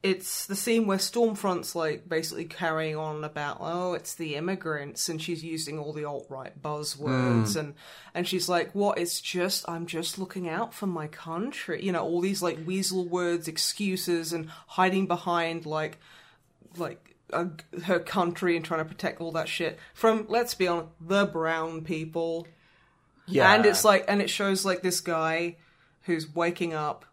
[0.00, 5.20] It's the scene where Stormfront's like basically carrying on about oh it's the immigrants and
[5.20, 7.74] she's using all the alt right buzzwords and
[8.14, 11.84] and she's like what it's just I'm just looking out for my country.
[11.84, 15.98] You know all these like weasel words excuses and hiding behind like
[16.76, 17.46] like uh,
[17.84, 21.82] her country and trying to protect all that shit from let's be honest the brown
[21.82, 22.46] people.
[23.26, 25.56] Yeah, and it's like, and it shows like this guy
[26.02, 27.04] who's waking up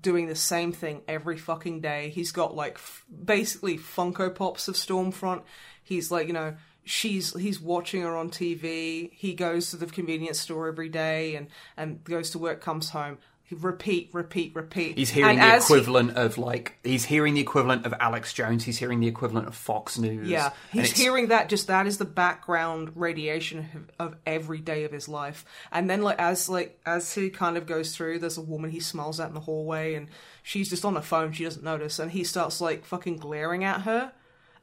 [0.00, 2.10] doing the same thing every fucking day.
[2.10, 5.42] He's got like f- basically Funko Pops of Stormfront.
[5.82, 9.12] He's like, you know, she's he's watching her on TV.
[9.12, 13.18] He goes to the convenience store every day and and goes to work, comes home.
[13.60, 14.96] Repeat, repeat, repeat.
[14.98, 18.32] He's hearing And the as he- equivalent of like he's hearing the equivalent of Alex
[18.32, 18.64] Jones.
[18.64, 20.28] He's hearing the equivalent of Fox News.
[20.28, 21.48] Yeah, he's hearing that.
[21.48, 23.68] Just that is the background radiation
[23.98, 25.44] of, of every day of his life.
[25.70, 28.80] And then, like as like as he kind of goes through, there's a woman he
[28.80, 30.08] smiles at in the hallway, and
[30.42, 31.32] she's just on the phone.
[31.32, 34.12] She doesn't notice, and he starts like fucking glaring at her,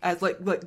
[0.01, 0.61] as like like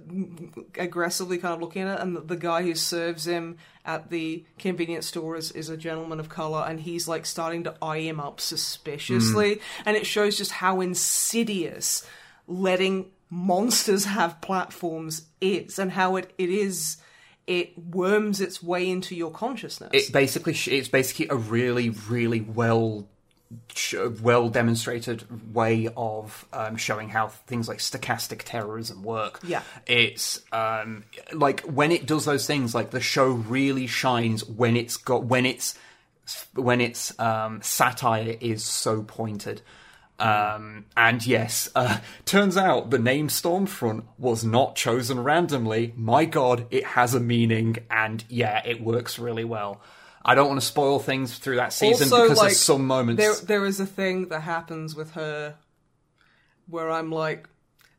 [0.76, 2.02] aggressively kind of looking at it.
[2.02, 6.20] And the, the guy who serves him at the convenience store is, is a gentleman
[6.20, 9.60] of color, and he's like starting to eye him up suspiciously, mm.
[9.84, 12.06] and it shows just how insidious
[12.46, 16.98] letting monsters have platforms is and how it, it is
[17.46, 23.08] it worms its way into your consciousness It basically it's basically a really really well
[24.22, 29.40] well demonstrated way of um, showing how things like stochastic terrorism work.
[29.42, 29.62] Yeah.
[29.86, 34.96] it's um, like when it does those things, like the show really shines when it's
[34.96, 35.78] got when it's
[36.54, 39.62] when its um, satire is so pointed.
[40.18, 45.92] Um, and yes, uh, turns out the name Stormfront was not chosen randomly.
[45.96, 49.80] My god, it has a meaning, and yeah, it works really well.
[50.24, 53.22] I don't want to spoil things through that season also because like there's some moments.
[53.22, 55.56] there there is a thing that happens with her
[56.68, 57.48] where i'm like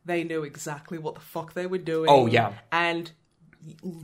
[0.04, 2.52] they knew exactly what the fuck they were doing Oh, yeah.
[2.72, 3.10] and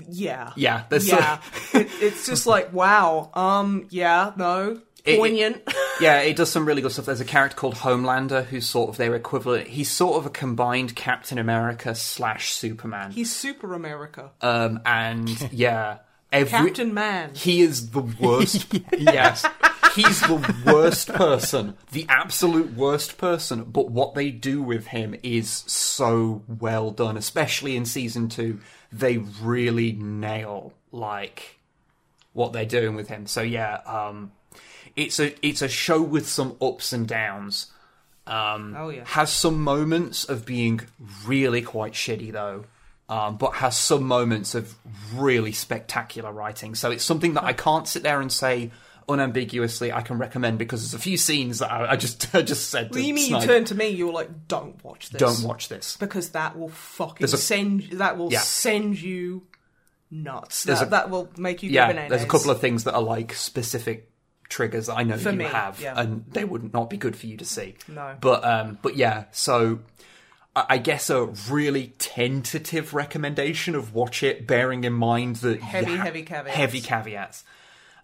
[0.08, 1.40] yeah Yeah, yeah
[1.74, 5.62] it, it's just like wow um yeah no It- poignant
[6.00, 7.04] yeah, it does some really good stuff.
[7.04, 9.68] There's a character called Homelander who's sort of their equivalent.
[9.68, 13.10] He's sort of a combined Captain America slash Superman.
[13.10, 15.98] he's super america Um, and yeah,
[16.32, 18.72] every captain man he is the worst.
[18.98, 19.44] yes,
[19.94, 23.64] he's the worst person, the absolute worst person.
[23.64, 28.60] But what they do with him is so well done, especially in season two.
[28.92, 31.58] They really nail like
[32.32, 33.26] what they're doing with him.
[33.26, 34.32] So yeah, um,
[34.96, 37.66] it's a it's a show with some ups and downs.
[38.26, 39.04] Um, Oh, yeah.
[39.06, 40.82] Has some moments of being
[41.26, 42.64] really quite shitty though,
[43.10, 44.74] um, but has some moments of
[45.14, 46.74] really spectacular writing.
[46.74, 48.70] So it's something that I can't sit there and say
[49.08, 52.70] unambiguously I can recommend because there's a few scenes that I, I just I just
[52.70, 52.92] said.
[52.92, 53.88] To What you mean you Snipe, turned to me?
[53.88, 55.18] You were like, "Don't watch this.
[55.18, 55.96] Don't watch this.
[55.96, 57.82] because that will fucking a- send.
[57.94, 58.40] That will Yeah.
[58.40, 59.42] send you
[60.10, 60.64] nuts.
[60.64, 62.10] That, a- that will make you Yeah, bananas.
[62.10, 64.10] there's a couple of things that are like specific
[64.48, 65.94] triggers that I know For you me, have, yeah.
[65.96, 67.76] and they would not be good for you to see.
[67.88, 68.16] No.
[68.20, 69.78] but um, but yeah, so
[70.56, 75.60] I I guess a really tentative recommendation of watch it, bearing in mind that you
[75.60, 76.56] Heavy, heavy caveats.
[76.56, 77.44] Heavy caveats.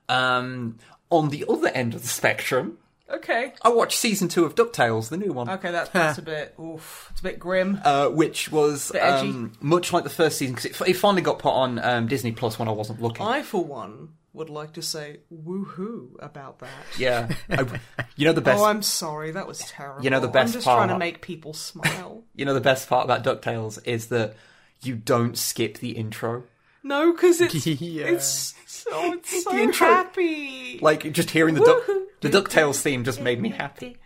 [0.08, 0.78] Um,
[1.10, 2.78] on the other end of the spectrum,
[3.08, 3.52] Okay.
[3.62, 5.48] I watched season two of Ducktales, the new one.
[5.48, 6.54] Okay, that, that's a bit.
[6.60, 7.80] Oof, it's a bit grim.
[7.84, 9.28] Uh, which was Bit edgy.
[9.28, 12.32] um, much like the first season because it, it finally got put on um, Disney
[12.32, 13.24] Plus when I wasn't looking.
[13.24, 16.70] I, for one, would like to say woohoo about that.
[16.98, 17.80] Yeah, I-
[18.16, 18.60] you know the best.
[18.60, 20.04] Oh, I'm sorry, that was terrible.
[20.04, 20.98] You know the best I'm just trying to part?
[21.00, 22.22] make people smile.
[22.34, 24.34] You know the best part about Ducktales is that
[24.82, 26.44] you don't skip the intro.
[26.82, 28.06] no, because it's Yeah.
[28.06, 30.78] it's so it's so intro- happy.
[30.80, 32.04] Like just hearing the Duck, Woohoo.
[32.20, 33.96] the Ducktales theme just made me happy.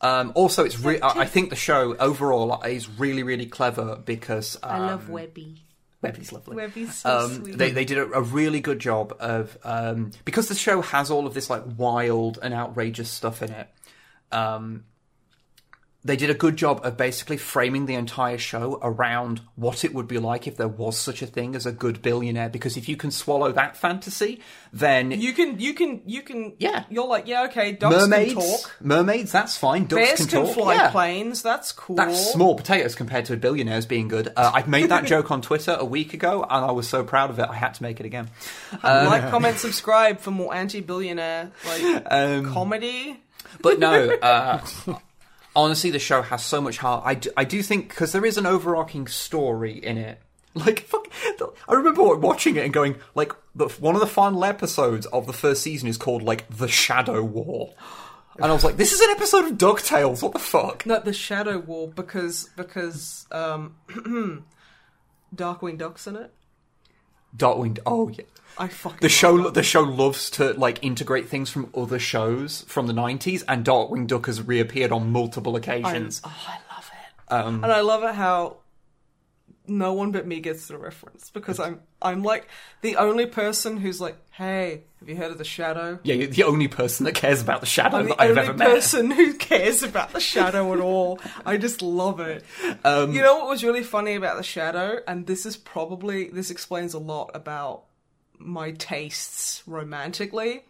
[0.00, 4.56] Um, also, it's re- I I think the show overall is really really clever because
[4.62, 5.62] um, I love Webby.
[6.02, 6.56] Webby's lovely.
[6.56, 7.58] Webby's so um, sweet.
[7.58, 11.26] They they did a, a really good job of um, because the show has all
[11.26, 13.68] of this like wild and outrageous stuff in it.
[14.32, 14.84] Um,
[16.04, 20.08] they did a good job of basically framing the entire show around what it would
[20.08, 22.48] be like if there was such a thing as a good billionaire.
[22.48, 24.40] Because if you can swallow that fantasy,
[24.72, 26.54] then You can, you can, you can.
[26.58, 26.84] Yeah.
[26.90, 27.72] you're like, yeah, okay.
[27.72, 28.76] Dogs mermaids, can talk.
[28.80, 29.84] mermaids, that's fine.
[29.84, 30.54] Ducks Bears can, can, talk.
[30.54, 30.90] fly yeah.
[30.90, 31.42] planes.
[31.42, 31.96] That's cool.
[31.96, 34.28] That's small potatoes compared to a billionaires being good.
[34.36, 37.30] Uh, I made that joke on Twitter a week ago, and I was so proud
[37.30, 38.28] of it, I had to make it again.
[38.82, 43.20] like, comment, subscribe for more anti-billionaire like Um, comedy.
[43.60, 44.64] But no, uh,
[45.54, 47.02] honestly, the show has so much heart.
[47.04, 50.18] I do, I do think because there is an overarching story in it.
[50.54, 51.08] Like, fuck,
[51.66, 55.32] I remember watching it and going, like, the, one of the final episodes of the
[55.32, 57.72] first season is called like the Shadow War,
[58.36, 60.22] and I was like, this is an episode of Ducktales.
[60.22, 60.86] What the fuck?
[60.86, 63.76] No, the Shadow War because because um,
[65.34, 66.32] Darkwing Duck's in it.
[67.36, 67.78] Darkwing.
[67.84, 68.24] Oh yeah.
[68.58, 69.54] I fucking The love show, that.
[69.54, 74.06] the show loves to like integrate things from other shows from the '90s, and Darkwing
[74.06, 76.20] Duck has reappeared on multiple occasions.
[76.24, 77.32] Oh, I love it.
[77.32, 78.58] Um, and I love it how
[79.68, 82.48] no one but me gets the reference because I'm I'm like
[82.80, 86.00] the only person who's like, hey, have you heard of the Shadow?
[86.02, 88.54] yeah, you're the only person that cares about the shadow I'm the that I've ever
[88.54, 88.68] met.
[88.68, 91.20] person who cares about the shadow at all.
[91.46, 92.44] I just love it.
[92.84, 96.50] Um, you know what was really funny about the shadow, and this is probably this
[96.50, 97.84] explains a lot about
[98.44, 100.64] my tastes romantically.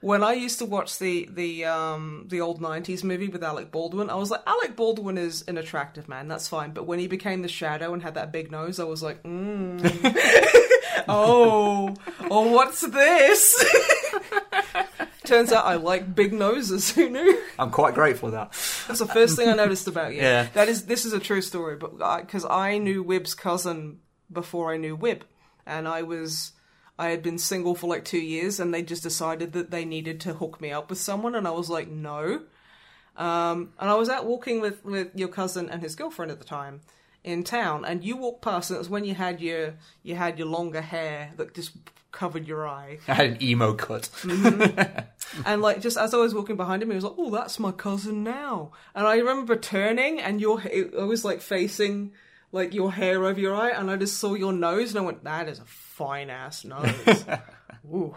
[0.00, 4.10] When I used to watch the the um the old '90s movie with Alec Baldwin,
[4.10, 6.72] I was like, Alec Baldwin is an attractive man, that's fine.
[6.72, 9.80] But when he became the Shadow and had that big nose, I was like, mm.
[11.08, 11.94] oh,
[12.30, 13.64] oh, what's this?
[15.24, 16.90] Turns out I like big noses.
[16.94, 17.40] Who knew?
[17.58, 18.50] I'm quite grateful for that.
[18.88, 20.20] That's the first thing I noticed about you.
[20.20, 20.48] Yeah.
[20.54, 24.00] That is, this is a true story, but because I, knew Wib's cousin
[24.30, 25.20] before I knew Wib,
[25.64, 26.52] and I was,
[27.02, 30.20] I had been single for like two years, and they just decided that they needed
[30.20, 32.42] to hook me up with someone, and I was like, no.
[33.16, 36.44] Um, and I was out walking with with your cousin and his girlfriend at the
[36.44, 36.80] time
[37.24, 39.74] in town, and you walked past, and it was when you had your
[40.04, 41.72] you had your longer hair that just
[42.12, 42.98] covered your eye.
[43.08, 44.08] I had an emo cut.
[45.46, 47.72] And like just as I was walking behind him, he was like, "Oh, that's my
[47.72, 52.12] cousin now." And I remember turning, and your I was like facing
[52.52, 55.24] like your hair over your eye, and I just saw your nose, and I went,
[55.24, 55.64] "That is a
[56.04, 57.24] fine ass nose."
[57.92, 58.14] Ooh.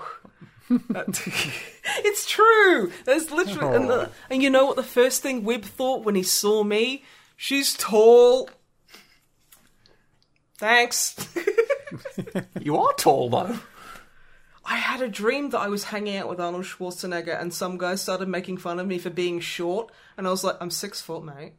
[0.69, 2.91] It's true.
[3.05, 4.11] That's literally, and, the, oh.
[4.29, 7.03] and you know what the first thing Wib thought when he saw me?
[7.35, 8.49] She's tall.
[10.57, 11.15] Thanks.
[12.59, 13.59] You are tall though.
[14.65, 17.93] I had a dream that I was hanging out with Arnold Schwarzenegger and some guy
[17.95, 21.23] started making fun of me for being short, and I was like, I'm six foot,
[21.23, 21.53] mate.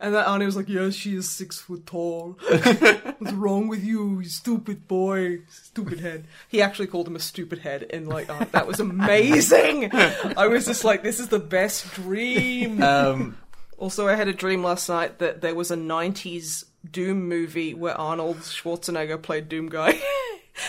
[0.00, 2.38] And then Arnie was like, Yes, she is six foot tall.
[2.48, 5.40] What's wrong with you, you stupid boy?
[5.50, 6.26] Stupid head.
[6.48, 9.90] He actually called him a stupid head, and like, oh, that was amazing.
[9.92, 12.82] I was just like, This is the best dream.
[12.82, 13.36] Um,
[13.78, 17.94] Also, I had a dream last night that there was a 90s Doom movie where
[17.96, 20.00] Arnold Schwarzenegger played Doom Guy.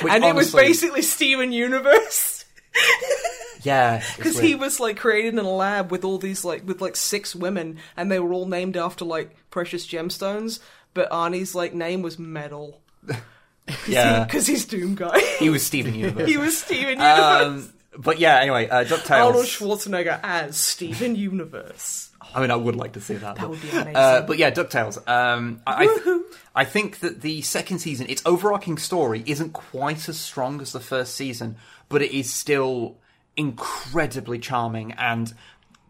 [0.08, 2.39] And it was basically Steven Universe.
[3.64, 6.96] Yeah, Because he was like created in a lab with all these like with like
[6.96, 10.60] six women, and they were all named after like precious gemstones.
[10.94, 12.82] But Arnie's like name was Metal
[13.88, 15.20] yeah, because he's Doom Guy.
[15.40, 16.28] he was Steven Universe.
[16.30, 17.42] he was Steven Universe.
[17.46, 19.26] um, but yeah, anyway, uh, Ducktales.
[19.26, 22.10] Arnold Schwarzenegger as Steven Universe.
[22.34, 23.36] I mean, I would like to see that.
[23.36, 23.96] That but- would be amazing.
[23.96, 24.98] Uh, but yeah, Ducktales.
[25.08, 26.22] Um, I, I, th-
[26.56, 30.80] I think that the second season, its overarching story, isn't quite as strong as the
[30.80, 31.56] first season,
[31.90, 32.98] but it is still
[33.36, 34.94] incredibly charming.
[34.94, 35.34] And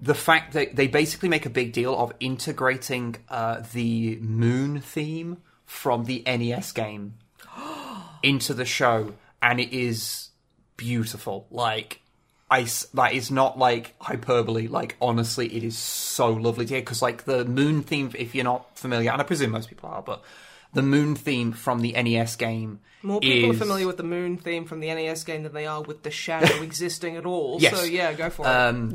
[0.02, 5.38] the fact that they basically make a big deal of integrating uh, the moon theme
[5.66, 7.16] from the NES game
[8.24, 10.30] into the show, and it is
[10.78, 11.48] beautiful.
[11.52, 12.02] Like,
[12.50, 14.68] I that is not like hyperbole.
[14.68, 18.12] Like, honestly, it is so lovely to hear because, like, the moon theme.
[18.18, 20.24] If you're not familiar, and I presume most people are, but
[20.74, 22.80] the moon theme from the NES game.
[23.02, 25.66] More people is, are familiar with the moon theme from the NES game than they
[25.66, 27.58] are with the shadow existing at all.
[27.62, 27.78] Yes.
[27.78, 28.50] So yeah, go for it.
[28.50, 28.94] um,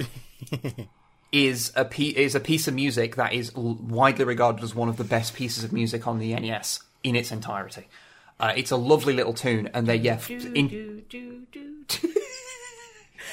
[1.32, 4.88] is a pe- is a piece of music that is l- widely regarded as one
[4.88, 7.88] of the best pieces of music on the NES in its entirety.
[8.38, 11.46] Uh, it's a lovely little tune, and they yeah, Do, in, do, do,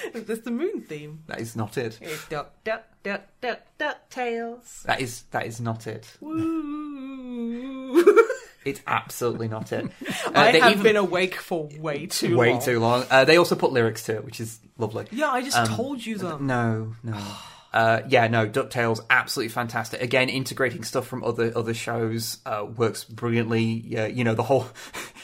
[0.14, 0.22] do.
[0.22, 1.24] That's the moon theme.
[1.28, 2.00] that is not it.
[2.30, 4.84] Duck, duck, duck, duck, duck, tails.
[4.86, 6.18] That is that is not it.
[6.22, 8.04] Woo.
[8.64, 9.90] It's absolutely not it.
[10.28, 12.62] Uh, I have even- been awake for way too way long.
[12.62, 13.04] too long.
[13.10, 15.08] Uh, they also put lyrics to it, which is lovely.
[15.12, 16.46] Yeah, I just Um, told you them.
[16.48, 17.18] No, no.
[17.74, 18.46] Uh, yeah, no.
[18.46, 20.02] Ducktales, absolutely fantastic.
[20.02, 23.64] Again, integrating stuff from other other shows uh, works brilliantly.
[23.64, 24.68] Yeah, you know the whole.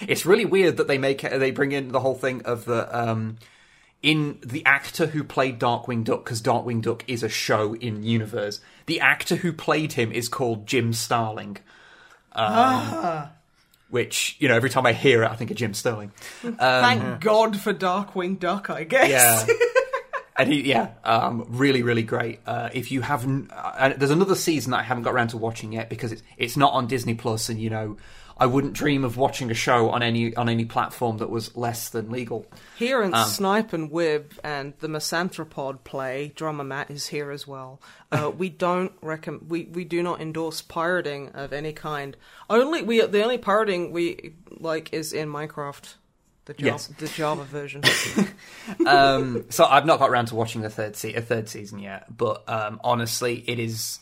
[0.01, 3.35] it's really weird that they make they bring in the whole thing of the um,
[4.01, 8.61] in the actor who played Darkwing Duck because Darkwing Duck is a show in universe.
[8.85, 11.57] The actor who played him is called Jim Starling.
[12.33, 13.29] Um,
[13.89, 16.11] Which you know, every time I hear it, I think of Jim Sterling.
[16.41, 19.09] Thank God for Darkwing Duck, I guess.
[19.47, 19.53] Yeah.
[20.39, 22.41] And he, yeah, um, really, really great.
[22.45, 25.73] Uh, if you haven't, uh, there's another season that I haven't got around to watching
[25.73, 27.97] yet because it's it's not on Disney Plus, and you know,
[28.39, 31.89] I wouldn't dream of watching a show on any on any platform that was less
[31.89, 32.45] than legal.
[32.77, 37.47] Here in Um, Snipe and Wib and the Misanthropod play, drummer Matt is here as
[37.47, 37.81] well.
[38.11, 42.15] Uh, we don't recommend, we, we do not endorse pirating of any kind.
[42.49, 45.95] Only we the only pirating we like is in Minecraft,
[46.45, 46.87] the Java, Yes.
[46.87, 47.81] the Java version.
[48.85, 52.05] Um, so I've not got around to watching the third se- a third season yet,
[52.15, 53.99] but um, honestly, it is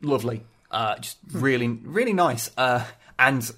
[0.00, 0.42] lovely.
[0.70, 2.50] Uh, just really, really nice.
[2.56, 2.84] Uh,
[3.18, 3.50] and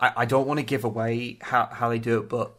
[0.00, 2.52] I, I don't want to give away how how they do it, but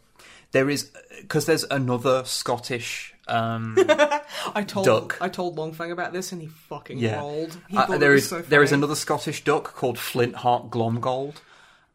[0.52, 0.92] there is
[1.22, 3.14] because there's another Scottish.
[3.28, 3.76] Um,
[4.56, 5.18] I told Duck.
[5.22, 7.18] I told Longfang about this and he fucking Yeah.
[7.20, 7.58] rolled.
[7.70, 10.70] He Uh, thought there it was is so there is another Scottish duck called Flintheart
[10.70, 11.36] Glomgold,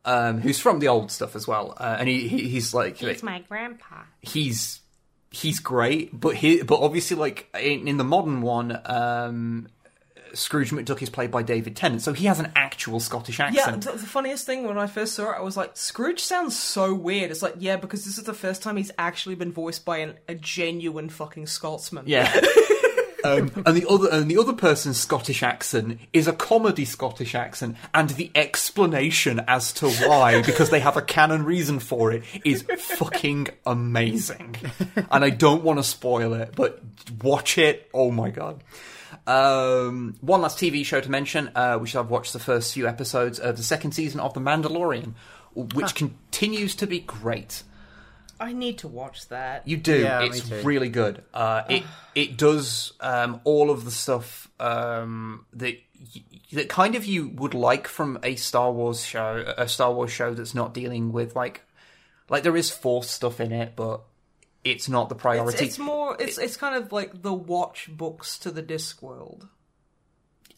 [0.04, 3.22] um, who's from the old stuff as well, uh, and he, he he's like He's
[3.22, 4.02] my grandpa.
[4.22, 4.80] he's
[5.30, 9.68] he's great, but he but obviously like in, in the modern one, um,
[10.34, 13.82] Scrooge McDuck is played by David Tennant, so he has an actual Scottish Yeah, accent.
[13.84, 16.94] the, the funniest thing when I first saw it, I was like, Scrooge sounds so
[16.94, 17.30] weird.
[17.30, 20.14] It's like, yeah, because this is the first time he's actually been voiced by an,
[20.28, 22.04] a genuine fucking Scotsman.
[22.06, 22.32] Yeah.
[23.24, 27.76] Um, and the other and the other person's Scottish accent is a comedy Scottish accent,
[27.92, 32.62] and the explanation as to why, because they have a canon reason for it, is
[32.78, 34.54] fucking amazing.
[35.10, 36.80] And I don't want to spoil it, but
[37.20, 37.90] watch it.
[37.92, 38.62] Oh my god.
[39.26, 43.38] Um, one last TV show to mention, uh, which I've watched the first few episodes
[43.38, 45.14] of the second season of The Mandalorian,
[45.54, 47.62] which continues to be great.
[48.38, 49.66] I need to watch that.
[49.66, 50.02] You do.
[50.02, 51.22] Yeah, it's really good.
[51.32, 51.82] Uh, it
[52.14, 55.78] it does um, all of the stuff um, that
[56.14, 56.22] y-
[56.52, 60.34] that kind of you would like from a Star Wars show, a Star Wars show
[60.34, 61.62] that's not dealing with like
[62.28, 64.02] like there is Force stuff in it, but
[64.70, 65.64] it's not the priority.
[65.66, 66.16] it's more.
[66.20, 69.48] It's it's kind of like the watch books to the Discworld.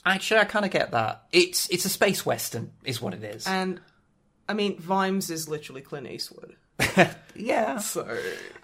[0.06, 1.24] Actually, I kind of get that.
[1.32, 3.46] It's it's a space western, is what it is.
[3.46, 3.80] and
[4.48, 6.56] I mean, Vimes is literally Clint Eastwood.
[7.34, 7.78] yeah.
[7.78, 8.02] So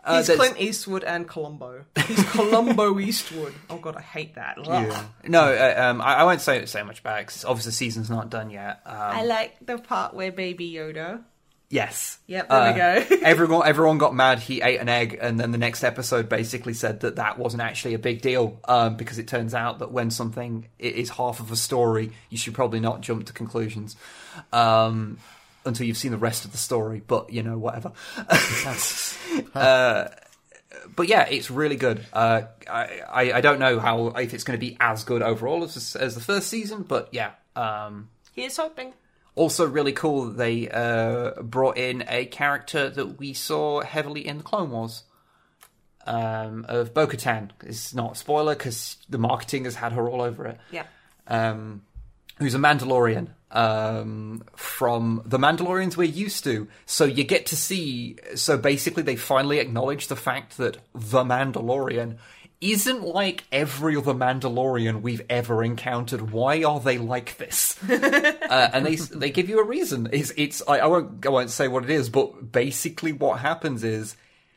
[0.04, 1.84] Uh, he's there's- Clint Eastwood and Columbo.
[2.06, 3.52] He's Columbo Eastwood.
[3.68, 4.56] Oh god, I hate that.
[4.66, 5.04] Ugh.
[5.26, 8.08] No, uh, um, I, I won't say say much about it 'cause obviously the season's
[8.08, 8.80] not done yet.
[8.86, 11.22] Um, I like the part where Baby Yoda.
[11.74, 12.18] Yes.
[12.28, 13.16] Yep, there we Uh, go.
[13.22, 14.38] everyone, everyone got mad.
[14.38, 17.94] He ate an egg, and then the next episode basically said that that wasn't actually
[17.94, 21.56] a big deal um, because it turns out that when something is half of a
[21.56, 23.96] story, you should probably not jump to conclusions
[24.52, 25.18] um,
[25.64, 27.02] until you've seen the rest of the story.
[27.04, 27.90] But you know, whatever.
[29.54, 30.08] uh,
[30.94, 32.06] but yeah, it's really good.
[32.12, 35.64] Uh, I, I I don't know how if it's going to be as good overall
[35.64, 37.32] as as the first season, but yeah.
[37.56, 38.92] Um, Here's hoping.
[39.36, 44.38] Also, really cool that they uh, brought in a character that we saw heavily in
[44.38, 45.02] the Clone Wars
[46.06, 47.50] um, of Bo Katan.
[47.64, 50.58] It's not a spoiler because the marketing has had her all over it.
[50.70, 50.84] Yeah.
[51.26, 51.82] Um,
[52.38, 56.68] who's a Mandalorian um, from the Mandalorians we're used to.
[56.86, 58.16] So you get to see.
[58.34, 62.18] So basically, they finally acknowledge the fact that the Mandalorian
[62.64, 66.32] isn't like every other Mandalorian we've ever encountered.
[66.32, 67.78] Why are they like this?
[67.90, 70.08] uh, and they they give you a reason.
[70.12, 73.84] It's it's I, I won't I won't say what it is, but basically what happens
[73.84, 74.16] is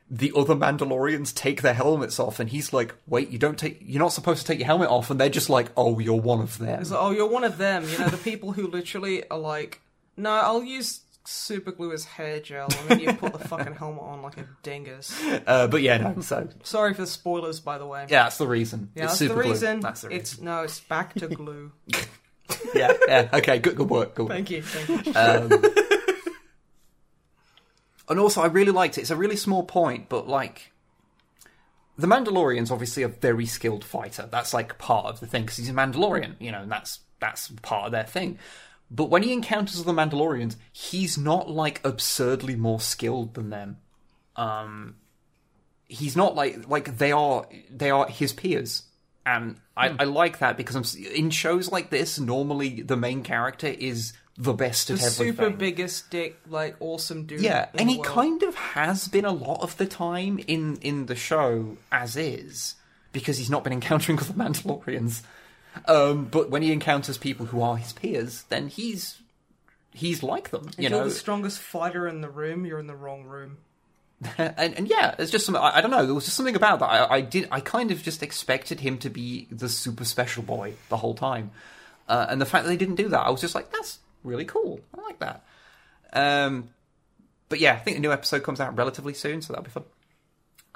[0.09, 3.99] the other Mandalorians take their helmets off, and he's like, "Wait, you don't take you're
[3.99, 6.57] not supposed to take your helmet off," and they're just like, "Oh, you're one of
[6.59, 7.84] them." Like, oh, you're one of them.
[7.89, 9.81] You know, the people who literally are like,
[10.17, 14.01] no, I'll use super glue as hair gel, and then you put the fucking helmet
[14.01, 15.13] on like a dingus.
[15.45, 16.21] Uh, but yeah, no.
[16.21, 18.05] So Sorry for the spoilers, by the way.
[18.09, 18.91] yeah, that's the reason.
[18.95, 19.51] Yeah, it's that's super the glue.
[19.51, 19.79] reason.
[19.81, 20.21] That's the reason.
[20.21, 21.71] It's no, it's back to glue.
[22.73, 23.29] Yeah, yeah.
[23.33, 24.15] Okay, good, good work.
[24.15, 24.31] Good work.
[24.31, 24.61] Thank you.
[24.61, 25.13] Thank you.
[25.13, 25.51] Um,
[28.09, 29.01] and also, I really liked it.
[29.01, 30.71] It's a really small point, but like.
[31.97, 34.29] The Mandalorian's obviously a very skilled fighter.
[34.31, 37.49] That's like part of the thing because he's a Mandalorian, you know, and that's that's
[37.63, 38.37] part of their thing.
[38.89, 43.77] But when he encounters the Mandalorians, he's not like absurdly more skilled than them.
[44.35, 44.95] Um,
[45.88, 48.84] he's not like like they are they are his peers,
[49.26, 52.19] and I, I like that because I'm in shows like this.
[52.19, 55.11] Normally, the main character is the best The everything.
[55.35, 57.41] super biggest dick, like awesome dude.
[57.41, 58.07] Yeah, and he world.
[58.07, 62.76] kind of has been a lot of the time in in the show as is
[63.11, 65.23] because he's not been encountering other Mandalorians.
[65.85, 69.19] Um, but when he encounters people who are his peers, then he's
[69.93, 71.03] he's like them, If you you're know.
[71.05, 73.57] the strongest fighter in the room, you're in the wrong room.
[74.37, 75.55] and, and yeah, it's just some.
[75.55, 76.05] I, I don't know.
[76.05, 76.87] There was just something about that.
[76.87, 77.47] I, I did.
[77.51, 81.51] I kind of just expected him to be the super special boy the whole time,
[82.07, 84.45] uh, and the fact that they didn't do that, I was just like, that's really
[84.45, 84.79] cool.
[84.97, 85.43] I like that.
[86.13, 86.69] Um,
[87.49, 89.83] but yeah, I think the new episode comes out relatively soon, so that'll be fun.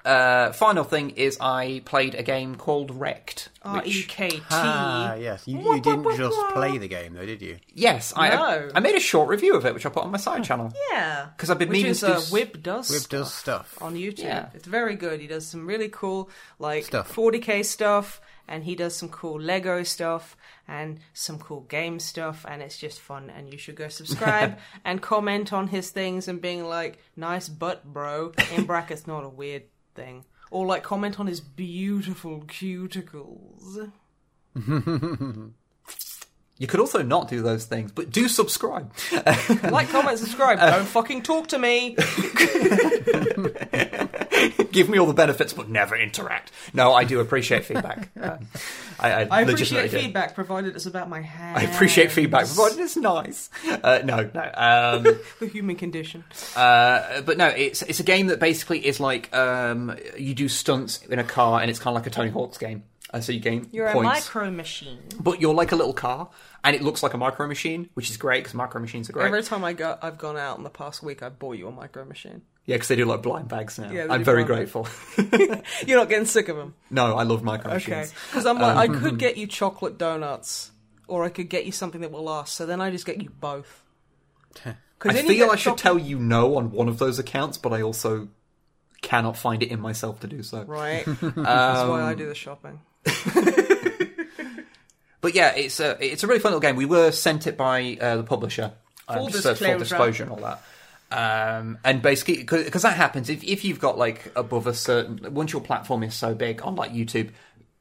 [0.04, 3.50] Uh, final thing is I played a game called Rekt.
[3.64, 4.42] R E which- K T.
[4.50, 5.48] Ah, yes.
[5.48, 7.58] You, you didn't just play the game, though, did you?
[7.74, 8.70] Yes, I, No.
[8.74, 10.74] I made a short review of it, which I put on my side channel.
[10.92, 13.78] Yeah, because I've been Which meaning is, to uh, Wib does Wib stuff does stuff.
[13.82, 14.20] on YouTube.
[14.20, 14.50] Yeah.
[14.56, 15.20] It's very good.
[15.22, 17.14] He does some really cool like Stuff.
[17.16, 20.36] 40k stuff, and he does some cool Lego stuff
[20.68, 23.30] and some cool game stuff, and it's just fun.
[23.30, 27.86] And you should go subscribe and comment on his things and being like, "Nice butt,
[27.86, 29.64] bro." In brackets, not a weird
[29.96, 30.26] thing.
[30.50, 33.92] Or like comment on his beautiful cuticles.
[36.62, 38.94] You could also not do those things, but do subscribe.
[39.72, 40.60] Like, comment, subscribe.
[40.62, 41.96] Uh, Don't fucking talk to me.
[44.72, 46.52] give me all the benefits, but never interact.
[46.74, 48.10] No, I do appreciate feedback.
[48.20, 48.48] Um,
[49.00, 50.00] I, I, I appreciate do.
[50.00, 51.58] feedback, provided it's about my hair.
[51.58, 53.50] I appreciate feedback, provided it's nice.
[53.68, 54.52] Uh, no, no.
[54.54, 55.04] Um,
[55.40, 56.24] the human condition.
[56.56, 61.04] uh, but no, it's it's a game that basically is like um, you do stunts
[61.08, 62.84] in a car, and it's kind of like a Tony Hawk's game.
[63.14, 65.00] Uh, so you gain You're a points, micro machine.
[65.20, 66.30] but you're like a little car,
[66.64, 69.26] and it looks like a micro machine, which is great because micro machines are great.
[69.28, 71.72] Every time I go, I've gone out in the past week, I bought you a
[71.72, 72.42] micro machine.
[72.66, 73.92] Yeah, because they do like blind bags now.
[73.92, 74.88] Yeah, I'm very grateful.
[75.86, 77.88] You're not getting sick of them, no, I love micro machines.
[77.92, 78.00] okay?
[78.02, 78.14] machines.
[78.30, 80.72] Because I'm like, I Um, could get you chocolate donuts,
[81.08, 82.56] or I could get you something that will last.
[82.56, 83.84] So then I just get you both.
[84.66, 84.76] I
[85.24, 88.30] feel I should chocolate- tell you no on one of those accounts, but I also
[89.02, 90.64] cannot find it in myself to do so.
[90.64, 92.80] Right, that's why Um, I do the shopping.
[95.22, 96.76] But yeah, it's a it's a really fun little game.
[96.76, 98.74] We were sent it by uh, the publisher,
[99.08, 99.78] um, Full so full disclosure.
[99.78, 100.64] disclosure and all that.
[101.12, 105.54] Um, and basically, because that happens if if you've got like above a certain once
[105.54, 107.30] your platform is so big on like YouTube,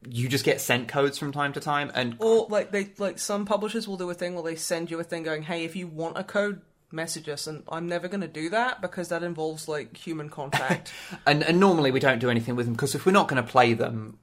[0.07, 3.45] you just get sent codes from time to time, and Or like they like some
[3.45, 5.87] publishers will do a thing where they send you a thing going, "Hey, if you
[5.87, 6.61] want a code."
[6.93, 10.91] Message us, and I'm never going to do that because that involves like human contact.
[11.25, 13.49] and and normally we don't do anything with them because if we're not going to
[13.49, 14.19] play them.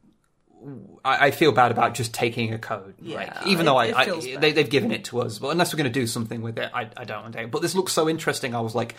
[1.05, 4.05] I, I feel bad about just taking a code, Yeah, like, even though it- I,
[4.05, 6.43] it I they, they've given it to us, but unless we're going to do something
[6.43, 7.47] with it, I, I don't want to.
[7.49, 8.55] But this looks so interesting.
[8.55, 8.95] I was like,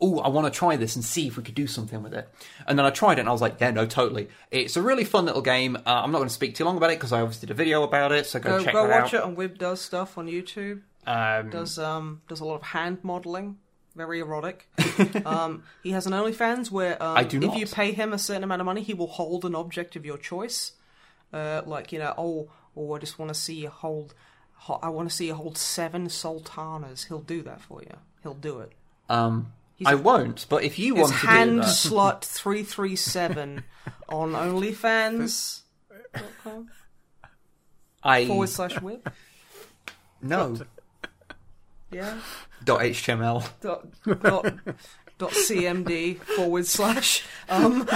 [0.00, 2.28] oh, I want to try this and see if we could do something with it.
[2.66, 4.28] And then I tried it and I was like, yeah, no, totally.
[4.50, 5.76] It's a really fun little game.
[5.76, 7.56] Uh, I'm not going to speak too long about it because I obviously did a
[7.56, 9.14] video about it, so go, go check go watch out.
[9.14, 10.82] it on Wib does stuff on YouTube.
[11.06, 13.56] Um, does um does a lot of hand modeling,
[13.96, 14.68] very erotic.
[15.24, 18.44] um, he has an OnlyFans where um, I do if you pay him a certain
[18.44, 20.72] amount of money, he will hold an object of your choice.
[21.32, 24.14] Uh, like you know, oh, oh, I just want to see you hold.
[24.82, 27.04] I want to see you hold seven sultanas.
[27.04, 27.96] He'll do that for you.
[28.22, 28.72] He'll do it.
[29.08, 29.52] um,
[29.86, 33.62] I won't, but if you want to do hand that, slut three three seven
[34.08, 35.60] on OnlyFans
[38.02, 39.08] I forward slash whip.
[40.22, 40.56] no
[41.92, 42.18] Yeah.
[42.64, 43.48] dot html.
[43.60, 43.86] dot,
[44.22, 44.54] dot
[45.26, 47.86] cmd forward slash um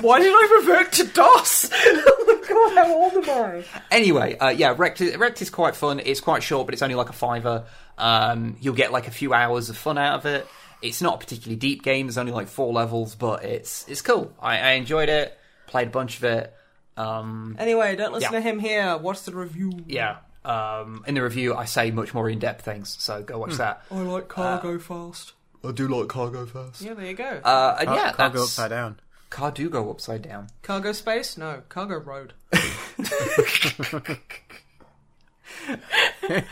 [0.00, 4.48] why did i revert to dos oh my god how old am i Anyway, uh,
[4.48, 6.00] yeah, Rekt, is- Rekt is quite fun.
[6.00, 7.64] It's quite short, but it's only like a fiver.
[7.96, 10.46] Um, you'll get like a few hours of fun out of it.
[10.82, 12.06] It's not a particularly deep game.
[12.06, 14.32] There's only like four levels, but it's it's cool.
[14.40, 15.38] I, I enjoyed it.
[15.68, 16.54] Played a bunch of it.
[16.96, 18.38] Um, anyway don't listen Yeah.
[18.38, 20.16] to him here watch the review yeah.
[20.44, 23.82] Um, in the review, I say much more in depth things, so go watch that.
[23.90, 25.32] i like cargo fast
[25.66, 26.80] I do like cargo first.
[26.82, 29.00] yeah there you go Uh, and Car, yeah, can't go that's- upside down.
[29.30, 30.46] Car do go upside down.
[30.62, 32.34] cargo space no cargo road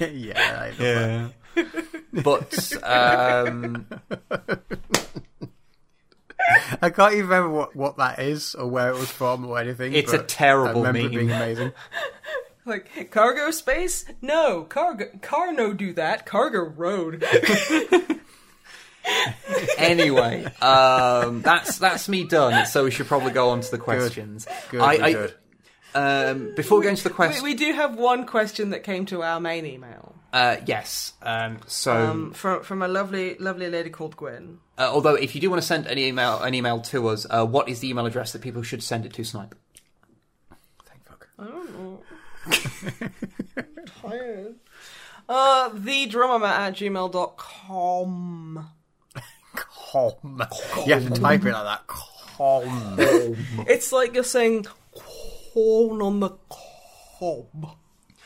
[0.01, 1.29] yeah, I love Yeah.
[2.25, 3.87] but um,
[6.81, 9.93] I can't even remember what, what that is or where it was from or anything.
[9.93, 11.13] It's a but terrible I remember meme.
[11.13, 11.73] it being amazing.
[12.65, 17.25] like cargo space no cargo car no do that cargo road
[19.79, 22.67] anyway, um, that's that's me done.
[22.67, 24.45] So we should probably go on to the questions.
[24.71, 25.35] Good, good, I, good.
[25.95, 29.05] Um, before we go into the we, question, we do have one question that came
[29.07, 31.13] to our main email Uh, yes.
[31.23, 34.61] Um, so, Um, from from a lovely lovely lady called Gwen.
[34.79, 37.45] uh, although if you do want to send an email, an email to us, uh,
[37.45, 39.25] what is the email address that people should send it to?
[39.25, 39.55] Snipe.
[40.87, 41.29] Thank fuck.
[41.39, 42.03] I don't know.
[44.01, 44.55] Tired.
[45.29, 48.71] Uh, the drummer at gmail.com.
[49.55, 50.43] Com.
[50.87, 51.87] You have to type it like that.
[51.87, 52.97] Com.
[53.69, 54.67] It's like you're saying
[55.55, 56.31] corn on the
[57.19, 57.77] cob.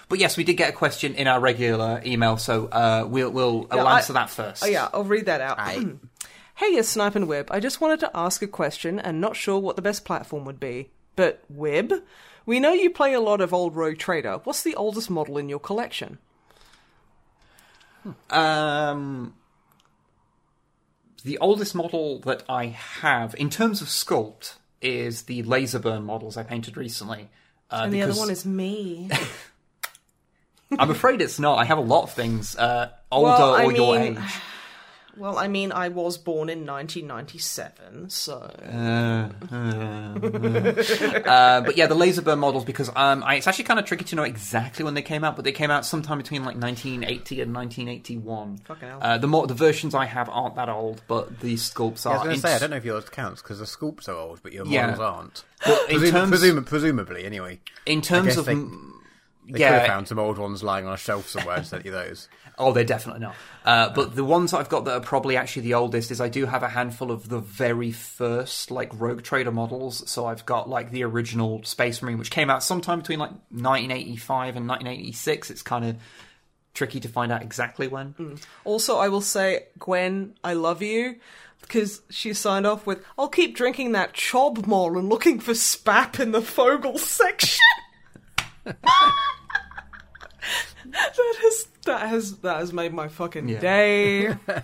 [0.08, 3.66] But yes, we did get a question in our regular email, so uh, we'll we'll
[3.72, 4.62] Yeah, I- answer that first.
[4.62, 5.58] Oh yeah, I'll read that out.
[5.58, 5.84] Aye.
[6.54, 7.48] Hey, it's Snipe and Wib.
[7.50, 10.58] I just wanted to ask a question and not sure what the best platform would
[10.60, 10.90] be.
[11.16, 12.02] But Wib,
[12.46, 14.40] we know you play a lot of old Rogue Trader.
[14.44, 16.18] What's the oldest model in your collection?
[18.30, 19.34] Um,
[21.26, 26.44] the oldest model that I have, in terms of sculpt, is the Laserburn models I
[26.44, 27.28] painted recently.
[27.68, 29.10] Uh, And the other one is me.
[30.78, 31.58] I'm afraid it's not.
[31.58, 34.18] I have a lot of things uh, older Well, or your age.
[35.18, 38.50] Well, I mean, I was born in 1997, so.
[39.56, 44.16] Uh, but yeah, the Laserburn models because um, I, it's actually kind of tricky to
[44.16, 47.54] know exactly when they came out, but they came out sometime between like 1980 and
[47.54, 48.58] 1981.
[48.58, 48.98] Fucking hell.
[49.00, 52.22] Uh, the mo- the versions I have aren't that old, but the sculpts I was
[52.22, 54.52] going to say, I don't know if yours counts because the sculpts are old, but
[54.52, 54.82] your Yeah.
[54.88, 55.44] models aren't.
[55.66, 57.60] Well, in Presum- terms, presum- presumably, anyway.
[57.86, 59.70] in terms of they- They Yeah.
[59.70, 62.28] could have found some old ones lying on a shelf somewhere and sent you those.
[62.58, 63.34] Oh, they're definitely not.
[63.64, 66.46] Uh, but the ones I've got that are probably actually the oldest is I do
[66.46, 70.08] have a handful of the very first like Rogue Trader models.
[70.10, 74.56] So I've got like the original Space Marine, which came out sometime between like 1985
[74.56, 75.50] and 1986.
[75.50, 75.96] It's kind of
[76.72, 78.14] tricky to find out exactly when.
[78.64, 81.16] Also, I will say, Gwen, I love you.
[81.62, 86.20] Because she signed off with, I'll keep drinking that chob more and looking for spap
[86.20, 87.64] in the Fogel section.
[90.92, 93.60] that has that has that has made my fucking Yeah.
[93.60, 94.36] day.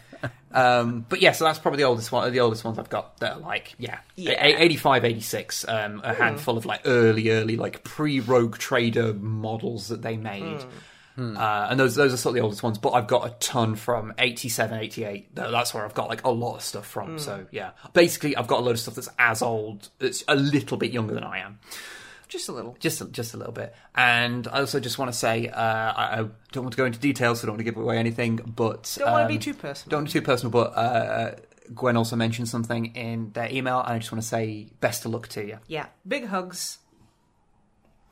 [0.55, 2.31] Um, but yeah, so that's probably the oldest one.
[2.31, 4.32] The oldest ones I've got that are like yeah, Yeah.
[4.32, 5.66] A- 85, 86.
[5.66, 10.62] Um, a handful of like early, early like pre-Rogue Trader models that they made.
[11.19, 13.77] Uh, and those those are sort of the oldest ones, but I've got a ton
[13.77, 15.35] from 87, 88.
[15.35, 17.19] Tho- That's where I've got like a lot of stuff from.
[17.19, 20.77] So yeah, basically I've got a load of stuff that's as old, that's a little
[20.77, 21.61] bit younger than I am,
[22.32, 22.74] Just a little.
[22.80, 23.74] just a, just a little bit.
[23.94, 26.98] And I also just want to say uh, I, I don't want to go into
[26.98, 28.36] details, so I don't want to give away anything.
[28.36, 29.90] But Don't want to be um, too personal.
[29.90, 31.34] don't want to be too personal, but uh,
[31.74, 35.10] Gwen also mentioned something in their email, and I just want to say best of
[35.12, 35.59] luck to you.
[35.68, 36.78] Yeah, big hugs.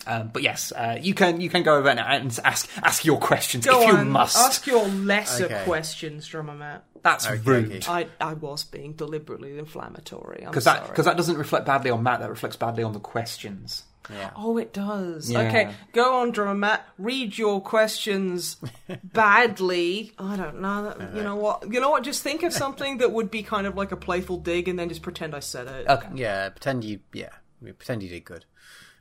[0.07, 3.19] Um, but yes, uh, you can you can go over and, and ask ask your
[3.19, 4.37] questions Go if you on, must.
[4.37, 5.63] ask your lesser Okay.
[5.65, 6.85] questions, drummer Matt.
[7.03, 7.73] That's Okay, rude.
[7.73, 7.81] okay.
[7.91, 10.43] I I was being deliberately inflammatory.
[10.45, 12.21] I'm Because that because that doesn't reflect badly on Matt.
[12.21, 13.85] That reflects badly on the questions.
[14.09, 14.31] Yeah.
[14.37, 15.31] Oh, it does.
[15.31, 15.41] Yeah.
[15.41, 16.89] Okay, go on, drummer Matt.
[16.99, 18.57] Read your questions
[19.05, 20.13] badly.
[20.19, 20.85] I don't know.
[20.85, 21.73] That, you know what?
[21.73, 22.03] You know what?
[22.03, 24.89] Just think of something that would be kind of like a playful dig, and then
[24.89, 25.89] just pretend I said it.
[25.89, 26.09] Okay.
[26.15, 27.01] Yeah, pretend you.
[27.13, 27.31] Yeah,
[27.63, 28.45] pretend you did good.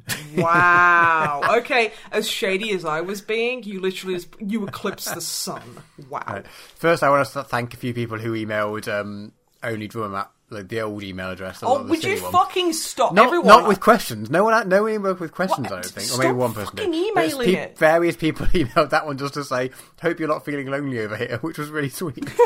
[0.35, 1.41] Wow.
[1.59, 5.61] Okay, as shady as I was being, you literally just, you eclipsed the sun.
[6.09, 6.43] Wow.
[6.75, 10.67] First, I want to thank a few people who emailed um, only drummer at like,
[10.67, 11.59] the old email address.
[11.63, 12.31] Oh, would you one.
[12.31, 13.47] fucking stop, Not, everyone?
[13.47, 14.29] not with questions.
[14.29, 15.69] No one, no one emailed with questions.
[15.69, 15.71] What?
[15.71, 17.07] I don't think, or Stop maybe one person fucking did.
[17.11, 17.77] Emailing it.
[17.77, 19.71] Various people emailed that one just to say,
[20.01, 22.29] "Hope you're not feeling lonely over here," which was really sweet.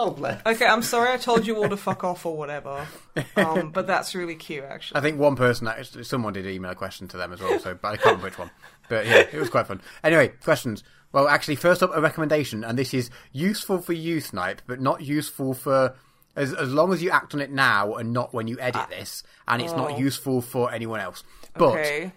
[0.00, 0.16] Oh.
[0.46, 2.86] Okay, I'm sorry I told you all to fuck off or whatever.
[3.34, 4.96] Um, but that's really cute, actually.
[4.98, 7.74] I think one person, actually, someone did email a question to them as well, so
[7.74, 8.50] but I can't remember which one.
[8.88, 9.80] But yeah, it was quite fun.
[10.04, 10.84] Anyway, questions.
[11.10, 15.00] Well, actually, first up, a recommendation, and this is useful for you, Snipe, but not
[15.02, 15.96] useful for
[16.38, 19.22] as as long as you act on it now and not when you edit this,
[19.46, 21.22] and it's not useful for anyone else.
[21.54, 22.12] But okay.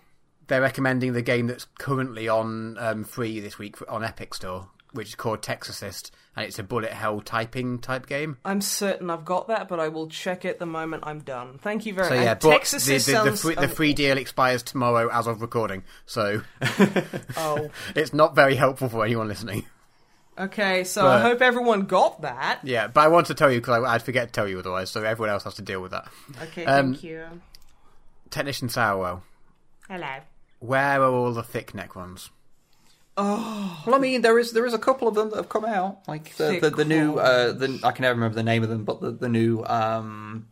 [0.48, 4.70] they're recommending the game that's currently on um, free this week for- on Epic Store,
[4.94, 8.38] which is called Textorcist, and it's a bullet hell typing type game.
[8.46, 11.58] I'm certain I've got that, but I will check it the moment I'm done.
[11.58, 12.24] Thank you very So much.
[12.24, 13.42] yeah, And but Texas the, the, the, sounds.
[13.42, 16.42] free, the free deal expires tomorrow as of recording, so
[17.38, 19.66] oh, it's not very helpful for anyone listening.
[20.42, 20.84] Okay.
[20.84, 22.60] So I hope everyone got that.
[22.64, 25.04] Yeah, but I want to tell you because I'd forget to tell you otherwise, so
[25.04, 26.08] everyone else has to deal with that.
[26.44, 27.26] Okay, Um, thank you.
[28.30, 29.22] Technician Sourwell,
[29.90, 30.08] Hello.
[30.60, 32.30] where are all the thick neck ones?
[33.18, 33.84] Oh.
[33.86, 36.00] Well, I mean, there is there is a couple of them that have come out,
[36.08, 38.86] like the the, the new uh, the I can never remember the name of them,
[38.86, 40.48] but the the new um,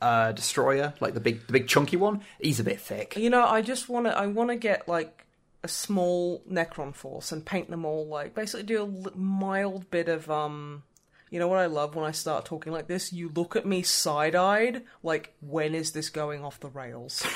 [0.00, 2.20] uh, destroyer, like the big the big chunky one.
[2.38, 3.16] He's a bit thick.
[3.16, 4.16] You know, I just want to.
[4.16, 5.21] I want to get like
[5.64, 10.28] a small Necron force and paint them all like basically do a mild bit of
[10.30, 10.82] um
[11.30, 13.10] You know what I love when I start talking like this?
[13.10, 17.26] You look at me side eyed, like, when is this going off the rails?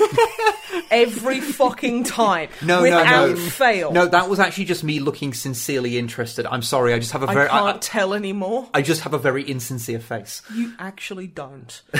[0.90, 2.50] Every fucking time.
[2.60, 3.36] No, without no, no.
[3.36, 3.92] fail.
[3.92, 6.44] No, that was actually just me looking sincerely interested.
[6.44, 7.46] I'm sorry, I just have a very.
[7.46, 8.68] I can't I, tell anymore.
[8.74, 10.42] I just have a very insincere face.
[10.54, 11.80] You actually don't.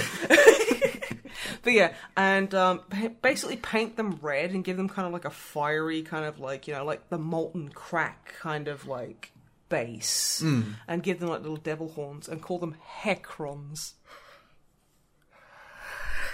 [1.62, 2.80] but yeah, and um,
[3.22, 6.66] basically paint them red and give them kind of like a fiery kind of like
[6.66, 9.32] you know like the molten crack kind of like
[9.68, 10.42] base,
[10.86, 13.92] and give them like little devil horns and call them hecrons.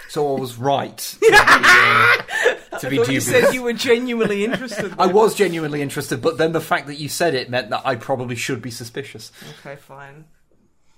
[0.09, 0.95] So I was right.
[0.95, 2.21] To be, uh,
[2.79, 4.93] to be But you said you were genuinely interested.
[4.99, 7.95] I was genuinely interested, but then the fact that you said it meant that I
[7.95, 9.31] probably should be suspicious.
[9.59, 10.25] Okay, fine.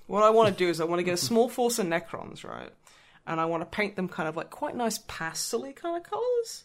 [0.08, 2.44] What I want to do is I want to get a small force of Necrons,
[2.44, 2.72] right?
[3.28, 6.64] And I want to paint them kind of like quite nice pastely kind of colors.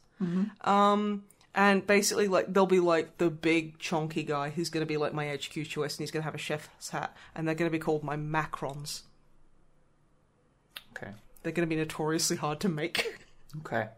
[0.63, 1.25] Um,
[1.55, 5.15] and basically, like they'll be like the big chonky guy who's going to be like
[5.15, 7.77] my HQ choice, and he's going to have a chef's hat, and they're going to
[7.77, 9.03] be called my Macrons.
[10.97, 11.13] Okay.
[11.43, 13.19] They're going to be notoriously hard to make.
[13.61, 13.89] Okay.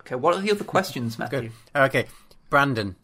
[0.00, 1.40] Okay, what are the other questions, Matthew?
[1.40, 1.52] Good.
[1.76, 2.06] Okay,
[2.50, 2.96] Brandon.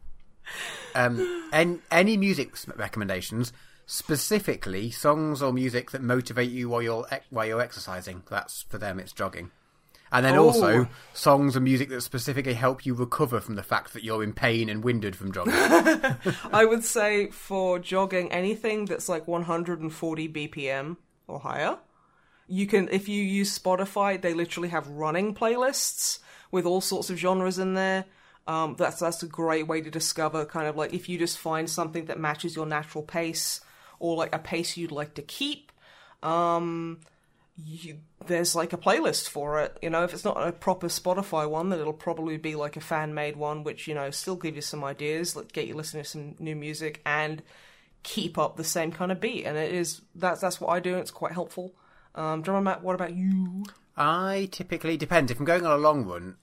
[0.95, 3.53] Um, en- any music recommendations,
[3.89, 8.23] specifically songs or music that motivate you while you're while you're exercising?
[8.31, 9.01] That's for them.
[9.01, 9.51] It's jogging.
[10.13, 10.45] And then Oh.
[10.47, 14.33] also songs and music that specifically help you recover from the fact that you're in
[14.33, 15.55] pain and winded from jogging.
[16.53, 20.97] I would say for jogging, anything that's like 140 BPM
[21.27, 21.79] or higher.
[22.47, 26.19] You can, if you use Spotify, they literally have running playlists
[26.51, 28.05] with all sorts of genres in there.
[28.47, 31.69] Um, that's that's a great way to discover kind of like if you just find
[31.69, 33.61] something that matches your natural pace
[33.99, 35.73] or like a pace you'd like to keep.
[36.23, 37.01] Um,
[37.65, 39.77] you, there's like a playlist for it.
[39.83, 42.81] You know, if it's not a proper Spotify one, then it'll probably be like a
[42.81, 46.05] fan made one, which you know still give you some ideas, like get you listening
[46.05, 47.43] to some new music and
[48.03, 49.45] keep up the same kind of beat.
[49.45, 50.93] And it is that's that's what I do.
[50.93, 51.75] and It's quite helpful.
[52.15, 52.83] Um, you Matt?
[52.83, 53.65] What about you?
[53.97, 55.31] I typically depends.
[55.31, 56.37] If I'm going on a long run,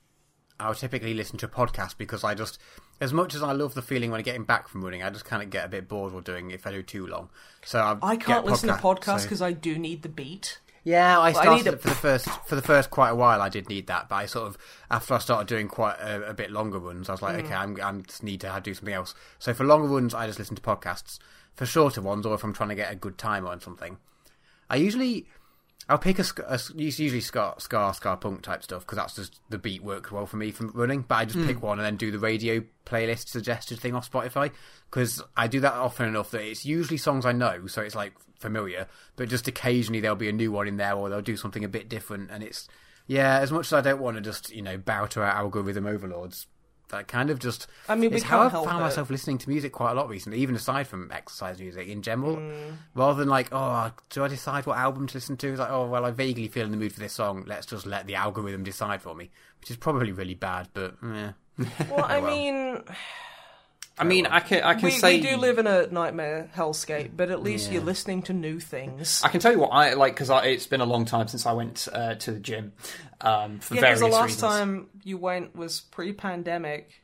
[0.60, 2.60] I'll typically listen to a podcast because I just,
[3.02, 5.26] as much as I love the feeling when I'm getting back from running, I just
[5.26, 7.30] kind of get a bit bored while doing it if I do too long.
[7.64, 10.60] So I, I can't listen to podcast- podcasts so- because I do need the beat.
[10.88, 13.42] Yeah, I I started it for the first for the first quite a while.
[13.42, 14.58] I did need that, but I sort of
[14.92, 17.44] after I started doing quite a, a bit longer runs, I was like, Mm.
[17.46, 19.16] okay, I'm I'm just need to do something else.
[19.40, 21.18] So for longer runs, I just listen to podcasts.
[21.56, 23.98] For shorter ones, or if I'm trying to get a good time on something,
[24.70, 25.26] I usually
[25.88, 29.60] I'll pick a, a usually ska, ska, ska punk type stuff because that's just the
[29.60, 31.02] beat works well for me from running.
[31.08, 31.46] But I just Hmm.
[31.46, 34.52] pick one and then do the radio playlist suggested thing off Spotify
[34.90, 38.14] because I do that often enough that it's usually songs I know, so it's like
[38.40, 38.88] familiar.
[39.16, 41.70] But just occasionally there'll be a new one in there, or they'll do something a
[41.70, 42.68] bit different, and it's
[43.06, 43.38] yeah.
[43.40, 46.48] As much as I don't want to just you know bow to our algorithm overlords,
[46.96, 48.84] that kind of just I mean, we it's how I've found it.
[48.84, 52.36] myself listening to music quite a lot recently, even aside from exercise music in general.
[52.36, 52.74] Hmm.
[52.94, 55.50] Rather than like, oh, do I decide what album to listen to?
[55.50, 57.44] It's like, oh, well, I vaguely feel in the mood for this song.
[57.46, 61.32] Let's just let the algorithm decide for me, which is probably really bad, but eh.
[61.90, 62.32] Well, I well.
[62.32, 62.84] mean,
[63.98, 67.12] I mean, I can I can we, say we do live in a nightmare hellscape,
[67.16, 69.22] but at least you're listening to new things.
[69.24, 71.54] I can tell you what I like because it's been a long time since I
[71.54, 72.74] went uh, to the gym
[73.22, 74.42] um, for Yeah, because the last reasons.
[74.42, 77.02] time you went was pre-pandemic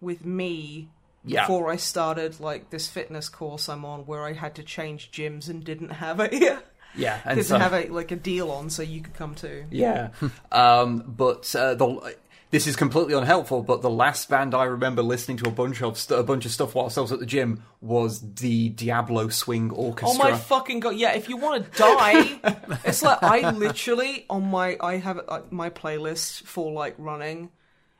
[0.00, 0.88] with me
[1.24, 1.42] Yeah.
[1.42, 5.48] before I started like this fitness course I'm on, where I had to change gyms
[5.48, 6.28] and didn't have a
[6.96, 9.66] yeah, and didn't so, have a like a deal on, so you could come too.
[9.70, 10.08] yeah,
[10.52, 12.16] um, but uh, the.
[12.54, 15.98] This is completely unhelpful, but the last band I remember listening to a bunch of
[15.98, 19.72] st- a bunch of stuff whilst I was at the gym was the Diablo Swing
[19.72, 20.24] Orchestra.
[20.24, 20.94] Oh my fucking god!
[20.94, 22.38] Yeah, if you want to die,
[22.84, 27.50] it's like I literally on my I have uh, my playlist for like running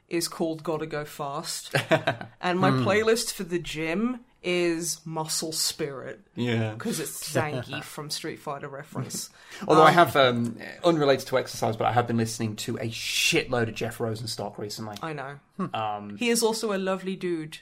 [0.09, 1.75] is called "Gotta Go Fast,"
[2.41, 6.73] and my playlist for the gym is "Muscle Spirit" yeah.
[6.75, 9.31] because it's Zangief from Street Fighter reference.
[9.69, 13.69] Although I have, um, unrelated to exercise, but I have been listening to a shitload
[13.69, 14.97] of Jeff Rosenstock recently.
[15.03, 15.39] I know
[15.73, 17.59] Um, he is also a lovely dude,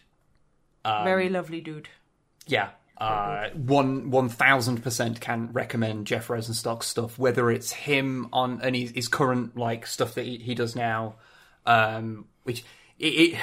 [0.84, 1.88] very lovely dude.
[2.46, 2.70] yeah.
[2.98, 8.76] Uh, one one thousand percent can recommend Jeff Rosenstock's stuff, whether it's him on and
[8.76, 11.16] his, his current like stuff that he, he does now,
[11.66, 12.62] um, which
[13.00, 13.38] it, it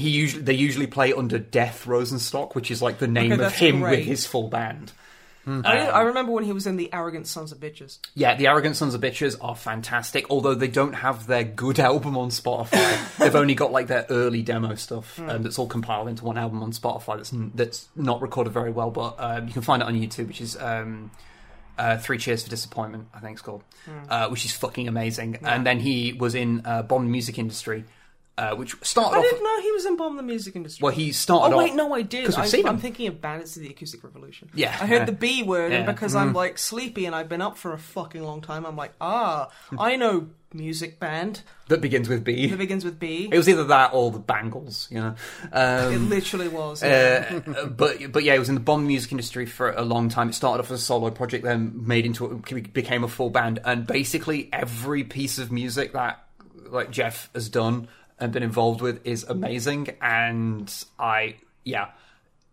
[0.00, 3.38] he usually they usually play under Death Rosenstock, which is like the name Okay, of
[3.38, 3.98] that's him great.
[3.98, 4.92] with his full band.
[5.46, 7.98] I, I remember when he was in the Arrogant Sons of Bitches.
[8.14, 12.16] Yeah, the Arrogant Sons of Bitches are fantastic, although they don't have their good album
[12.16, 13.16] on Spotify.
[13.18, 16.62] They've only got like their early demo stuff, and it's all compiled into one album
[16.62, 17.16] on Spotify.
[17.16, 20.28] That's n- that's not recorded very well, but um, you can find it on YouTube,
[20.28, 21.10] which is um,
[21.78, 23.64] uh, Three Cheers for Disappointment, I think it's called,
[24.08, 25.38] uh, which is fucking amazing.
[25.42, 27.84] And then he was in uh, Bomb Music Industry.
[28.40, 29.24] Uh, which started I off.
[29.24, 30.82] didn't know he was in Bomb the Music Industry.
[30.82, 32.34] Well, he started Oh wait, off- no, I did.
[32.34, 34.48] I, I'm thinking of Bandits of the Acoustic Revolution.
[34.54, 35.04] Yeah, I heard yeah.
[35.04, 35.92] the B word, and Yeah.
[35.92, 38.92] because I'm like sleepy and I've been up for a fucking long time, I'm like,
[39.00, 42.48] ah, I know music band that begins with B.
[42.48, 43.28] that begins with B.
[43.30, 45.14] It was either that or the Bangles, you know.
[45.52, 46.82] Um, It literally was.
[46.82, 47.40] yeah.
[47.46, 50.30] Uh, but but yeah, it was in the bomb music industry for a long time.
[50.30, 53.60] It started off as a solo project, then made into a, became a full band,
[53.64, 56.24] and basically every piece of music that
[56.68, 57.88] like Jeff has done
[58.20, 59.96] and been involved with is amazing.
[60.00, 61.90] And I yeah.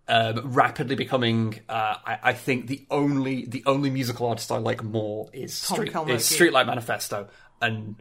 [0.10, 4.82] Um, rapidly becoming, uh, I, I think the only the only musical artist I like
[4.82, 7.28] more is Tom Street, is Streetlight Manifesto,
[7.62, 7.98] and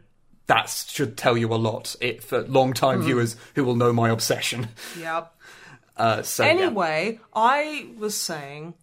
[0.47, 1.97] that should tell you a lot.
[1.99, 4.69] It for long time viewers who will know my obsession.
[4.99, 5.33] Yep.
[5.97, 6.51] Uh, so yeah.
[6.51, 8.75] Anyway, I was saying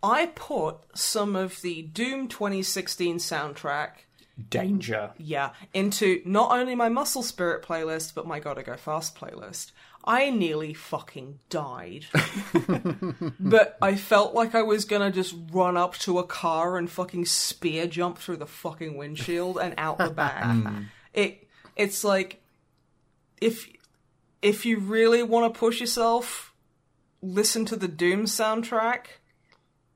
[0.00, 3.90] I put some of the Doom 2016 soundtrack,
[4.48, 5.12] danger.
[5.18, 9.72] yeah, into not only my Muscle Spirit playlist, but my Gotta Go Fast playlist.
[10.04, 12.06] I nearly fucking died.
[13.40, 17.26] but I felt like I was gonna just run up to a car and fucking
[17.26, 20.42] spear jump through the fucking windshield and out the back.
[20.52, 20.84] Hmm.
[21.14, 22.42] it it's like
[23.40, 23.68] if
[24.42, 26.52] if you really want to push yourself,
[27.22, 29.06] listen to the Doom soundtrack,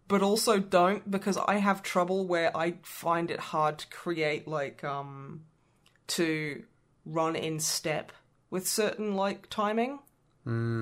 [0.09, 4.85] but also don't because I have trouble where I find it hard to create like
[4.85, 5.43] um
[6.09, 6.63] to
[7.05, 8.13] run in step
[8.51, 10.01] with certain like timing.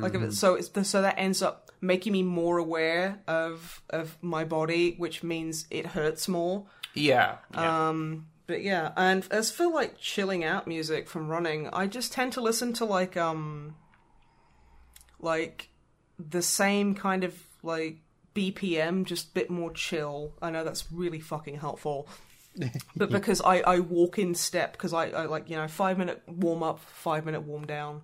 [0.03, 4.19] Like if it, so it's so that ends up making me more aware of of
[4.21, 6.67] my body, which means it hurts more.
[6.95, 7.37] Yeah.
[7.53, 7.89] yeah.
[7.89, 12.35] Um, but yeah, and as for like chilling out music from running, I just tend
[12.35, 13.75] to listen to like um
[15.19, 15.71] like
[16.19, 17.99] the same kind of like
[18.35, 20.33] BPM, just a bit more chill.
[20.43, 22.09] I know that's really fucking helpful.
[22.97, 26.23] but because I, I walk in step because I, I like you know five minute
[26.29, 28.03] warm up five minute warm down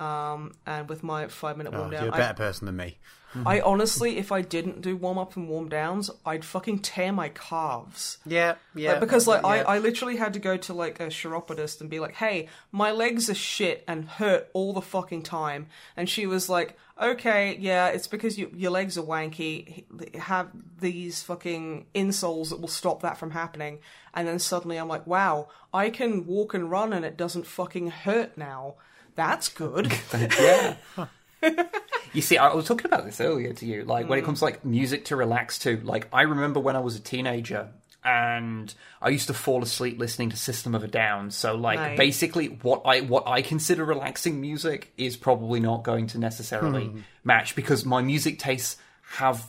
[0.00, 2.98] um and with my five minute warm Oh, down you're a better person than me.
[3.46, 7.28] I honestly, if I didn't do warm up and warm downs, I'd fucking tear my
[7.28, 8.18] calves.
[8.26, 8.92] Yeah, yeah.
[8.92, 12.00] Like, because like I, I literally had to go to like a chiropodist and be
[12.00, 16.48] like, "Hey, my legs are shit and hurt all the fucking time." And she was
[16.48, 19.84] like, "Okay, yeah, it's because you, your legs are wanky.
[20.16, 20.50] Have
[20.80, 23.78] these fucking insoles that will stop that from happening."
[24.12, 27.90] And then suddenly I'm like, "Wow, I can walk and run and it doesn't fucking
[27.90, 28.74] hurt now.
[29.14, 30.76] That's good." yeah.
[32.12, 33.84] you see, I was talking about this earlier to you.
[33.84, 34.22] Like when Mm.
[34.22, 37.00] it comes to like music to relax to, like I remember when I was a
[37.00, 37.68] teenager
[38.02, 38.72] and
[39.02, 41.30] I used to fall asleep listening to System of a Down.
[41.30, 41.96] So like Right.
[41.96, 47.00] basically what I what I consider relaxing music is probably not going to necessarily Hmm.
[47.24, 48.76] match because my music tastes
[49.16, 49.44] have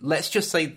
[0.00, 0.76] let's just say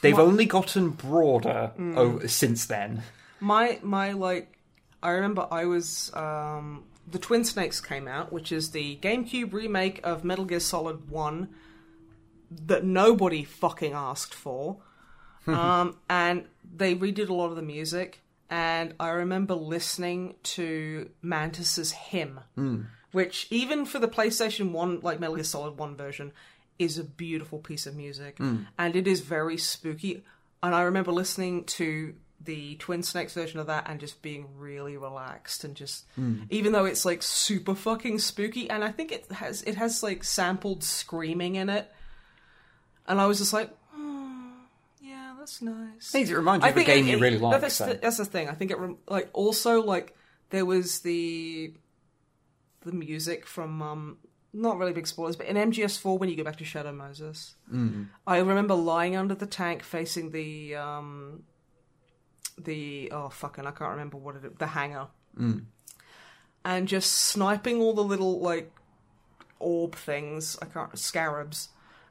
[0.00, 1.98] they've only gotten broader Hmm.
[1.98, 3.02] o- since then.
[3.40, 4.56] my my like
[5.02, 10.00] I remember I was um the Twin Snakes came out, which is the GameCube remake
[10.04, 11.48] of Metal Gear Solid 1
[12.66, 14.78] that nobody fucking asked for.
[15.46, 16.44] um and
[16.74, 22.40] they redid a lot of the music and I remember listening to Mantis's hymn,
[23.12, 26.32] which even for the PlayStation 1 like Metal Gear Solid 1 version
[26.78, 28.36] is a beautiful piece of music.
[28.78, 30.22] And it is very spooky.
[30.62, 32.14] And I remember listening to
[32.44, 36.04] the Twin Snakes version of that and just being really relaxed and just
[36.50, 40.24] even though it's like super fucking spooky and I think it has it has like
[40.24, 41.90] sampled screaming in it.
[43.06, 44.50] And I was just like hmm,
[45.00, 46.14] yeah that's nice.
[46.14, 47.60] It reminds you of a game you really like.
[47.60, 47.86] that's, so.
[47.86, 48.48] the, that's the thing.
[48.48, 50.14] I think it rem- like also like
[50.50, 51.74] there was the
[52.82, 54.18] the music from um
[54.52, 57.56] not really big spoilers, but in MGS4 when you go back to Shadow Moses,
[58.26, 61.42] I remember lying under the tank facing the um
[62.58, 65.08] the oh fucking I can't remember what it the hangar,
[65.38, 65.64] mm.
[66.64, 68.70] and just sniping all the little like
[69.58, 71.68] orb things I can't scarabs,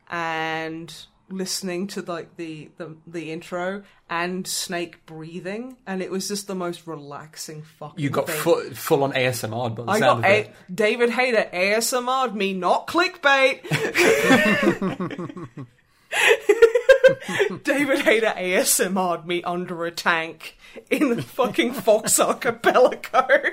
[0.10, 0.94] and
[1.30, 6.56] listening to like the the the intro and Snake breathing, and it was just the
[6.56, 8.04] most relaxing fucking.
[8.04, 8.36] You got thing.
[8.36, 13.62] full, full on ASMR by the I got a- David Hayter ASMR'd me, not clickbait.
[17.64, 20.58] David Hayter ASMR'd me under a tank
[20.90, 23.52] in the fucking Fox Archipelago.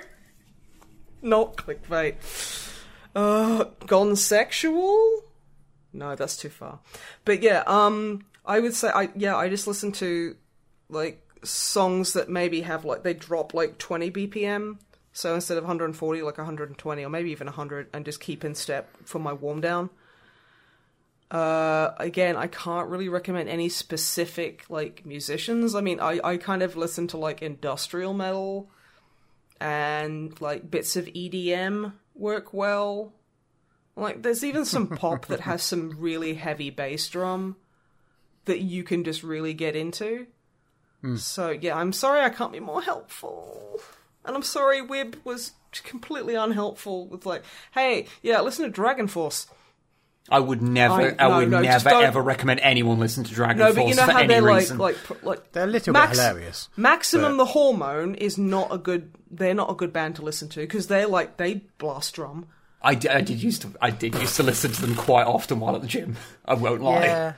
[1.23, 2.17] not clickbait.
[3.15, 5.25] Uh, gone sexual?
[5.93, 6.79] No, that's too far.
[7.25, 10.37] But yeah, um, I would say I yeah I just listen to
[10.89, 14.79] like songs that maybe have like they drop like 20 BPM.
[15.13, 18.89] So instead of 140, like 120 or maybe even 100, and just keep in step
[19.05, 19.91] for my warm down.
[21.31, 25.75] Uh, again, I can't really recommend any specific like musicians.
[25.75, 28.69] I mean, I, I kind of listen to like industrial metal
[29.61, 33.13] and like bits of EDM work well.
[33.95, 37.57] Like there's even some pop that has some really heavy bass drum
[38.47, 40.27] that you can just really get into.
[41.17, 43.81] So yeah, I'm sorry I can't be more helpful.
[44.25, 45.53] And I'm sorry Wib was
[45.85, 47.43] completely unhelpful with like,
[47.73, 49.47] hey, yeah, listen to Dragon Force.
[50.29, 53.67] I would never, I- I, would no, never ever recommend anyone listen to Dragon No,
[53.73, 54.79] Force but you know for how any they're like reason.
[54.79, 56.69] like pr- like They're a little Max- bit hilarious.
[56.77, 59.13] Maximum but- the Hormone is not a good.
[59.31, 62.47] They're not a good band to listen to because they're like they blast drum.
[62.83, 65.61] I, di- I did used to, I did used to listen to them quite often
[65.61, 66.17] while at the gym.
[66.45, 67.05] I won't lie.
[67.05, 67.33] Yeah.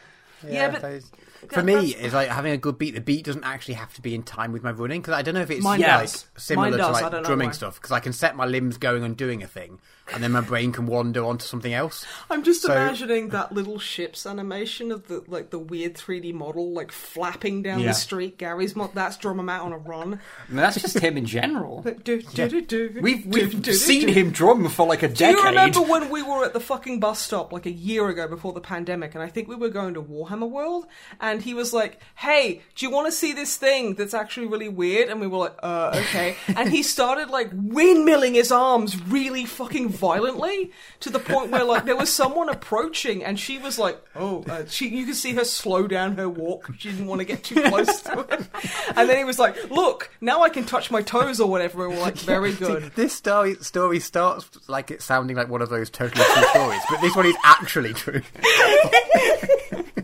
[0.49, 1.11] Yeah, but- those-
[1.49, 2.95] for me, it's like having a good beat.
[2.95, 5.35] The beat doesn't actually have to be in time with my running because I don't
[5.35, 6.27] know if it's Mine like does.
[6.37, 9.17] similar Mine to does, like drumming stuff because I can set my limbs going and
[9.17, 9.81] doing a thing,
[10.15, 12.05] and then my brain can wander onto something else.
[12.31, 16.73] I'm just So- imagining that little ships animation of the like the weird 3D model
[16.73, 17.89] like flapping down Yeah.
[17.89, 18.39] the street.
[18.39, 20.21] Garry's mo- that's drum him out on a run.
[20.49, 21.83] I mean, that's just him in general.
[22.05, 24.13] Do, do, do, do, We've, we've do, do, seen do.
[24.13, 25.37] him drum for like a decade.
[25.37, 25.45] Do decade.
[25.75, 28.53] you remember when we were at the fucking bus stop like a year ago before
[28.53, 30.87] the pandemic, and I think we were going to Warhammer World,
[31.21, 34.69] and he was like, "Hey, do you want to see this thing that's actually really
[34.69, 39.45] weird?" And we were like, "Uh, okay." and he started like windmilling his arms really
[39.45, 44.03] fucking violently to the point where like there was someone approaching, and she was like,
[44.17, 46.71] "Oh," uh, she you could see her slow down her walk.
[46.77, 48.49] She didn't want to get too close to him.
[48.97, 51.95] And then he was like, "Look, now I can touch my toes or whatever." And
[51.95, 55.89] we're like, "Very good." This story story starts like it's sounding like one of those
[55.89, 58.23] totally true stories, but this one is actually true.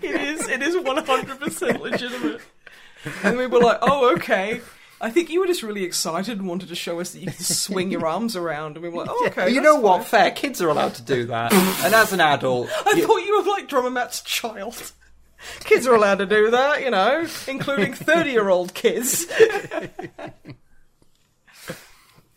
[0.00, 0.48] It is.
[0.48, 2.40] It is one hundred percent legitimate.
[3.24, 4.60] And we were like, "Oh, okay."
[5.00, 7.38] I think you were just really excited and wanted to show us that you could
[7.46, 10.04] swing your arms around, and we were like, "Oh, okay." you know what?
[10.06, 10.30] Fair.
[10.32, 11.52] Kids are allowed to do that.
[11.84, 14.92] and as an adult, I you- thought you were like Drummer Matt's child.
[15.60, 19.24] Kids are allowed to do that, you know, including thirty-year-old kids.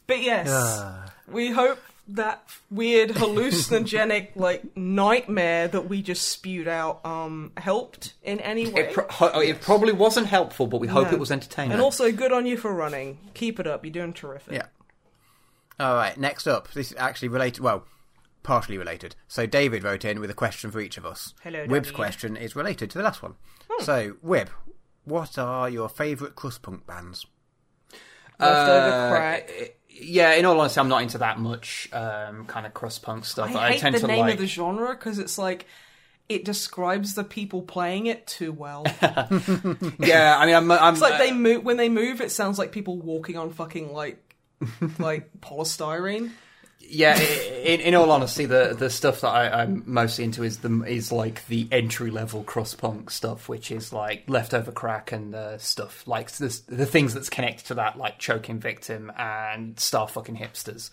[0.07, 1.11] but yes, Ah.
[1.27, 1.79] we hope
[2.15, 8.81] that weird hallucinogenic like nightmare that we just spewed out um helped in any way.
[8.83, 11.13] it, pro- ho- it probably wasn't helpful, but we hope No.
[11.13, 11.73] it was entertaining.
[11.73, 13.17] And also, good on you for running.
[13.33, 13.83] Keep it up.
[13.85, 14.53] You're doing terrific.
[14.53, 14.65] Yeah.
[15.79, 16.17] All right.
[16.17, 17.61] Next up, this is actually related.
[17.63, 17.85] Well,
[18.43, 19.15] partially related.
[19.27, 21.33] So David wrote in with a question for each of us.
[21.43, 21.93] Hello, Wib's David.
[21.93, 23.35] question is related to the last one.
[23.81, 24.49] So Wib,
[25.05, 27.25] what are your favourite crust punk bands?
[28.39, 29.51] Leftover Uh, crack.
[29.93, 33.55] Yeah, in all honesty, I'm not into that much um, kind of crust punk stuff.
[33.55, 34.33] I hate tend the to name like.
[34.33, 35.65] of the genre because it's like
[36.29, 38.85] it describes the people playing it too well.
[39.99, 40.71] Yeah, I mean, I'm.
[40.71, 42.21] I'm It's like uh, they move when they move.
[42.21, 44.35] It sounds like people walking on fucking like
[44.99, 46.31] like polystyrene.
[46.93, 50.83] Yeah, in, in all honesty, the the stuff that I, I'm mostly into is the
[50.83, 56.05] is like the entry level crust punk stuff, which is like leftover crack and stuff
[56.05, 60.89] like the things that's connected to that, like choking victim and star fucking hipsters.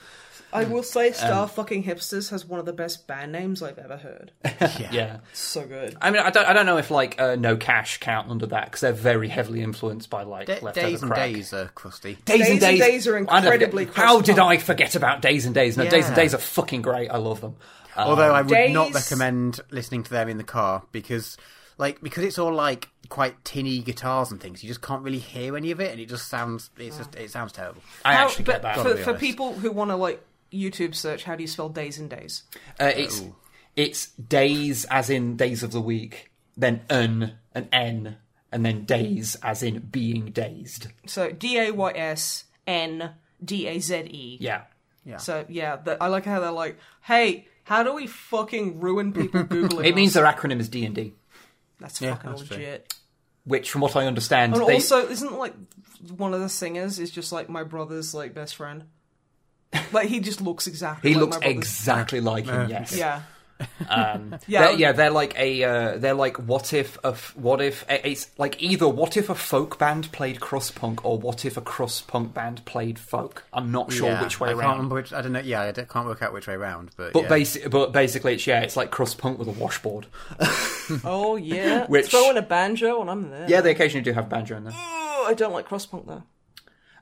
[0.52, 3.78] I will say, Star Um, fucking hipsters has one of the best band names I've
[3.78, 4.32] ever heard.
[4.90, 5.18] Yeah.
[5.32, 5.96] so good.
[6.00, 8.66] I mean, I don't, I don't know if like uh, No Cash count under that
[8.66, 11.32] because they're very heavily influenced by like Da- leftover days and crack.
[11.32, 12.14] days are crusty.
[12.24, 14.38] Days, Days and and days, Days are I don't incredibly How did.
[14.38, 15.76] I forget about Days N' Daze?
[15.76, 16.22] No, Days and Yeah.
[16.22, 17.08] Days are fucking great.
[17.10, 17.56] I love them.
[17.96, 21.36] Uh, Although I would not recommend listening to them in the car because,
[21.78, 24.62] like, because it's all like quite tinny guitars and things.
[24.62, 26.70] You just can't really hear any of it, and it just sounds.
[26.78, 27.14] It's just.
[27.16, 27.82] It sounds terrible.
[28.04, 28.78] I How- actually but get that.
[28.78, 30.22] for, for people who want to like
[30.52, 32.42] YouTube search, how do you spell Days N' Daze?
[32.80, 33.22] Uh, it's
[33.76, 38.16] it's days as in days of the week, then un and n,
[38.52, 40.88] and then days as in being dazed.
[41.06, 43.12] So D A Y S N
[43.44, 44.38] D A Z E.
[44.40, 44.62] Yeah.
[45.04, 45.16] Yeah.
[45.18, 49.44] So yeah, the, I like how they're like, "Hey, how do we fucking ruin people
[49.44, 51.14] googling?" It means their acronym is D and D,
[51.80, 52.56] that's Yeah, fucking that's true.
[52.58, 52.94] legit.
[53.44, 55.54] which, from what I understand, And they, also, isn't like
[56.16, 58.84] one of the singers is just like my brother's like best friend?
[59.92, 61.10] Like he just looks exactly.
[61.10, 62.68] he like looks my exactly like him.
[62.70, 62.96] Yes.
[62.96, 63.22] Yeah,
[63.88, 64.66] Um, Yeah.
[64.68, 68.28] they're, yeah, they're like a, uh, they're like what if a, f- what if it's
[68.38, 72.06] like either what if a folk band played crust punk or what if a crust
[72.06, 73.44] punk band played folk.
[73.52, 74.60] I'm not sure Yeah, which way I around.
[74.62, 75.12] can't remember which.
[75.12, 75.40] I don't know.
[75.40, 76.90] Yeah, I can't work out which way around.
[76.96, 77.28] But But yeah.
[77.28, 80.06] basic, but basically, it's yeah, it's like crust punk with a washboard.
[81.04, 83.46] Oh yeah, Which- throw in a banjo and I'm there.
[83.48, 84.72] Yeah, they occasionally do have banjo in there.
[84.76, 86.22] Oh, I don't like crust punk though.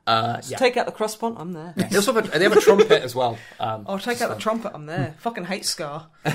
[0.06, 0.56] Uh, yeah.
[0.56, 1.74] Take out the crust punk, I'm there.
[1.76, 3.38] They also have a, they have a trumpet as well.
[3.58, 5.14] Um, Oh, take out the trumpet, I'm there.
[5.18, 6.06] Fucking hate Ska.
[6.24, 6.34] but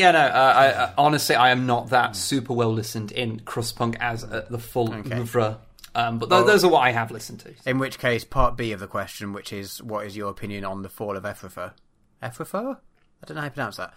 [0.00, 0.18] yeah, no.
[0.20, 4.24] Uh, I, uh, honestly, I am not that super well listened in crust punk as
[4.24, 5.58] uh, the full oeuvre.
[5.94, 7.54] Um, but th- those are what I have listened to.
[7.64, 10.82] In which case, part B of the question, which is, what is your opinion on
[10.82, 11.72] the fall of Efrafa?
[12.22, 12.76] Efrafa?
[13.22, 13.94] I don't know how you pronounce that.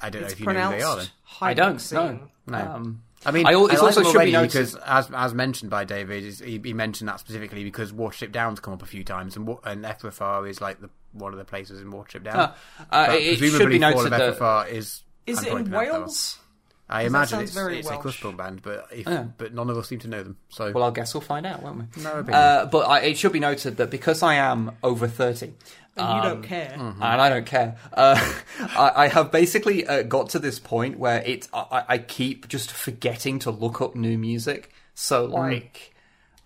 [0.00, 0.96] I don't know if you know who they are.
[0.96, 1.06] Then.
[1.42, 1.92] I don't Hydoxine.
[1.92, 2.20] know.
[2.46, 2.58] No.
[2.58, 5.10] Um, I mean, I I it's like also them should be already noted- because, as
[5.14, 8.86] as mentioned by David, he, he mentioned that specifically because Watership Down's come up a
[8.86, 12.36] few times, and and Efrafa is like the one of the places in Watership Down.
[12.36, 12.52] uh,
[12.90, 15.02] uh, it, should be noted of that Efrafa is.
[15.26, 16.00] Is it in pronounced that wrong.
[16.02, 16.38] Wales?
[16.92, 19.26] I imagine it's, it's a gospel band, but if, Yeah.
[19.38, 20.36] but none of us seem to know them.
[20.48, 22.02] So Well, I guess we'll find out, won't we?
[22.02, 22.34] no opinion.
[22.34, 25.52] Uh, but I, it should be noted that because I am over 30,
[25.96, 26.74] And you um, don't care.
[26.78, 27.02] Mm-hmm.
[27.02, 31.20] and I don't care, uh, I, I have basically uh, got to this point where
[31.22, 34.72] it I, I keep just forgetting to look up new music.
[34.94, 35.32] So, Mm.
[35.32, 35.94] like,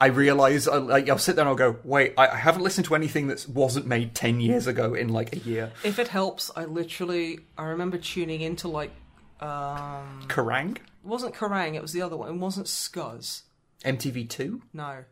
[0.00, 2.86] I realize, I, like, I'll sit there and I'll go, wait, I, I haven't listened
[2.86, 5.72] to anything that wasn't made 10 years ago in like a year.
[5.84, 8.90] If it helps, I literally I remember tuning into like
[9.40, 10.76] um Kerrang?
[10.76, 12.28] it wasn't Kerrang, it was the other one.
[12.30, 13.42] It wasn't Scuzz.
[13.84, 14.60] MTV2?
[14.72, 15.04] No.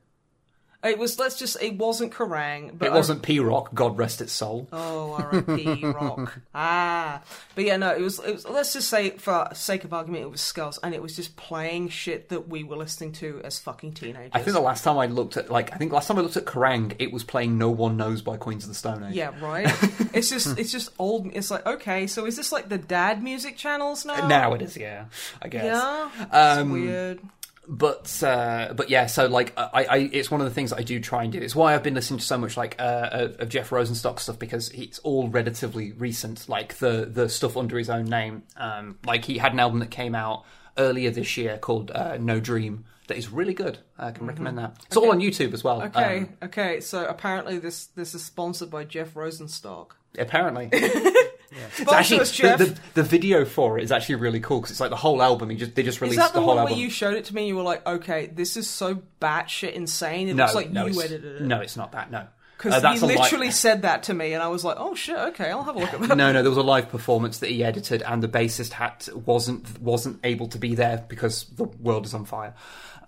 [0.84, 4.32] It was let's just it wasn't Kerrang, but It wasn't P Rock, God rest its
[4.32, 4.66] soul.
[4.72, 5.84] Oh, R.I.P.
[5.86, 6.38] Rock.
[6.54, 7.22] Ah,
[7.54, 8.48] but yeah, no, it was, it was.
[8.48, 11.88] Let's just say, for sake of argument, it was Scuzz, and it was just playing
[11.88, 14.30] shit that we were listening to as fucking teenagers.
[14.34, 16.36] I think the last time I looked at, like, I think last time I looked
[16.36, 19.14] at Kerrang, it was playing No One Knows by Queens of the Stone Age.
[19.14, 19.66] Yeah, right.
[20.12, 21.30] it's just, it's just old.
[21.32, 24.26] It's like, okay, so is this like the dad music channels now?
[24.28, 25.06] Now it is, yeah,
[25.40, 25.64] I guess.
[25.64, 27.20] Yeah, it's Um, weird.
[27.68, 30.82] But uh, but yeah, so like I, I, it's one of the things that I
[30.82, 31.38] do try and do.
[31.38, 34.38] It's why I've been listening to so much like uh, of of Jeff Rosenstock stuff
[34.38, 36.48] because it's all relatively recent.
[36.48, 38.42] Like the the stuff under his own name.
[38.56, 40.44] Um, like he had an album that came out
[40.76, 43.78] earlier this year called uh, No Dream that is really good.
[43.98, 44.76] I can recommend that.
[44.86, 45.80] It's all on YouTube as well.
[45.80, 45.98] Mm-hmm.
[45.98, 46.80] Okay, um, okay.
[46.80, 49.90] So apparently, this this is sponsored by Jeff Rosenstock.
[50.18, 50.70] apparently.
[51.78, 52.58] It's actually, us, Jeff.
[52.58, 55.22] the, the, the video for it is actually really cool because it's like the whole
[55.22, 55.50] album.
[55.50, 56.72] He just they just Is released that the, the, whole one album.
[56.74, 57.42] where you showed it to me?
[57.42, 60.28] and You were like, okay, this is so batshit insane.
[60.28, 61.42] It no, looks like no, you edited it.
[61.42, 62.10] no, it's not that.
[62.10, 62.26] No,
[62.58, 64.94] Because Uh, he a li- literally said that to me, and I was like, "Oh
[64.94, 66.42] shit, okay, I'll have a look at that." no, no.
[66.42, 70.48] There was a live performance that he edited, and the bassist had wasn't wasn't able
[70.48, 72.54] to be there because the world is on fire.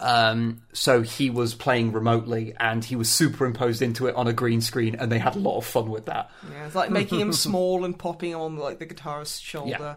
[0.01, 4.61] Um, so he was playing remotely, and he was superimposed into it on a green
[4.61, 6.31] screen, and they had a lot of fun with that.
[6.51, 9.95] Yeah, it's like making him small and popping him on like the guitarist's shoulder, Yeah.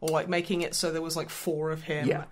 [0.00, 2.06] or like making it so there was like four of him.
[2.06, 2.24] Yeah.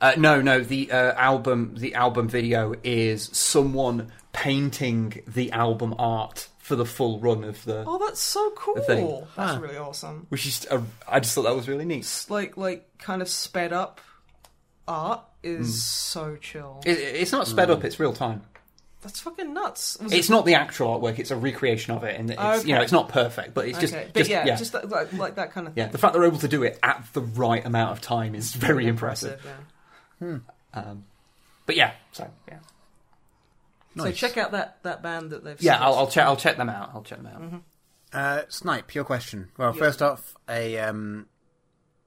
[0.00, 0.60] Uh, no, no.
[0.60, 7.18] The uh, album, the album video is someone painting the album art for the full
[7.20, 8.76] run of the, Oh, that's so cool.
[9.36, 10.26] That's really awesome.
[10.30, 11.98] which is uh, I just thought that was really neat.
[12.00, 14.00] It's like like kind of sped up
[14.88, 16.80] art is so chill.
[16.84, 18.42] It, it's not sped up; it's real time.
[19.02, 19.96] That's fucking nuts.
[20.02, 22.74] Was It's it- not the actual artwork; it's a recreation of it, and it's, you
[22.74, 25.12] know it's not perfect, but it's just, okay, but just yeah, yeah, just that, like,
[25.14, 25.84] like that kind of thing.
[25.84, 25.90] yeah.
[25.90, 28.86] The fact they're able to do it at the right amount of time is very
[28.86, 29.40] impressive.
[30.20, 30.38] yeah.
[30.74, 31.04] Um,
[31.64, 32.58] but yeah, so yeah,
[33.96, 35.60] So check out that that band that they've.
[35.62, 35.78] yeah.
[35.80, 35.94] I'll.
[35.94, 36.26] I'll check.
[36.26, 36.90] I'll check them out.
[36.94, 37.40] I'll check them out.
[37.42, 37.56] Mm-hmm.
[38.12, 39.48] Uh, Snipe, your question.
[39.56, 41.26] Well, first off, a um,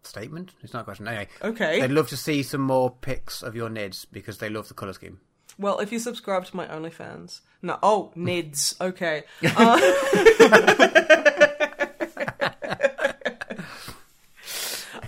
[0.05, 0.53] statement.
[0.61, 1.07] It's not a question.
[1.07, 1.81] Anyway, Okay.
[1.81, 4.93] they'd love to see some more pics of your nids because they love the color
[4.93, 5.19] scheme.
[5.57, 9.23] Well, if you subscribe to my OnlyFans, no, oh, Nids, okay.
[9.55, 9.79] Uh,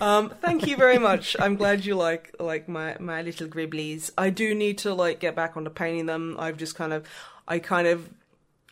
[0.00, 1.36] um, thank you very much.
[1.38, 4.10] I'm glad you like like my my little gribblies.
[4.16, 6.36] I do need to like get back onto painting them.
[6.38, 7.06] I've just kind of,
[7.48, 8.08] I kind of,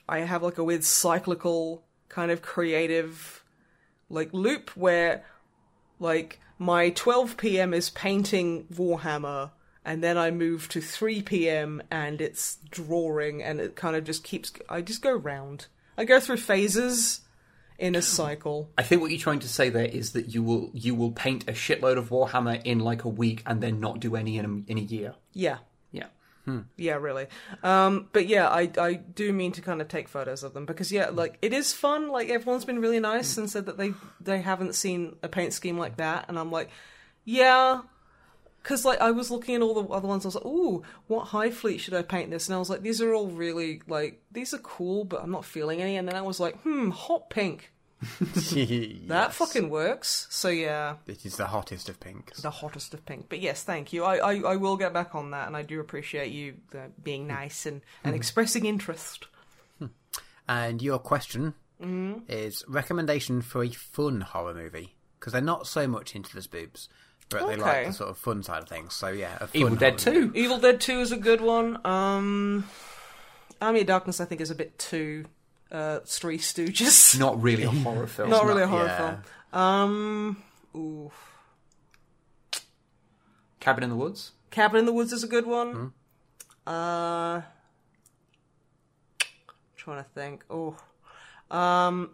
[0.09, 3.43] I have like a weird cyclical kind of creative
[4.09, 5.25] like loop where
[5.99, 7.75] like my 12 p.m.
[7.75, 9.51] is painting Warhammer,
[9.85, 11.83] and then I move to 3 p.m.
[11.91, 14.53] and it's drawing, and it kind of just keeps.
[14.69, 15.67] I just go round.
[15.97, 17.21] I go through phases
[17.79, 18.71] in a cycle.
[18.79, 21.49] I think what you're trying to say there is that you will you will paint
[21.49, 24.71] a shitload of Warhammer in like a week and then not do any in a,
[24.71, 25.15] in a year.
[25.33, 25.59] Yeah,
[26.47, 26.61] Yeah.
[26.77, 27.27] yeah, really.
[27.63, 30.93] Um, but yeah, I I do mean to kind of take photos of them because
[30.93, 32.09] yeah, like it is fun.
[32.09, 35.79] Like everyone's been really nice and said that they they haven't seen a paint scheme
[35.79, 36.71] like that, and I'm like,
[37.25, 37.83] yeah.
[38.63, 41.25] Because like I was looking at all the other ones, I was like, "Ooh, what
[41.27, 44.23] hive fleet should I paint this?" And I was like, "These are all really like
[44.33, 47.29] these are cool, but I'm not feeling any." And then I was like, "Hmm, hot
[47.29, 47.74] pink,
[49.09, 52.41] that fucking works." So yeah, It is the hottest of pinks.
[52.43, 53.27] the hottest of pink.
[53.29, 54.05] But yes, thank you.
[54.05, 57.27] I, I, I will get back on that, and I do appreciate you uh, being
[57.27, 59.27] nice and, and expressing interest.
[60.49, 62.21] And your question Mm-hmm.
[62.29, 66.89] is recommendation for a fun horror movie because they're not so much into the boobs,
[67.29, 68.95] but they like the sort of fun side of things.
[68.95, 70.33] So yeah, a fun Evil Dead horror movie.
[70.33, 70.39] Two.
[70.39, 71.85] Evil Dead Two is a good one.
[71.85, 72.65] Um,
[73.61, 75.25] Army of Darkness, I think, is a bit too
[75.75, 77.19] uh, Three Stooges.
[77.19, 78.31] Not really a horror film.
[78.31, 79.17] Not really a horror yeah.
[79.51, 79.63] film.
[79.63, 80.43] Um,
[80.75, 81.13] ooh,
[83.61, 84.33] Cabin in the Woods.
[84.51, 85.93] Cabin in the Woods is a good one.
[86.67, 87.43] Uh,
[89.77, 90.45] trying to think.
[90.49, 90.77] Oh,
[91.51, 92.11] um,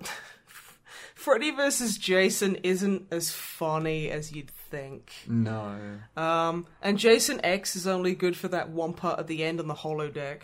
[1.14, 1.98] Freddy vs.
[1.98, 5.12] Jason isn't as funny as you'd think.
[5.28, 5.76] No.
[6.16, 9.68] Um, and Jason X is only good for that one part at the end on
[9.68, 10.42] the holodeck.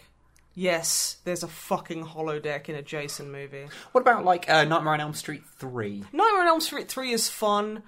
[0.58, 3.66] Yes, there's a fucking holodeck in a Jason movie.
[3.92, 6.02] What about like uh, Nightmare on Elm Street three?
[6.14, 7.82] Nightmare on Elm Street 3 is fun.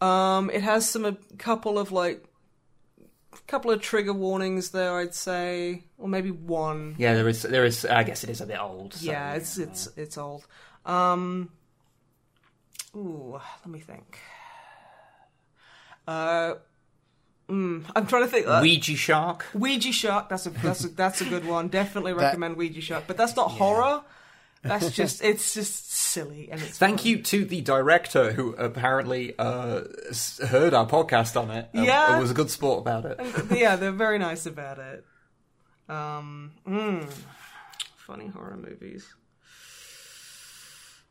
[0.00, 2.24] Um, it has some a couple of like
[3.32, 6.94] a couple of trigger warnings there, I'd say, or maybe one.
[6.98, 7.42] Yeah, there is.
[7.42, 7.84] There is.
[7.84, 8.94] I guess it is a bit old.
[8.94, 10.46] so, yeah, it's it's it's old.
[10.84, 11.50] Um,
[12.94, 14.20] ooh, let me think.
[16.06, 16.54] Uh,
[17.48, 18.46] mm, I'm trying to think.
[18.46, 19.46] Uh, Ouija Shark.
[19.54, 20.28] Ouija Shark.
[20.28, 21.68] That's a that's a, that's a good one.
[21.68, 23.04] Definitely recommend Ouija Shark.
[23.06, 24.02] But that's not horror.
[24.62, 27.06] That's just it's just silly and it's Thank fun.
[27.08, 29.82] you to the director who apparently uh,
[30.48, 31.68] heard our podcast on it.
[31.74, 32.12] um, Yeah.
[32.12, 33.20] and was a good sport about it.
[33.56, 35.04] yeah, they're very nice about it.
[35.88, 37.08] Um, mm,
[37.96, 39.06] funny horror movies.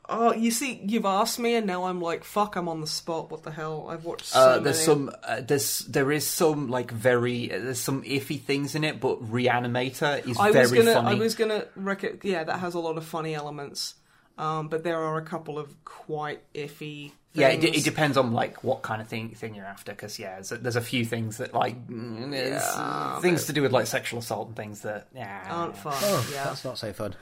[0.08, 3.32] Oh, you see, you've asked me, and now I'm like, fuck, I'm on the spot.
[3.32, 3.88] What the hell?
[3.90, 5.00] I've watched so Uh, there's many.
[5.08, 9.00] some, uh, there's, there is some like very, uh, there's some iffy things in it,
[9.00, 11.16] but Reanimator is I very was gonna, funny.
[11.16, 13.96] I was gonna, rec- yeah, that has a lot of funny elements.
[14.38, 17.10] Um, but there are a couple of quite iffy.
[17.10, 17.14] Things.
[17.34, 19.94] Yeah, it, it depends on like what kind of thing thing you're after.
[19.94, 23.62] Because yeah, there's a, there's a few things that like mm, Yeah, things to do
[23.62, 25.94] with like sexual assault and things that yeah aren't fun.
[26.02, 27.16] Oh, yeah, that's not so fun.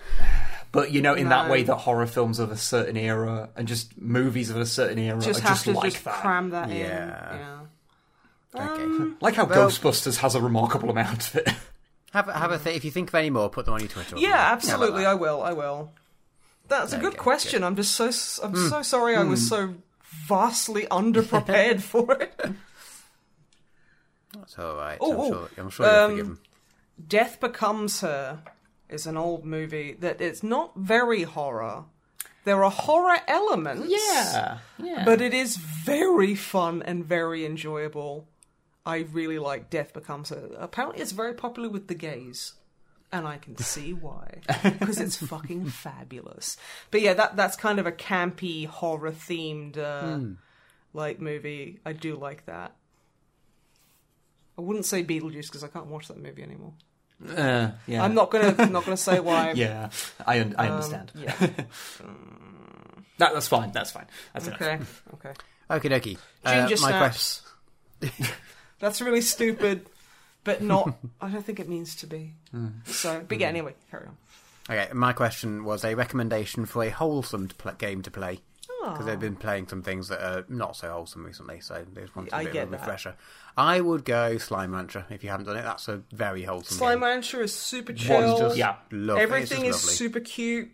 [0.74, 3.96] But you know, in that way, that horror films of a certain era and just
[3.98, 6.16] movies of a certain era just are have just to like just that.
[6.16, 6.76] cram that in.
[6.78, 7.60] Yeah.
[8.56, 8.70] Yeah.
[8.74, 9.14] Okay.
[9.22, 11.50] Like how Well- Ghostbusters has a remarkable amount of it.
[12.12, 13.90] Have a- have a th- if you think of any more, put them on your
[13.90, 14.18] Twitter.
[14.18, 14.72] Yeah, something.
[14.72, 15.04] absolutely.
[15.04, 15.42] How I will.
[15.44, 15.92] I will.
[16.68, 17.64] That's a There you good go, question.
[17.64, 18.10] I'm just so
[18.44, 18.68] I'm Hmm.
[18.70, 19.16] so sorry.
[19.16, 19.76] I was so
[20.28, 22.40] vastly underprepared for it.
[24.36, 24.98] That's all right.
[25.00, 25.50] Oh, I'm oh, sure.
[25.58, 26.40] I'm sure you'll um, forgive 'em.
[27.08, 28.40] Death Becomes Her
[28.94, 31.86] is an old movie that it's not very horror.
[32.46, 33.88] There are horror elements.
[33.90, 34.58] yeah.
[35.06, 38.28] But it is very fun and very enjoyable.
[38.86, 40.50] I really like Death Becomes Her.
[40.58, 42.54] Apparently, it's very popular with the gays.
[43.14, 44.40] And I can see why.
[44.64, 46.58] Because it's fucking fabulous.
[46.92, 50.34] But yeah, that that's kind of a campy, horror themed uh, Hmm.
[50.94, 51.80] like movie.
[51.86, 52.76] I do like that.
[54.58, 56.74] I wouldn't say Beetlejuice because I can't watch that movie anymore.
[57.22, 58.04] Uh, yeah.
[58.04, 59.52] I'm not gonna not gonna say why.
[59.56, 59.90] Yeah,
[60.26, 61.12] I un- I Um, understand.
[61.16, 61.36] yeah.
[63.20, 63.72] That, that's fine.
[63.72, 64.08] That's fine.
[64.34, 64.62] That's enough.
[64.62, 64.80] Okay.
[65.14, 65.34] Okay.
[65.70, 66.18] Okie dokie.
[66.44, 67.42] Uh, Ginger my snaps.
[68.80, 69.86] That's really stupid,
[70.44, 70.96] but not.
[71.22, 72.34] I don't think it means to be.
[72.52, 72.68] Hmm.
[72.86, 73.48] So, but yeah.
[73.48, 74.18] Anyway, carry on.
[74.70, 78.40] Okay, my question was a recommendation for a wholesome to pl- game to play.
[78.92, 79.22] Because they've ah.
[79.22, 82.36] been playing some things that are not so wholesome recently, so they just want a
[82.36, 82.80] I bit of a that.
[82.82, 83.16] refresher.
[83.58, 85.64] I would go Slime Rancher if you haven't done it.
[85.64, 86.78] That's a very wholesome.
[86.78, 87.04] Slime game.
[87.04, 88.38] Rancher is super chill.
[88.40, 88.76] just Yeah.
[88.92, 89.24] lovely.
[89.24, 89.94] It's Everything is lovely.
[89.94, 90.70] super cute.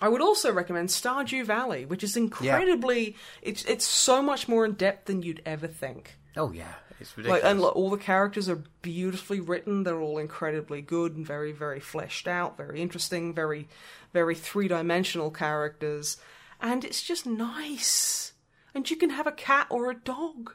[0.00, 3.16] I would also recommend Stardew Valley, which is incredibly.
[3.42, 6.16] It's it's so much more in depth than you'd ever think.
[6.36, 7.44] Oh yeah, it's Like, ridiculous.
[7.44, 9.82] and look, all the characters are beautifully written.
[9.82, 13.68] They're all incredibly good and very, very fleshed out, very interesting, very,
[14.12, 16.16] very three dimensional characters.
[16.60, 18.32] And it's just nice.
[18.74, 20.54] And you can have a cat or a dog.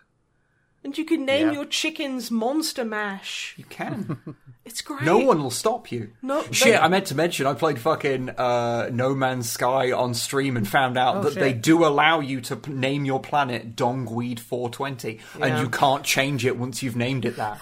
[0.86, 1.54] And you can name Yeah.
[1.54, 3.54] your chickens Monster Mash.
[3.58, 4.20] You can.
[4.66, 5.02] It's great.
[5.02, 6.12] No one will stop you.
[6.22, 10.14] No, Shit, they- I meant to mention I played fucking uh, No Man's Sky on
[10.14, 11.40] stream and found out Oh, that shit.
[11.42, 15.46] they do allow you to p- name your planet Dongweed 420, Yeah.
[15.48, 17.60] and you can't change it once you've named it that.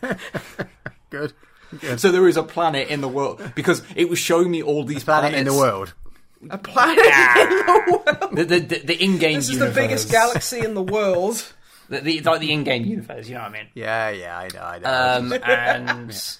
[1.10, 1.34] good.
[1.96, 5.04] so there is a planet in the world because it was showing me all these
[5.04, 5.92] Planet in the world.
[6.48, 8.36] A planet in the world.
[8.36, 9.74] The, the, the, the in-game This is universe.
[9.74, 11.52] the biggest galaxy in the world.
[11.90, 13.66] The, the, like the in-game universe, you know what I mean?
[13.74, 14.62] Yeah, yeah, I know.
[14.62, 15.26] I know.
[15.26, 16.34] Um, and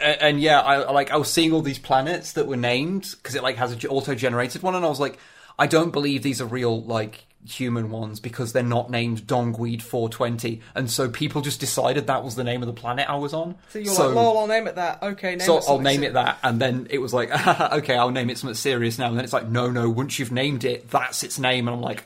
[0.00, 3.14] a- and yeah, I I- like I was seeing all these planets that were named
[3.16, 5.18] because it like has a auto-generated one, and I was like,
[5.58, 10.60] I don't believe these are real like human ones because they're not named Dongweed 420,
[10.74, 13.56] and so people just decided that was the name of the planet I was on.
[13.70, 15.02] So you're like, lol, I'll name it that.
[15.02, 17.30] Okay, name so it I'll something name it that, and then it was like,
[17.72, 19.08] okay, I'll name it something serious now.
[19.08, 21.82] And then it's like, no, no, once you've named it, that's its name, and I'm
[21.82, 22.04] like,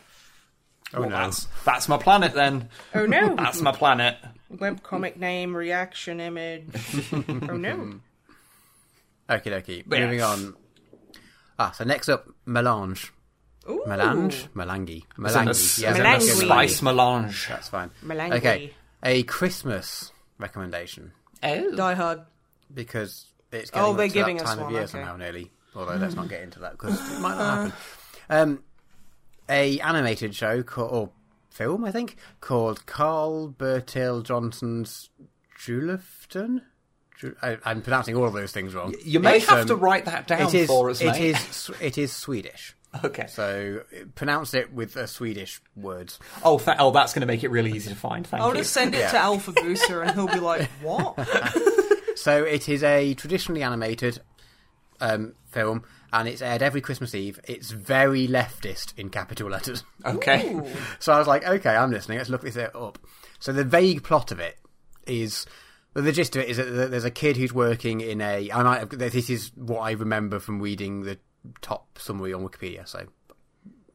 [0.95, 1.17] oh well, no.
[1.17, 2.69] that's that's my planet then.
[2.95, 3.35] Oh no.
[3.37, 4.17] That's my planet.
[4.53, 6.67] Webcomic name, reaction image.
[7.13, 7.95] oh no.
[9.29, 9.85] Okie dokie.
[9.89, 10.01] Yeah.
[10.01, 10.57] Moving on.
[11.59, 13.13] Ah, so next up, Melange.
[13.71, 13.83] Ooh.
[13.87, 14.47] Melange?
[14.55, 14.91] Melange.
[15.17, 15.79] A, Melange.
[15.79, 17.47] a, Yeah, a spice melange.
[17.49, 17.91] That's fine.
[18.03, 18.35] Melange.
[18.35, 21.75] Okay, a Christmas recommendation Oh.
[21.75, 22.21] Die Hard.
[22.73, 24.91] because it's Oh, getting they're to giving that us time of year okay.
[24.91, 25.51] somehow nearly.
[25.75, 27.73] Although let's not get into that because it might not happen.
[28.33, 28.63] Um,
[29.49, 31.11] a animated show called, or
[31.51, 35.11] film, I think, called Carl Bertil Johnson's
[35.59, 36.63] Julefton.
[37.19, 38.95] Ju- I, I'm pronouncing all of those things wrong.
[39.05, 40.67] You may It's, have um, to write that down It is.
[40.69, 41.21] for us, it mate.
[41.37, 41.71] is.
[41.81, 42.75] It is Swedish.
[43.05, 43.27] Okay.
[43.29, 43.83] So
[44.17, 46.13] pronounce it with a Swedish word.
[46.45, 48.27] Oh, th- oh, that's going to make it really easy to find.
[48.27, 48.57] Thank I'll you.
[48.63, 49.11] just send it Yeah.
[49.13, 51.17] to Alpha Booster and he'll be like, "What?"
[52.17, 54.21] So it is a traditionally animated
[55.01, 57.41] um, film, and it's aired every Christmas Eve.
[57.45, 59.85] It's very leftist in capital letters.
[60.05, 60.61] Okay.
[60.99, 62.19] So I was like, okay, I'm listening.
[62.19, 62.99] Let's look this up.
[63.39, 64.59] So the vague plot of it
[65.07, 65.47] is.
[65.95, 68.49] Well, the gist of it is that there's a kid who's working in a.
[68.51, 71.19] And have, this is what I remember from reading the
[71.63, 73.07] top summary on Wikipedia, so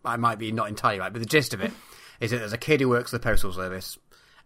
[0.03, 1.11] I might be not entirely right.
[1.13, 1.71] But the gist of it
[2.19, 3.97] is that there's a kid who works at the postal service,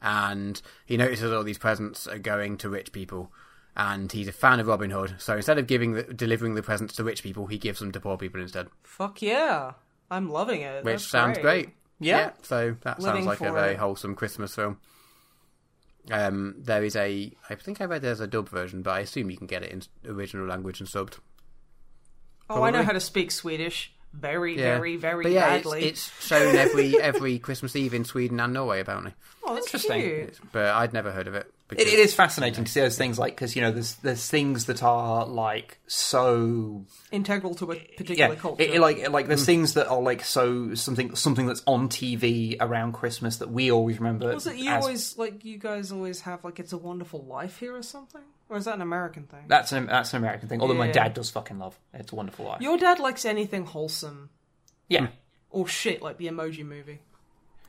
[0.01, 3.31] and he notices all these presents are going to rich people,
[3.75, 5.15] and he's a fan of Robin Hood.
[5.19, 7.99] So instead of giving the, delivering the presents to rich people, he gives them to
[7.99, 9.73] poor people instead, Fuck yeah,
[10.09, 10.83] I'm loving it.
[10.83, 11.69] which That's sounds great.
[11.99, 12.31] Yeah.
[12.43, 13.77] so that Living sounds like a very it.
[13.79, 14.79] wholesome Christmas film.
[16.11, 19.29] Um, there is a, I think I read there's a dub version, but I assume
[19.29, 21.19] you can get it in original language and subbed.
[22.49, 24.75] Oh, I know how to speak Swedish very, Yeah.
[24.75, 25.85] very, very but yeah, badly.
[25.85, 29.13] It's, it's shown every every Christmas Eve in Sweden and Norway, apparently.
[29.43, 30.01] oh, that's Interesting.
[30.01, 30.39] cute.
[30.51, 31.51] But I'd never heard of it.
[31.71, 34.65] It, it is fascinating to see those things like because you know there's there's things
[34.65, 38.63] that are like so Integral to a particular yeah culture.
[38.63, 39.47] it, it, like like there's mm.
[39.47, 43.99] things that are like so something something that's on TV around Christmas that we always
[43.99, 44.33] remember.
[44.33, 47.59] Was it you as- always like you guys always have like it's a wonderful life
[47.59, 48.23] here or something?
[48.49, 49.45] Or is that an American thing?
[49.47, 50.59] That's an that's an American thing.
[50.61, 50.91] Although my Yeah.
[50.93, 52.61] dad does fucking love It's a Wonderful Life.
[52.61, 54.29] Your dad likes anything wholesome
[54.87, 55.07] yeah.
[55.51, 56.99] or shit like the Emoji Movie.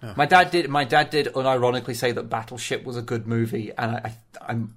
[0.02, 0.14] Oh.
[0.16, 0.70] My dad did.
[0.70, 4.14] My dad did unironically say that Battleship was a good movie, and I, I
[4.52, 4.76] I'm.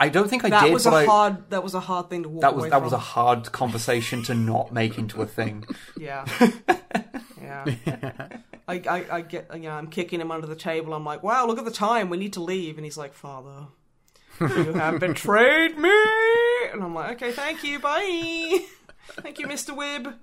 [0.00, 0.72] I don't think I That did.
[0.74, 1.50] was but a I- hard.
[1.50, 2.84] That was a hard thing to walk That was away that from.
[2.84, 5.64] was a hard conversation to not make into a thing.
[5.98, 6.24] Yeah.
[7.40, 7.64] yeah.
[8.68, 10.92] I, I, I get, you know, I'm kicking him under the table.
[10.94, 12.10] I'm like, wow, look at the time.
[12.10, 12.76] We need to leave.
[12.76, 13.66] And he's like, Father,
[14.56, 15.92] you have betrayed me.
[16.72, 17.78] And I'm like, okay, thank you.
[17.78, 18.60] Bye.
[19.22, 19.76] Thank you, Mr.
[19.76, 20.14] Wib.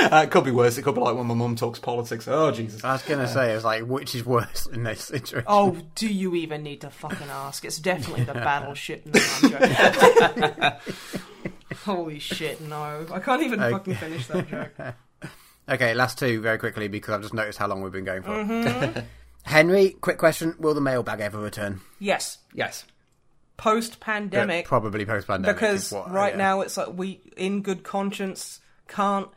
[0.00, 0.76] Uh, it could be worse.
[0.78, 2.26] It could be like when my mum talks politics.
[2.26, 2.82] Oh Jesus!
[2.82, 5.44] I was gonna say, it's like, which is worse in this situation?
[5.46, 7.64] Oh, do you even need to fucking ask?
[7.64, 9.06] It's definitely the battleship.
[9.42, 9.58] No,
[10.60, 10.72] I'm.
[11.84, 13.06] Holy shit, no.
[13.12, 14.94] I can't even fucking finish that joke.
[15.68, 18.30] Okay, last two very quickly because I've just noticed how long we've been going for.
[18.30, 19.00] Mm-hmm.
[19.44, 21.80] Henry, quick question: Will the mailbag ever return?
[22.00, 22.84] Yes, Yes.
[23.56, 24.66] Post But pandemic.
[24.66, 25.56] probably post pandemic.
[25.56, 29.28] because right now it's like we in good conscience can't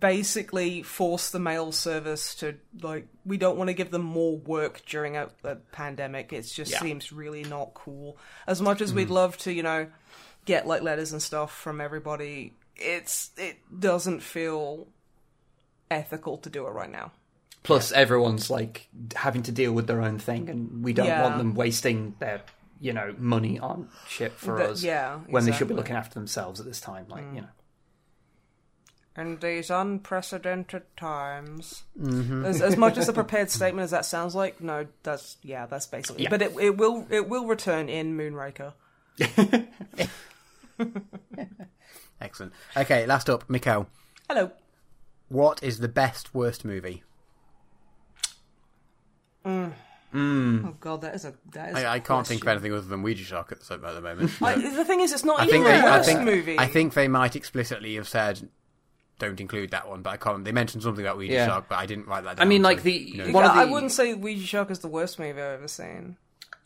[0.00, 4.82] basically force the mail service to like we don't want to give them more work
[4.84, 6.80] during a, a pandemic it just Yeah.
[6.80, 8.16] seems really not cool
[8.48, 9.12] as much as we'd mm.
[9.12, 9.86] love to you know
[10.44, 14.88] get like letters and stuff from everybody it's it doesn't feel
[15.90, 17.12] ethical to do it right now
[17.62, 18.86] Plus, everyone's like
[19.16, 21.24] having to deal with their own thing, and we don't Yeah.
[21.24, 22.42] want them wasting their,
[22.80, 24.82] you know, money on shit for That- us.
[24.82, 27.06] yeah, when they should be looking after themselves at this time.
[27.08, 27.42] Like, you mm.
[27.42, 27.48] know,
[29.16, 31.84] in these unprecedented times.
[31.98, 32.44] Mm-hmm.
[32.44, 35.86] As, as much as a prepared statement as that sounds like, no, that's yeah, that's
[35.86, 36.24] basically.
[36.24, 36.30] Yeah.
[36.30, 38.72] But it it will it will return in Moonraker.
[42.20, 42.52] Excellent.
[42.76, 43.86] Okay, last up, Mikkel.
[44.28, 44.50] Hello.
[45.28, 47.02] What is the best worst movie?
[49.44, 49.72] Mm.
[50.14, 51.74] Oh god, that is a that is.
[51.76, 54.00] I, a I can't think of anything other than Ouija Shark at the, at the
[54.00, 54.32] moment.
[54.42, 56.58] I, the thing is, it's not I even think a they, I worst think movie.
[56.58, 58.48] I think they might explicitly have said
[59.18, 60.44] don't include that one, but I can't.
[60.44, 61.46] They mentioned something about Ouija Yeah.
[61.46, 62.32] Shark, but I didn't write that.
[62.32, 63.32] I down, mean, so, like, the- you know.
[63.32, 66.16] one of I wouldn't say Ouija Shark is the worst movie I've ever seen.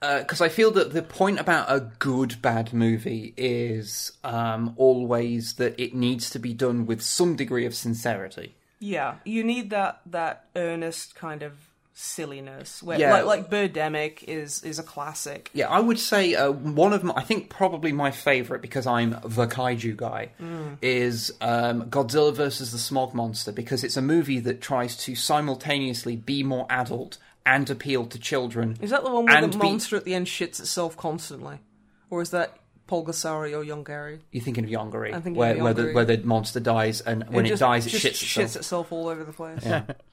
[0.00, 5.78] because I feel that the point about a good bad movie is um, always that
[5.78, 8.56] it needs to be done with some degree of sincerity.
[8.80, 11.52] Yeah, you need that that earnest kind of
[12.00, 12.82] silliness.
[12.82, 13.12] Where, Yeah.
[13.22, 15.50] like like Birdemic is is a classic.
[15.52, 19.10] Yeah, I would say uh, one of my, I think probably my favorite because I'm
[19.24, 20.78] the kaiju guy, Mm.
[20.82, 26.16] is um, Godzilla versus the Smog Monster because it's a movie that tries to simultaneously
[26.16, 28.76] be more adult and appeal to children.
[28.80, 31.58] Is that the one where and the be- monster at the end shits itself constantly,
[32.10, 32.56] or is that
[32.88, 34.18] Pulgasari or Yongari?
[34.32, 37.24] You're thinking of Yongari, I'm thinking where, of where, the, where the monster dies, and
[37.28, 38.92] when it, just- dies, it just shits itself.
[38.92, 39.64] all over the place.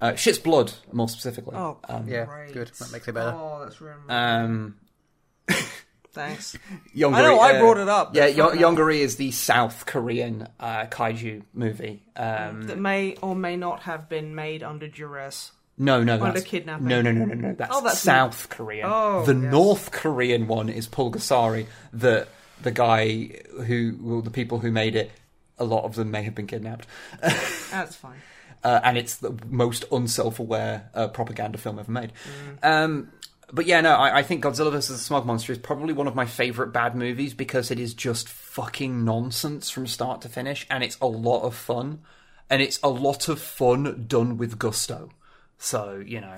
[0.00, 1.56] Uh, shits blood, more specifically.
[1.56, 2.52] Oh, yeah, great.
[2.52, 2.68] good.
[2.78, 3.32] That makes it better.
[3.36, 4.76] Oh, that's really Um,
[6.12, 6.56] thanks.
[6.94, 9.86] Yongari, I know, I uh, brought it up, Yeah, but Yo- Yongari is the South
[9.86, 12.02] Korean uh, kaiju movie.
[12.16, 15.52] Um, That may or may not have been made under duress.
[15.78, 16.86] No, no, Under that's kidnapping.
[16.86, 17.54] No, no, no, no, no.
[17.54, 18.86] That's, Oh, that's South Korean.
[18.90, 19.50] Oh, the yes.
[19.52, 21.66] North Korean one is Pulgasari.
[21.92, 22.28] The
[22.62, 25.10] the guy who, well, the people who made it,
[25.58, 26.86] a lot of them may have been kidnapped,
[27.20, 28.20] That's fine.
[28.64, 32.12] Uh, and it's the most unself-aware uh, propaganda film ever made.
[32.62, 32.68] Mm.
[32.68, 33.12] Um,
[33.52, 34.88] but yeah, no, I, I think Godzilla vs.
[34.88, 38.28] the Smog Monster is probably one of my favorite bad movies because it is just
[38.28, 42.00] fucking nonsense from start to finish, and it's a lot of fun.
[42.52, 45.08] and it's a lot of fun done with gusto.
[45.58, 46.36] So you know,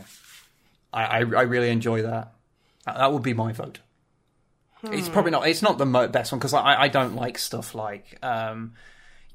[0.92, 2.32] I I, I really enjoy that.
[2.86, 3.80] That would be my vote.
[4.84, 5.48] It's probably not.
[5.48, 8.74] It's not the best one because I I don't like stuff like um,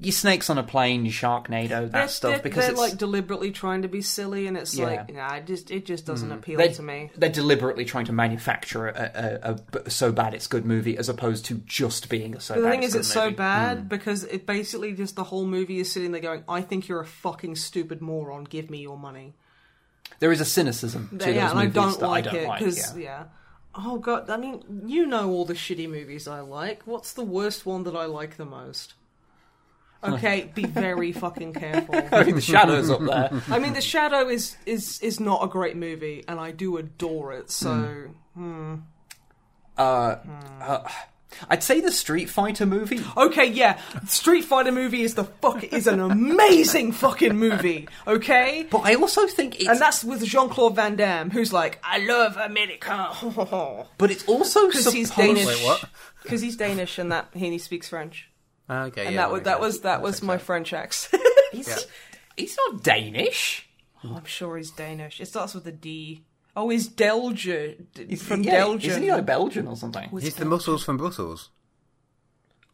[0.02, 2.98] your snakes on a plane, your Sharknado, that They're- stuff they're, because they're it's like
[2.98, 4.86] deliberately trying to be silly, and it's Yeah.
[4.86, 6.36] like, nah, it just it just doesn't mm.
[6.36, 7.12] appeal they're, to me.
[7.18, 9.60] they're deliberately trying to manufacture a
[9.90, 12.72] so bad it's good movie as opposed to just being a so But the bad
[12.72, 13.90] thing it's is, it's so bad mm.
[13.90, 17.06] because it basically just the whole movie is sitting there going, "I think you're a
[17.06, 18.46] fucking stupid moron.
[18.46, 19.36] Give me your money."
[20.20, 22.48] There is a cynicism to yeah, those and I don't that like I don't it
[22.48, 22.60] like.
[22.60, 23.04] because yeah.
[23.04, 23.24] yeah.
[23.76, 26.84] Oh god, I mean, you know all the shitty movies I like.
[26.86, 28.94] What's the worst one that I like the most?
[30.04, 31.96] Okay, be very fucking careful.
[32.12, 33.42] I mean, the shadows up there.
[33.50, 37.34] I mean, The Shadow is is is not a great movie, and I do adore
[37.34, 37.52] it.
[37.52, 38.06] So
[39.78, 40.16] Uh,
[40.62, 40.90] uh,
[41.50, 43.02] I'd say the Street Fighter movie.
[43.16, 47.88] okay, yeah, Street Fighter movie is the fuck is an amazing fucking movie.
[48.08, 49.68] Okay, But I also think it's.
[49.70, 53.12] and that's with Jean Claude Van Damme, who's like, I love America,
[53.98, 55.46] but it's also because he's Danish.
[55.46, 55.86] Wait, what?
[56.24, 58.29] Because he's Danish, and that he speaks French.
[58.70, 60.38] Ah, okay, And yeah, that was makes that was that was my.
[60.38, 61.24] French accent.
[61.52, 61.88] He's,
[62.38, 63.68] he's not Danish.
[64.04, 65.20] Oh, I'm sure he's Danish.
[65.20, 66.24] It starts with a D.
[66.56, 67.76] Oh, he's Delger.
[68.08, 68.92] He's from yeah, Belgium.
[68.92, 70.10] Isn't he like Belgian or something?
[70.20, 71.50] He's the muscles from Brussels,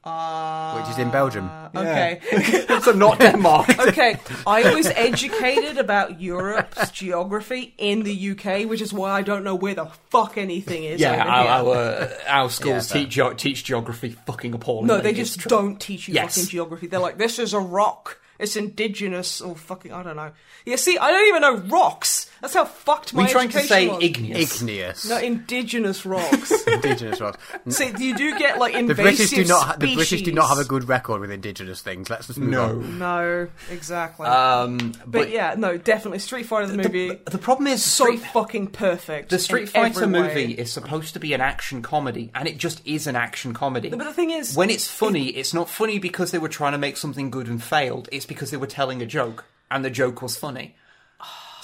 [0.06, 1.50] Uh, which is in Belgium.
[1.76, 2.20] okay.
[2.82, 3.68] so not Denmark.
[3.88, 4.18] okay.
[4.46, 9.56] I was educated about Europe's geography in the UK, which is why I don't know
[9.56, 11.02] where the fuck anything is.
[11.02, 12.18] yeah, over our, here.
[12.28, 14.86] our, our schools Yeah, teach ge- teach geography fucking appalling.
[14.88, 16.36] no, they just don't teach you Yes.
[16.36, 16.86] fucking geography.
[16.86, 18.20] They're like, this is a rock.
[18.38, 20.32] It's indigenous or fucking I don't know.
[20.66, 22.30] Yeah, see, I don't even know rocks.
[22.46, 24.04] That's how fucked my We're trying to education say was.
[24.04, 24.56] igneous.
[24.62, 25.10] Igneous.
[25.10, 26.52] No, indigenous rocks.
[26.68, 27.40] indigenous rocks.
[27.76, 29.66] See, you do get like The invasive British do not.
[29.66, 29.96] Ha- the.
[29.96, 32.08] British do not have a good record with indigenous things.
[32.08, 32.64] Let's just move No.
[32.66, 33.00] on.
[33.00, 34.28] No, exactly.
[34.28, 37.08] Um, but, yeah, no, definitely Street Fighter the movie.
[37.10, 39.30] the, the problem is so Street, fucking perfect.
[39.32, 40.28] the Street in Fighter every way.
[40.28, 43.90] movie is supposed to be an action comedy, and it just is an action comedy.
[43.90, 46.78] But the thing is, when it's funny, it's not funny because they were trying to
[46.78, 48.08] make something good and failed.
[48.12, 50.76] It's because they were telling a joke, and the joke was funny.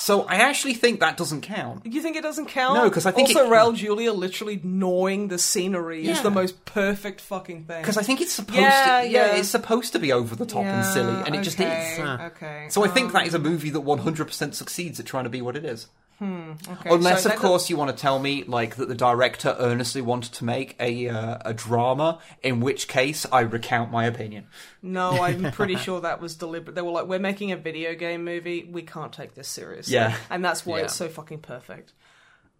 [0.02, 1.86] So I actually think that doesn't count.
[1.86, 2.74] you think it doesn't count?
[2.74, 6.66] No, because I think also it- Raul Julia literally gnawing the scenery is the most
[6.66, 7.84] perfect fucking thing.
[7.84, 9.36] Because I think it's supposed Yeah, to, yeah, yeah.
[9.36, 12.00] it's supposed to be over the top and silly, and it just is.
[12.00, 12.26] Ah.
[12.28, 12.66] Okay.
[12.70, 15.40] So I think that is a um, movie that 100% succeeds at trying to be
[15.40, 15.86] what it is.
[16.22, 20.02] Okay, Unless, so of course, you want to tell me like that the director earnestly
[20.02, 24.48] wanted to make a uh, a drama, in which case I recount my opinion.
[24.82, 26.76] No, I'm pretty sure that was deliberate.
[26.76, 28.68] They were like, "We're making a video game movie.
[28.72, 30.16] We can't take this seriously." Yeah.
[30.30, 30.84] and that's why Yeah.
[30.86, 31.94] it's so fucking perfect.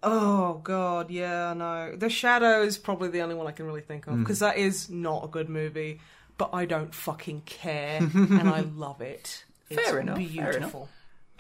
[0.04, 1.96] Oh god, yeah, no.
[1.96, 4.14] The Shadow is probably the only one I can really think Hmm.
[4.14, 6.02] of because that is not a good movie,
[6.40, 9.46] but I don't fucking care and I love it.
[9.70, 10.76] It's Fair enough, fair enough.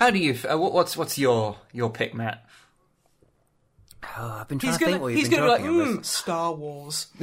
[0.01, 0.05] Beautiful.
[0.05, 0.55] How do you?
[0.55, 2.45] Uh, what, what's what's your your pick, Matt?
[4.17, 5.71] Oh, I've been trying He's to think gonna what he's you've been gonna be like,
[5.71, 6.01] talking about.
[6.01, 7.07] mm, Star Wars.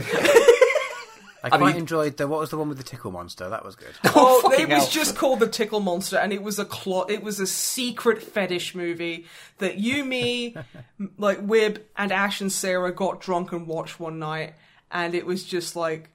[1.44, 3.48] I quite mean- enjoyed the what was the one with the tickle monster?
[3.48, 3.94] That was good.
[4.14, 4.90] Oh, fucking it was hell.
[4.90, 8.74] just called the Tickle Monster, and it was a clo- It was a secret fetish
[8.74, 9.26] movie
[9.58, 10.56] that you, me,
[11.00, 14.54] m- like Wib and Ash and Sarah got drunk and watched one night,
[14.90, 16.10] and it was just like,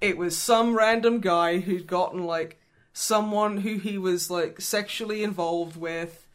[0.00, 2.60] it was some random guy who'd gotten like
[2.98, 6.26] someone who he was like sexually involved with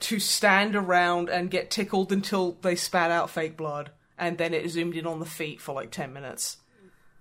[0.00, 4.68] to stand around and get tickled until they spat out fake blood, and then it
[4.68, 6.58] zoomed in on the feet for like ten minutes.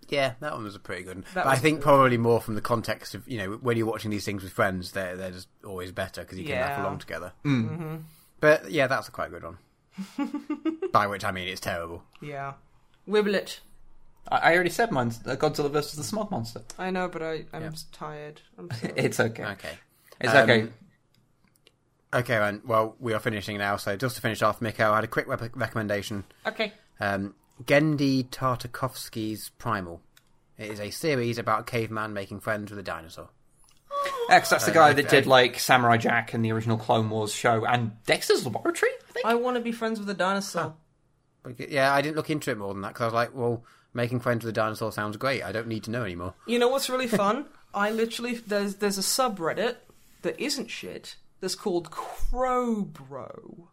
[0.09, 1.25] Yeah, that one was a pretty good one.
[1.35, 1.83] That But I think good.
[1.83, 4.91] probably more from the context of you know when you're watching these things with friends,
[4.91, 7.31] they're they're just always better because you can laugh along together.
[7.45, 7.95] Mm-hmm.
[8.41, 9.57] But yeah, that's a quite good one.
[10.91, 12.03] By which I mean it's terrible.
[12.21, 12.53] Yeah,
[13.07, 13.59] Wiblet.
[14.27, 16.61] I, I already said mine's uh, Godzilla versus the Smog Monster.
[16.77, 17.69] I know, but I, I'm Yeah.
[17.91, 18.41] tired.
[18.57, 18.93] I'm sorry.
[18.95, 19.45] It's okay.
[19.45, 19.71] Okay.
[20.21, 20.67] It's Um, okay.
[22.11, 23.77] Okay, and well, we are finishing now.
[23.77, 26.23] So just to finish off, Mikhail I had a quick rep- recommendation.
[26.45, 26.73] okay.
[26.99, 30.01] Um, Genndy Tartakovsky's Primal.
[30.57, 33.29] It is a series about a caveman making friends with a dinosaur.
[34.29, 37.65] X, that's the guy that did like Samurai Jack and the original Clone Wars show,
[37.65, 38.91] and Dexter's Laboratory.
[39.09, 39.25] I think.
[39.25, 40.75] I want to be friends with a dinosaur.
[41.43, 43.63] But, yeah, I didn't look into it more than that because I was like, well,
[43.93, 45.43] making friends with a dinosaur sounds great.
[45.43, 46.33] I don't need to know anymore.
[46.45, 47.45] You know what's really fun?
[47.73, 49.77] I literally there's there's a subreddit
[50.21, 53.67] that isn't shit that's called Crowbro.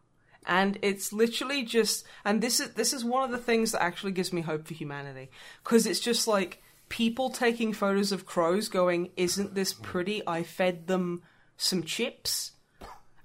[0.48, 4.12] And it's literally just and this is this is one of the things that actually
[4.12, 5.30] gives me hope for humanity
[5.64, 10.86] because it's just like people taking photos of crows going isn't this pretty I fed
[10.86, 11.22] them
[11.56, 12.52] some chips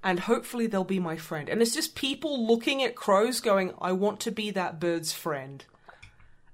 [0.03, 3.91] and hopefully they'll be my friend and it's just people looking at crows going I
[3.91, 5.63] want to be that bird's friend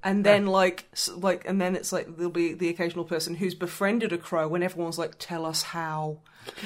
[0.04, 0.86] And then like
[1.16, 4.64] like and then it's like there'll be the occasional person who's befriended a crow when
[4.64, 6.20] everyone's like tell us how.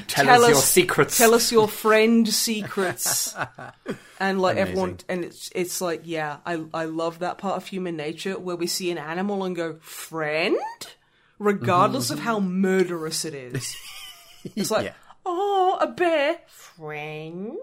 [0.07, 1.17] Tell, us, your secrets.
[1.17, 3.35] tell us your friend secrets.
[4.19, 7.95] And like everyone and it's it's like yeah I I love that part of human
[7.95, 10.57] nature where we see an animal and go friend?
[11.39, 12.27] Regardless of mm-hmm.
[12.27, 13.75] how murderous it is.
[14.55, 14.93] It's like Yeah.
[15.25, 16.39] oh a bear.
[16.47, 17.57] Friend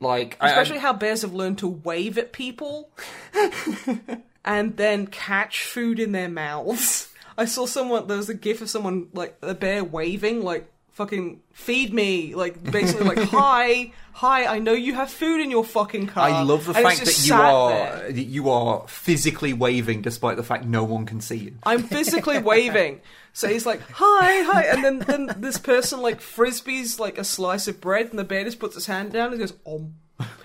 [0.00, 2.90] Like, I- I- especially how bears have learned to wave at people
[4.44, 7.08] and then catch food in their mouths.
[7.36, 11.40] I saw someone there was a gif of someone like a bear waving like fucking
[11.52, 16.08] feed me like basically like hi hi I know you have food in your fucking
[16.08, 16.28] car.
[16.28, 18.12] I love the And fact that you are there.
[18.12, 21.54] that you are physically waving despite the fact no one can see you.
[21.62, 23.00] I'm physically waving.
[23.32, 24.64] So he's like, hi, hi.
[24.64, 28.44] And then, then this person like frisbees like a slice of bread and the bear
[28.44, 29.94] just puts his hand down and goes, om.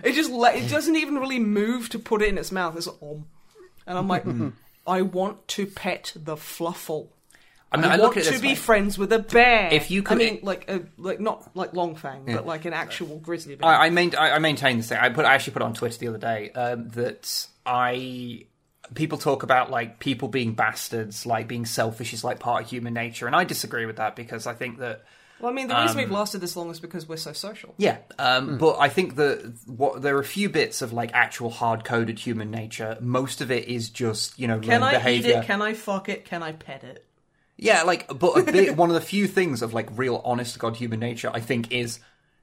[0.04, 2.78] It just, le- it doesn't even really move to put it in its mouth.
[2.78, 3.26] It's om.
[3.88, 4.26] And I'm like,
[4.88, 7.12] I want to pet the fluffle.
[7.72, 8.56] I mean, I, I, want at to be way.
[8.56, 9.70] friends with a bear.
[9.72, 13.18] If you could, I mean, like a like not like Longfang, but like an actual
[13.18, 13.70] grizzly bear.
[13.70, 15.00] I, I, main, I, I maintain this thing.
[15.00, 18.46] I put I actually put on Twitter the other day um, that I
[18.94, 22.94] people talk about like people being bastards, like being selfish is like part of human
[22.94, 25.06] nature, and I disagree with that because I think that
[25.40, 27.74] well, I mean, the reason um, we've lasted this long is because we're so social.
[27.78, 31.50] yeah, um, but I think that what there are a few bits of like actual
[31.50, 32.98] hard coded human nature.
[33.02, 35.32] Most of it is just you know Can learned I behavior.
[35.32, 35.46] eat it?
[35.46, 36.26] Can I fuck it?
[36.26, 37.06] Can I pet it?
[37.58, 40.60] Yeah, like, but a bit, one of the few things of like real honest to
[40.60, 42.00] God human nature, I think, is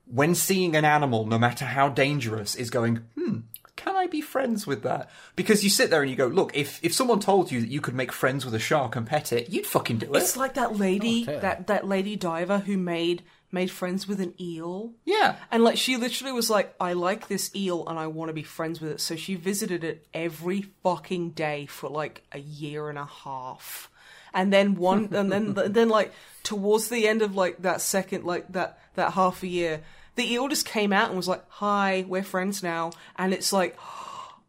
[0.07, 3.41] when seeing an animal, no matter how dangerous, is going, hmm,
[3.83, 5.11] can I be friends with that?
[5.37, 7.81] Because you sit there and you go, look, if if someone told you that you
[7.81, 10.19] could make friends with a shark and pet it, you'd fucking do it.
[10.19, 13.23] It's like that lady, Oh, that that lady diver who made
[13.55, 14.93] made friends with an eel.
[15.05, 15.37] yeah.
[15.51, 18.43] And like she literally was like, I like this eel and I want to be
[18.43, 19.01] friends with it.
[19.01, 23.91] So she visited it every fucking day for like a year and a half.
[24.33, 26.13] And then one, and then then like
[26.43, 29.83] towards the end of like that second, like that that half a year,
[30.15, 33.77] the eel just came out and was like, "Hi, we're friends now." And it's like,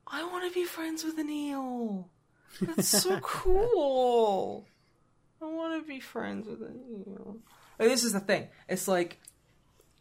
[0.08, 2.08] I want to be friends with an eel.
[2.61, 4.67] That's so cool.
[5.42, 7.38] I want to be friends with an eel.
[7.80, 8.48] And this is the thing.
[8.69, 9.19] It's like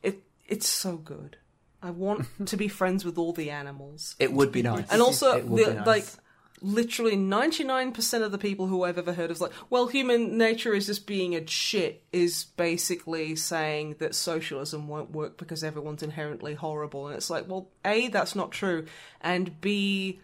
[0.02, 1.38] it it's so good.
[1.82, 4.14] I want to be friends with all the animals.
[4.18, 4.86] It would be nice.
[4.90, 5.86] And also the, be nice.
[5.86, 6.06] like
[6.62, 10.86] literally 99% of the people who I've ever heard is like, well, human nature is
[10.86, 17.08] just being a shit is basically saying that socialism won't work because everyone's inherently horrible.
[17.08, 18.86] And it's like, well, A, that's not true.
[19.20, 20.20] And B,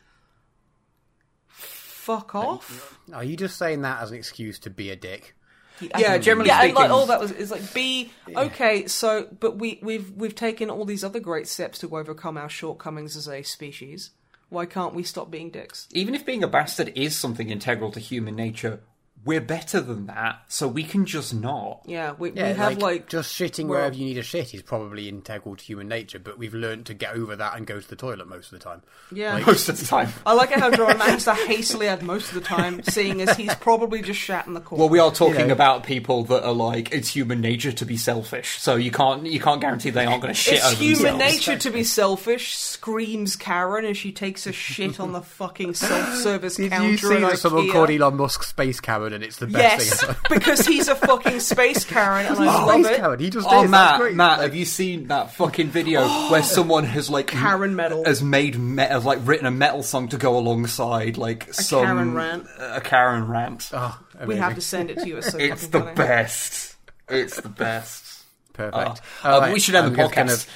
[1.49, 2.99] fuck off.
[3.13, 5.35] Are you just saying that as an excuse to be a dick?
[5.81, 8.11] Yeah, generally yeah, and like all that was is like B.
[8.29, 12.49] Okay, so but we we've we've taken all these other great steps to overcome our
[12.49, 14.11] shortcomings as a species.
[14.51, 15.89] Why can't we stop being dicks?
[15.93, 18.81] even if being a bastard is something integral to human nature,
[19.25, 21.83] we're better than that, so we can just not.
[21.87, 24.63] Yeah, we, Yeah, we have like, just shitting well- wherever you need a shit is
[24.63, 27.89] probably integral to human nature, but we've learned to get over that and go to
[27.89, 28.83] the toilet most of the time.
[29.13, 29.39] yeah.
[29.47, 30.09] Most of the time.
[30.25, 33.37] I like it how John has to hastily add most of the time, seeing as
[33.37, 34.81] he's probably just shat in the corner.
[34.83, 35.53] Well, we are talking You know.
[35.53, 39.41] about people that are like it's human nature to be selfish, so you can't you
[39.41, 41.35] can't guarantee they aren't going to shit it's over human themselves.
[41.35, 42.57] nature to be selfish.
[42.57, 47.15] Screams Karen as she takes a shit on the fucking self-service Did counter you see
[47.17, 50.21] at that someone called Elon Musk Space Karen and it's the best Yes, thing ever?
[50.35, 53.01] because he's a fucking space Karen, and I love Space it.
[53.01, 53.71] Karen, he just Oh, is.
[53.71, 54.15] That's Matt, great.
[54.15, 58.05] Matt, Like, have you seen that fucking video where someone has like Karen metal.
[58.05, 62.15] has made me- has like written a metal song to go alongside like some Karen
[62.15, 62.47] rant.
[62.59, 63.71] a Karen rant.
[63.73, 65.19] oh, We have to send it to you.
[65.19, 65.95] It's so it's the funny.
[65.95, 66.77] best.
[67.09, 68.25] It's the best.
[68.53, 69.01] Perfect.
[69.25, 69.31] Oh.
[69.31, 70.49] All Uh, we should end I'm the just gonna- podcast.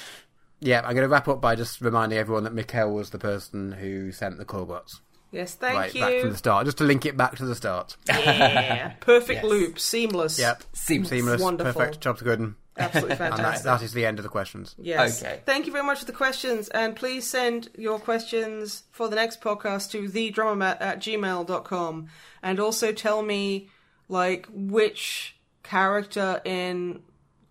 [0.60, 3.72] yeah, I'm going to wrap up by just reminding everyone that Mikkel was the person
[3.72, 5.00] who sent the Corbots.
[5.32, 6.00] Yes, thank right, you.
[6.02, 7.96] back from the start, just to link it back to the start.
[8.06, 9.50] Yeah, perfect Yes.
[9.50, 10.38] loop, seamless.
[10.38, 11.08] Yep, Seamless.
[11.08, 11.72] seamless, Wonderful.
[11.72, 12.00] perfect.
[12.02, 12.38] Job's good.
[12.38, 13.64] And absolutely that, fantastic.
[13.64, 14.74] that is the end of the questions.
[14.78, 15.22] Yes.
[15.22, 15.40] Okay.
[15.46, 19.40] Thank you very much for the questions, and please send your questions for the next
[19.40, 22.08] podcast to thedrummermatt at gmail.com.
[22.42, 23.70] And also tell me,
[24.10, 27.00] like, which character in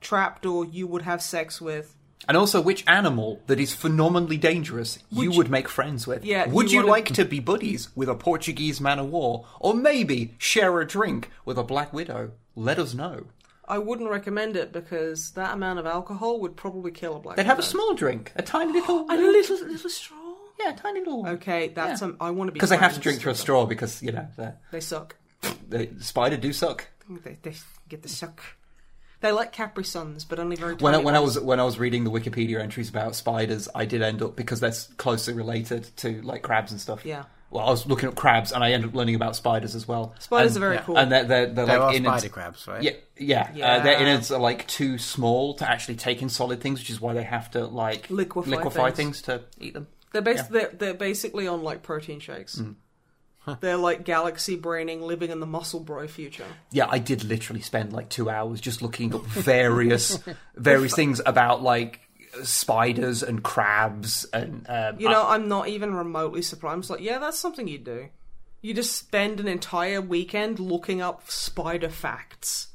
[0.01, 1.95] Trapdoor you would have sex with.
[2.27, 6.23] And also, which animal that is phenomenally dangerous you would make friends with?
[6.23, 9.73] Yeah, Would you you, like to be buddies with a Portuguese man of war, or
[9.73, 12.31] maybe share a drink with a black widow?
[12.55, 13.25] Let us know.
[13.67, 17.45] I wouldn't recommend it because that amount of alcohol would probably kill a black They'd
[17.45, 20.17] have a small drink, a tiny little, And a little, little straw.
[20.59, 21.25] yeah, tiny little.
[21.27, 22.07] Okay, that's Yeah.
[22.09, 24.11] um, I want to be Because they have to drink through a straw because you
[24.11, 25.15] know the, They suck.
[25.69, 26.87] the spider do suck.
[27.23, 27.55] They, they
[27.89, 28.41] get the suck.
[29.21, 30.75] They like Capri Suns, but only very.
[30.75, 33.69] When I, tiny when I was when I was reading the Wikipedia entries about spiders,
[33.73, 37.05] I did end up because that's closely related to like crabs and stuff.
[37.05, 37.23] Yeah.
[37.51, 40.15] well, I was looking at crabs, and I ended up learning about spiders as well.
[40.19, 40.81] Spiders And- are very yeah.
[40.83, 40.97] cool.
[40.97, 42.81] and they're they're, they're There like are innards- spider crabs, right?
[42.83, 43.51] Yeah, yeah.
[43.53, 43.73] Yeah.
[43.75, 46.99] Uh, their innards are like too small to actually take in solid things, which is
[46.99, 49.21] why they have to like Liquefy things.
[49.23, 49.87] to eat them.
[50.13, 52.57] They're, bas- they're, they're basically on like protein shakes.
[52.57, 52.75] Mm.
[53.59, 56.45] They're like galaxy braining, living in the muscle bro future.
[56.71, 60.19] Yeah, I did literally spend like two hours just looking up various
[60.55, 62.01] various things about like
[62.43, 66.73] spiders and crabs and um, You know, I'm not even remotely surprised.
[66.73, 68.09] I'm just like, yeah, that's something you do.
[68.61, 72.67] You just spend an entire weekend looking up spider facts.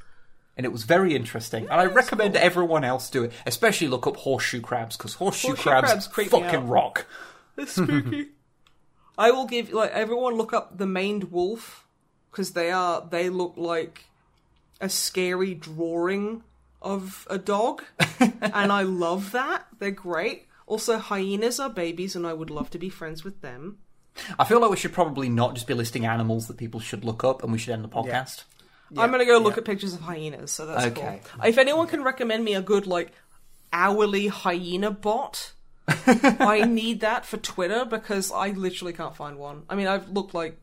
[0.57, 1.65] and it was very interesting.
[1.71, 5.63] and I recommend everyone else do it, especially look up horseshoe crabs because horseshoe, Horseshoe
[5.63, 6.69] crabs, crabs fucking out.
[6.69, 7.07] rock.
[7.57, 8.27] It's spooky.
[9.19, 11.87] I will give like everyone look up the maned wolf
[12.31, 14.05] because they are they look like
[14.81, 16.43] a scary drawing
[16.83, 17.83] of a dog,
[18.21, 19.67] and I love that.
[19.79, 20.47] They're great.
[20.67, 23.79] Also, hyenas are babies, and I would love to be friends with them.
[24.39, 27.25] I feel like we should probably not just be listing animals that people should look
[27.25, 28.45] up, and we should end the podcast.
[28.97, 31.21] I'm gonna go look at pictures of hyenas, so that's Okay.
[31.25, 31.45] cool.
[31.45, 33.13] If anyone can recommend me a good like
[33.73, 35.53] hourly hyena bot,
[36.07, 39.63] I need that for Twitter because I literally can't find one.
[39.69, 40.59] I mean, I've looked like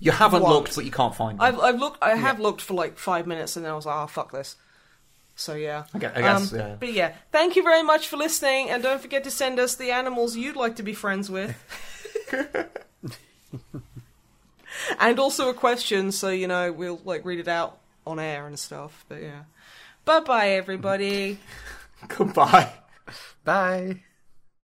[0.00, 0.52] You haven't Once.
[0.54, 1.44] looked, but you can't find them.
[1.44, 3.96] I've I've looked I have looked for like five minutes and then I was like,
[3.96, 4.56] oh fuck this.
[5.36, 5.84] So yeah.
[5.94, 6.76] I gue- I guess, Um, yeah.
[6.80, 9.90] But yeah, thank you very much for listening, and don't forget to send us the
[9.90, 11.54] animals you'd like to be friends with.
[14.98, 18.58] and also a question, so you know we'll like read it out on air and
[18.58, 19.04] stuff.
[19.08, 19.42] But yeah,
[20.04, 21.38] bye bye everybody.
[22.08, 22.72] Goodbye.
[23.44, 24.02] Bye.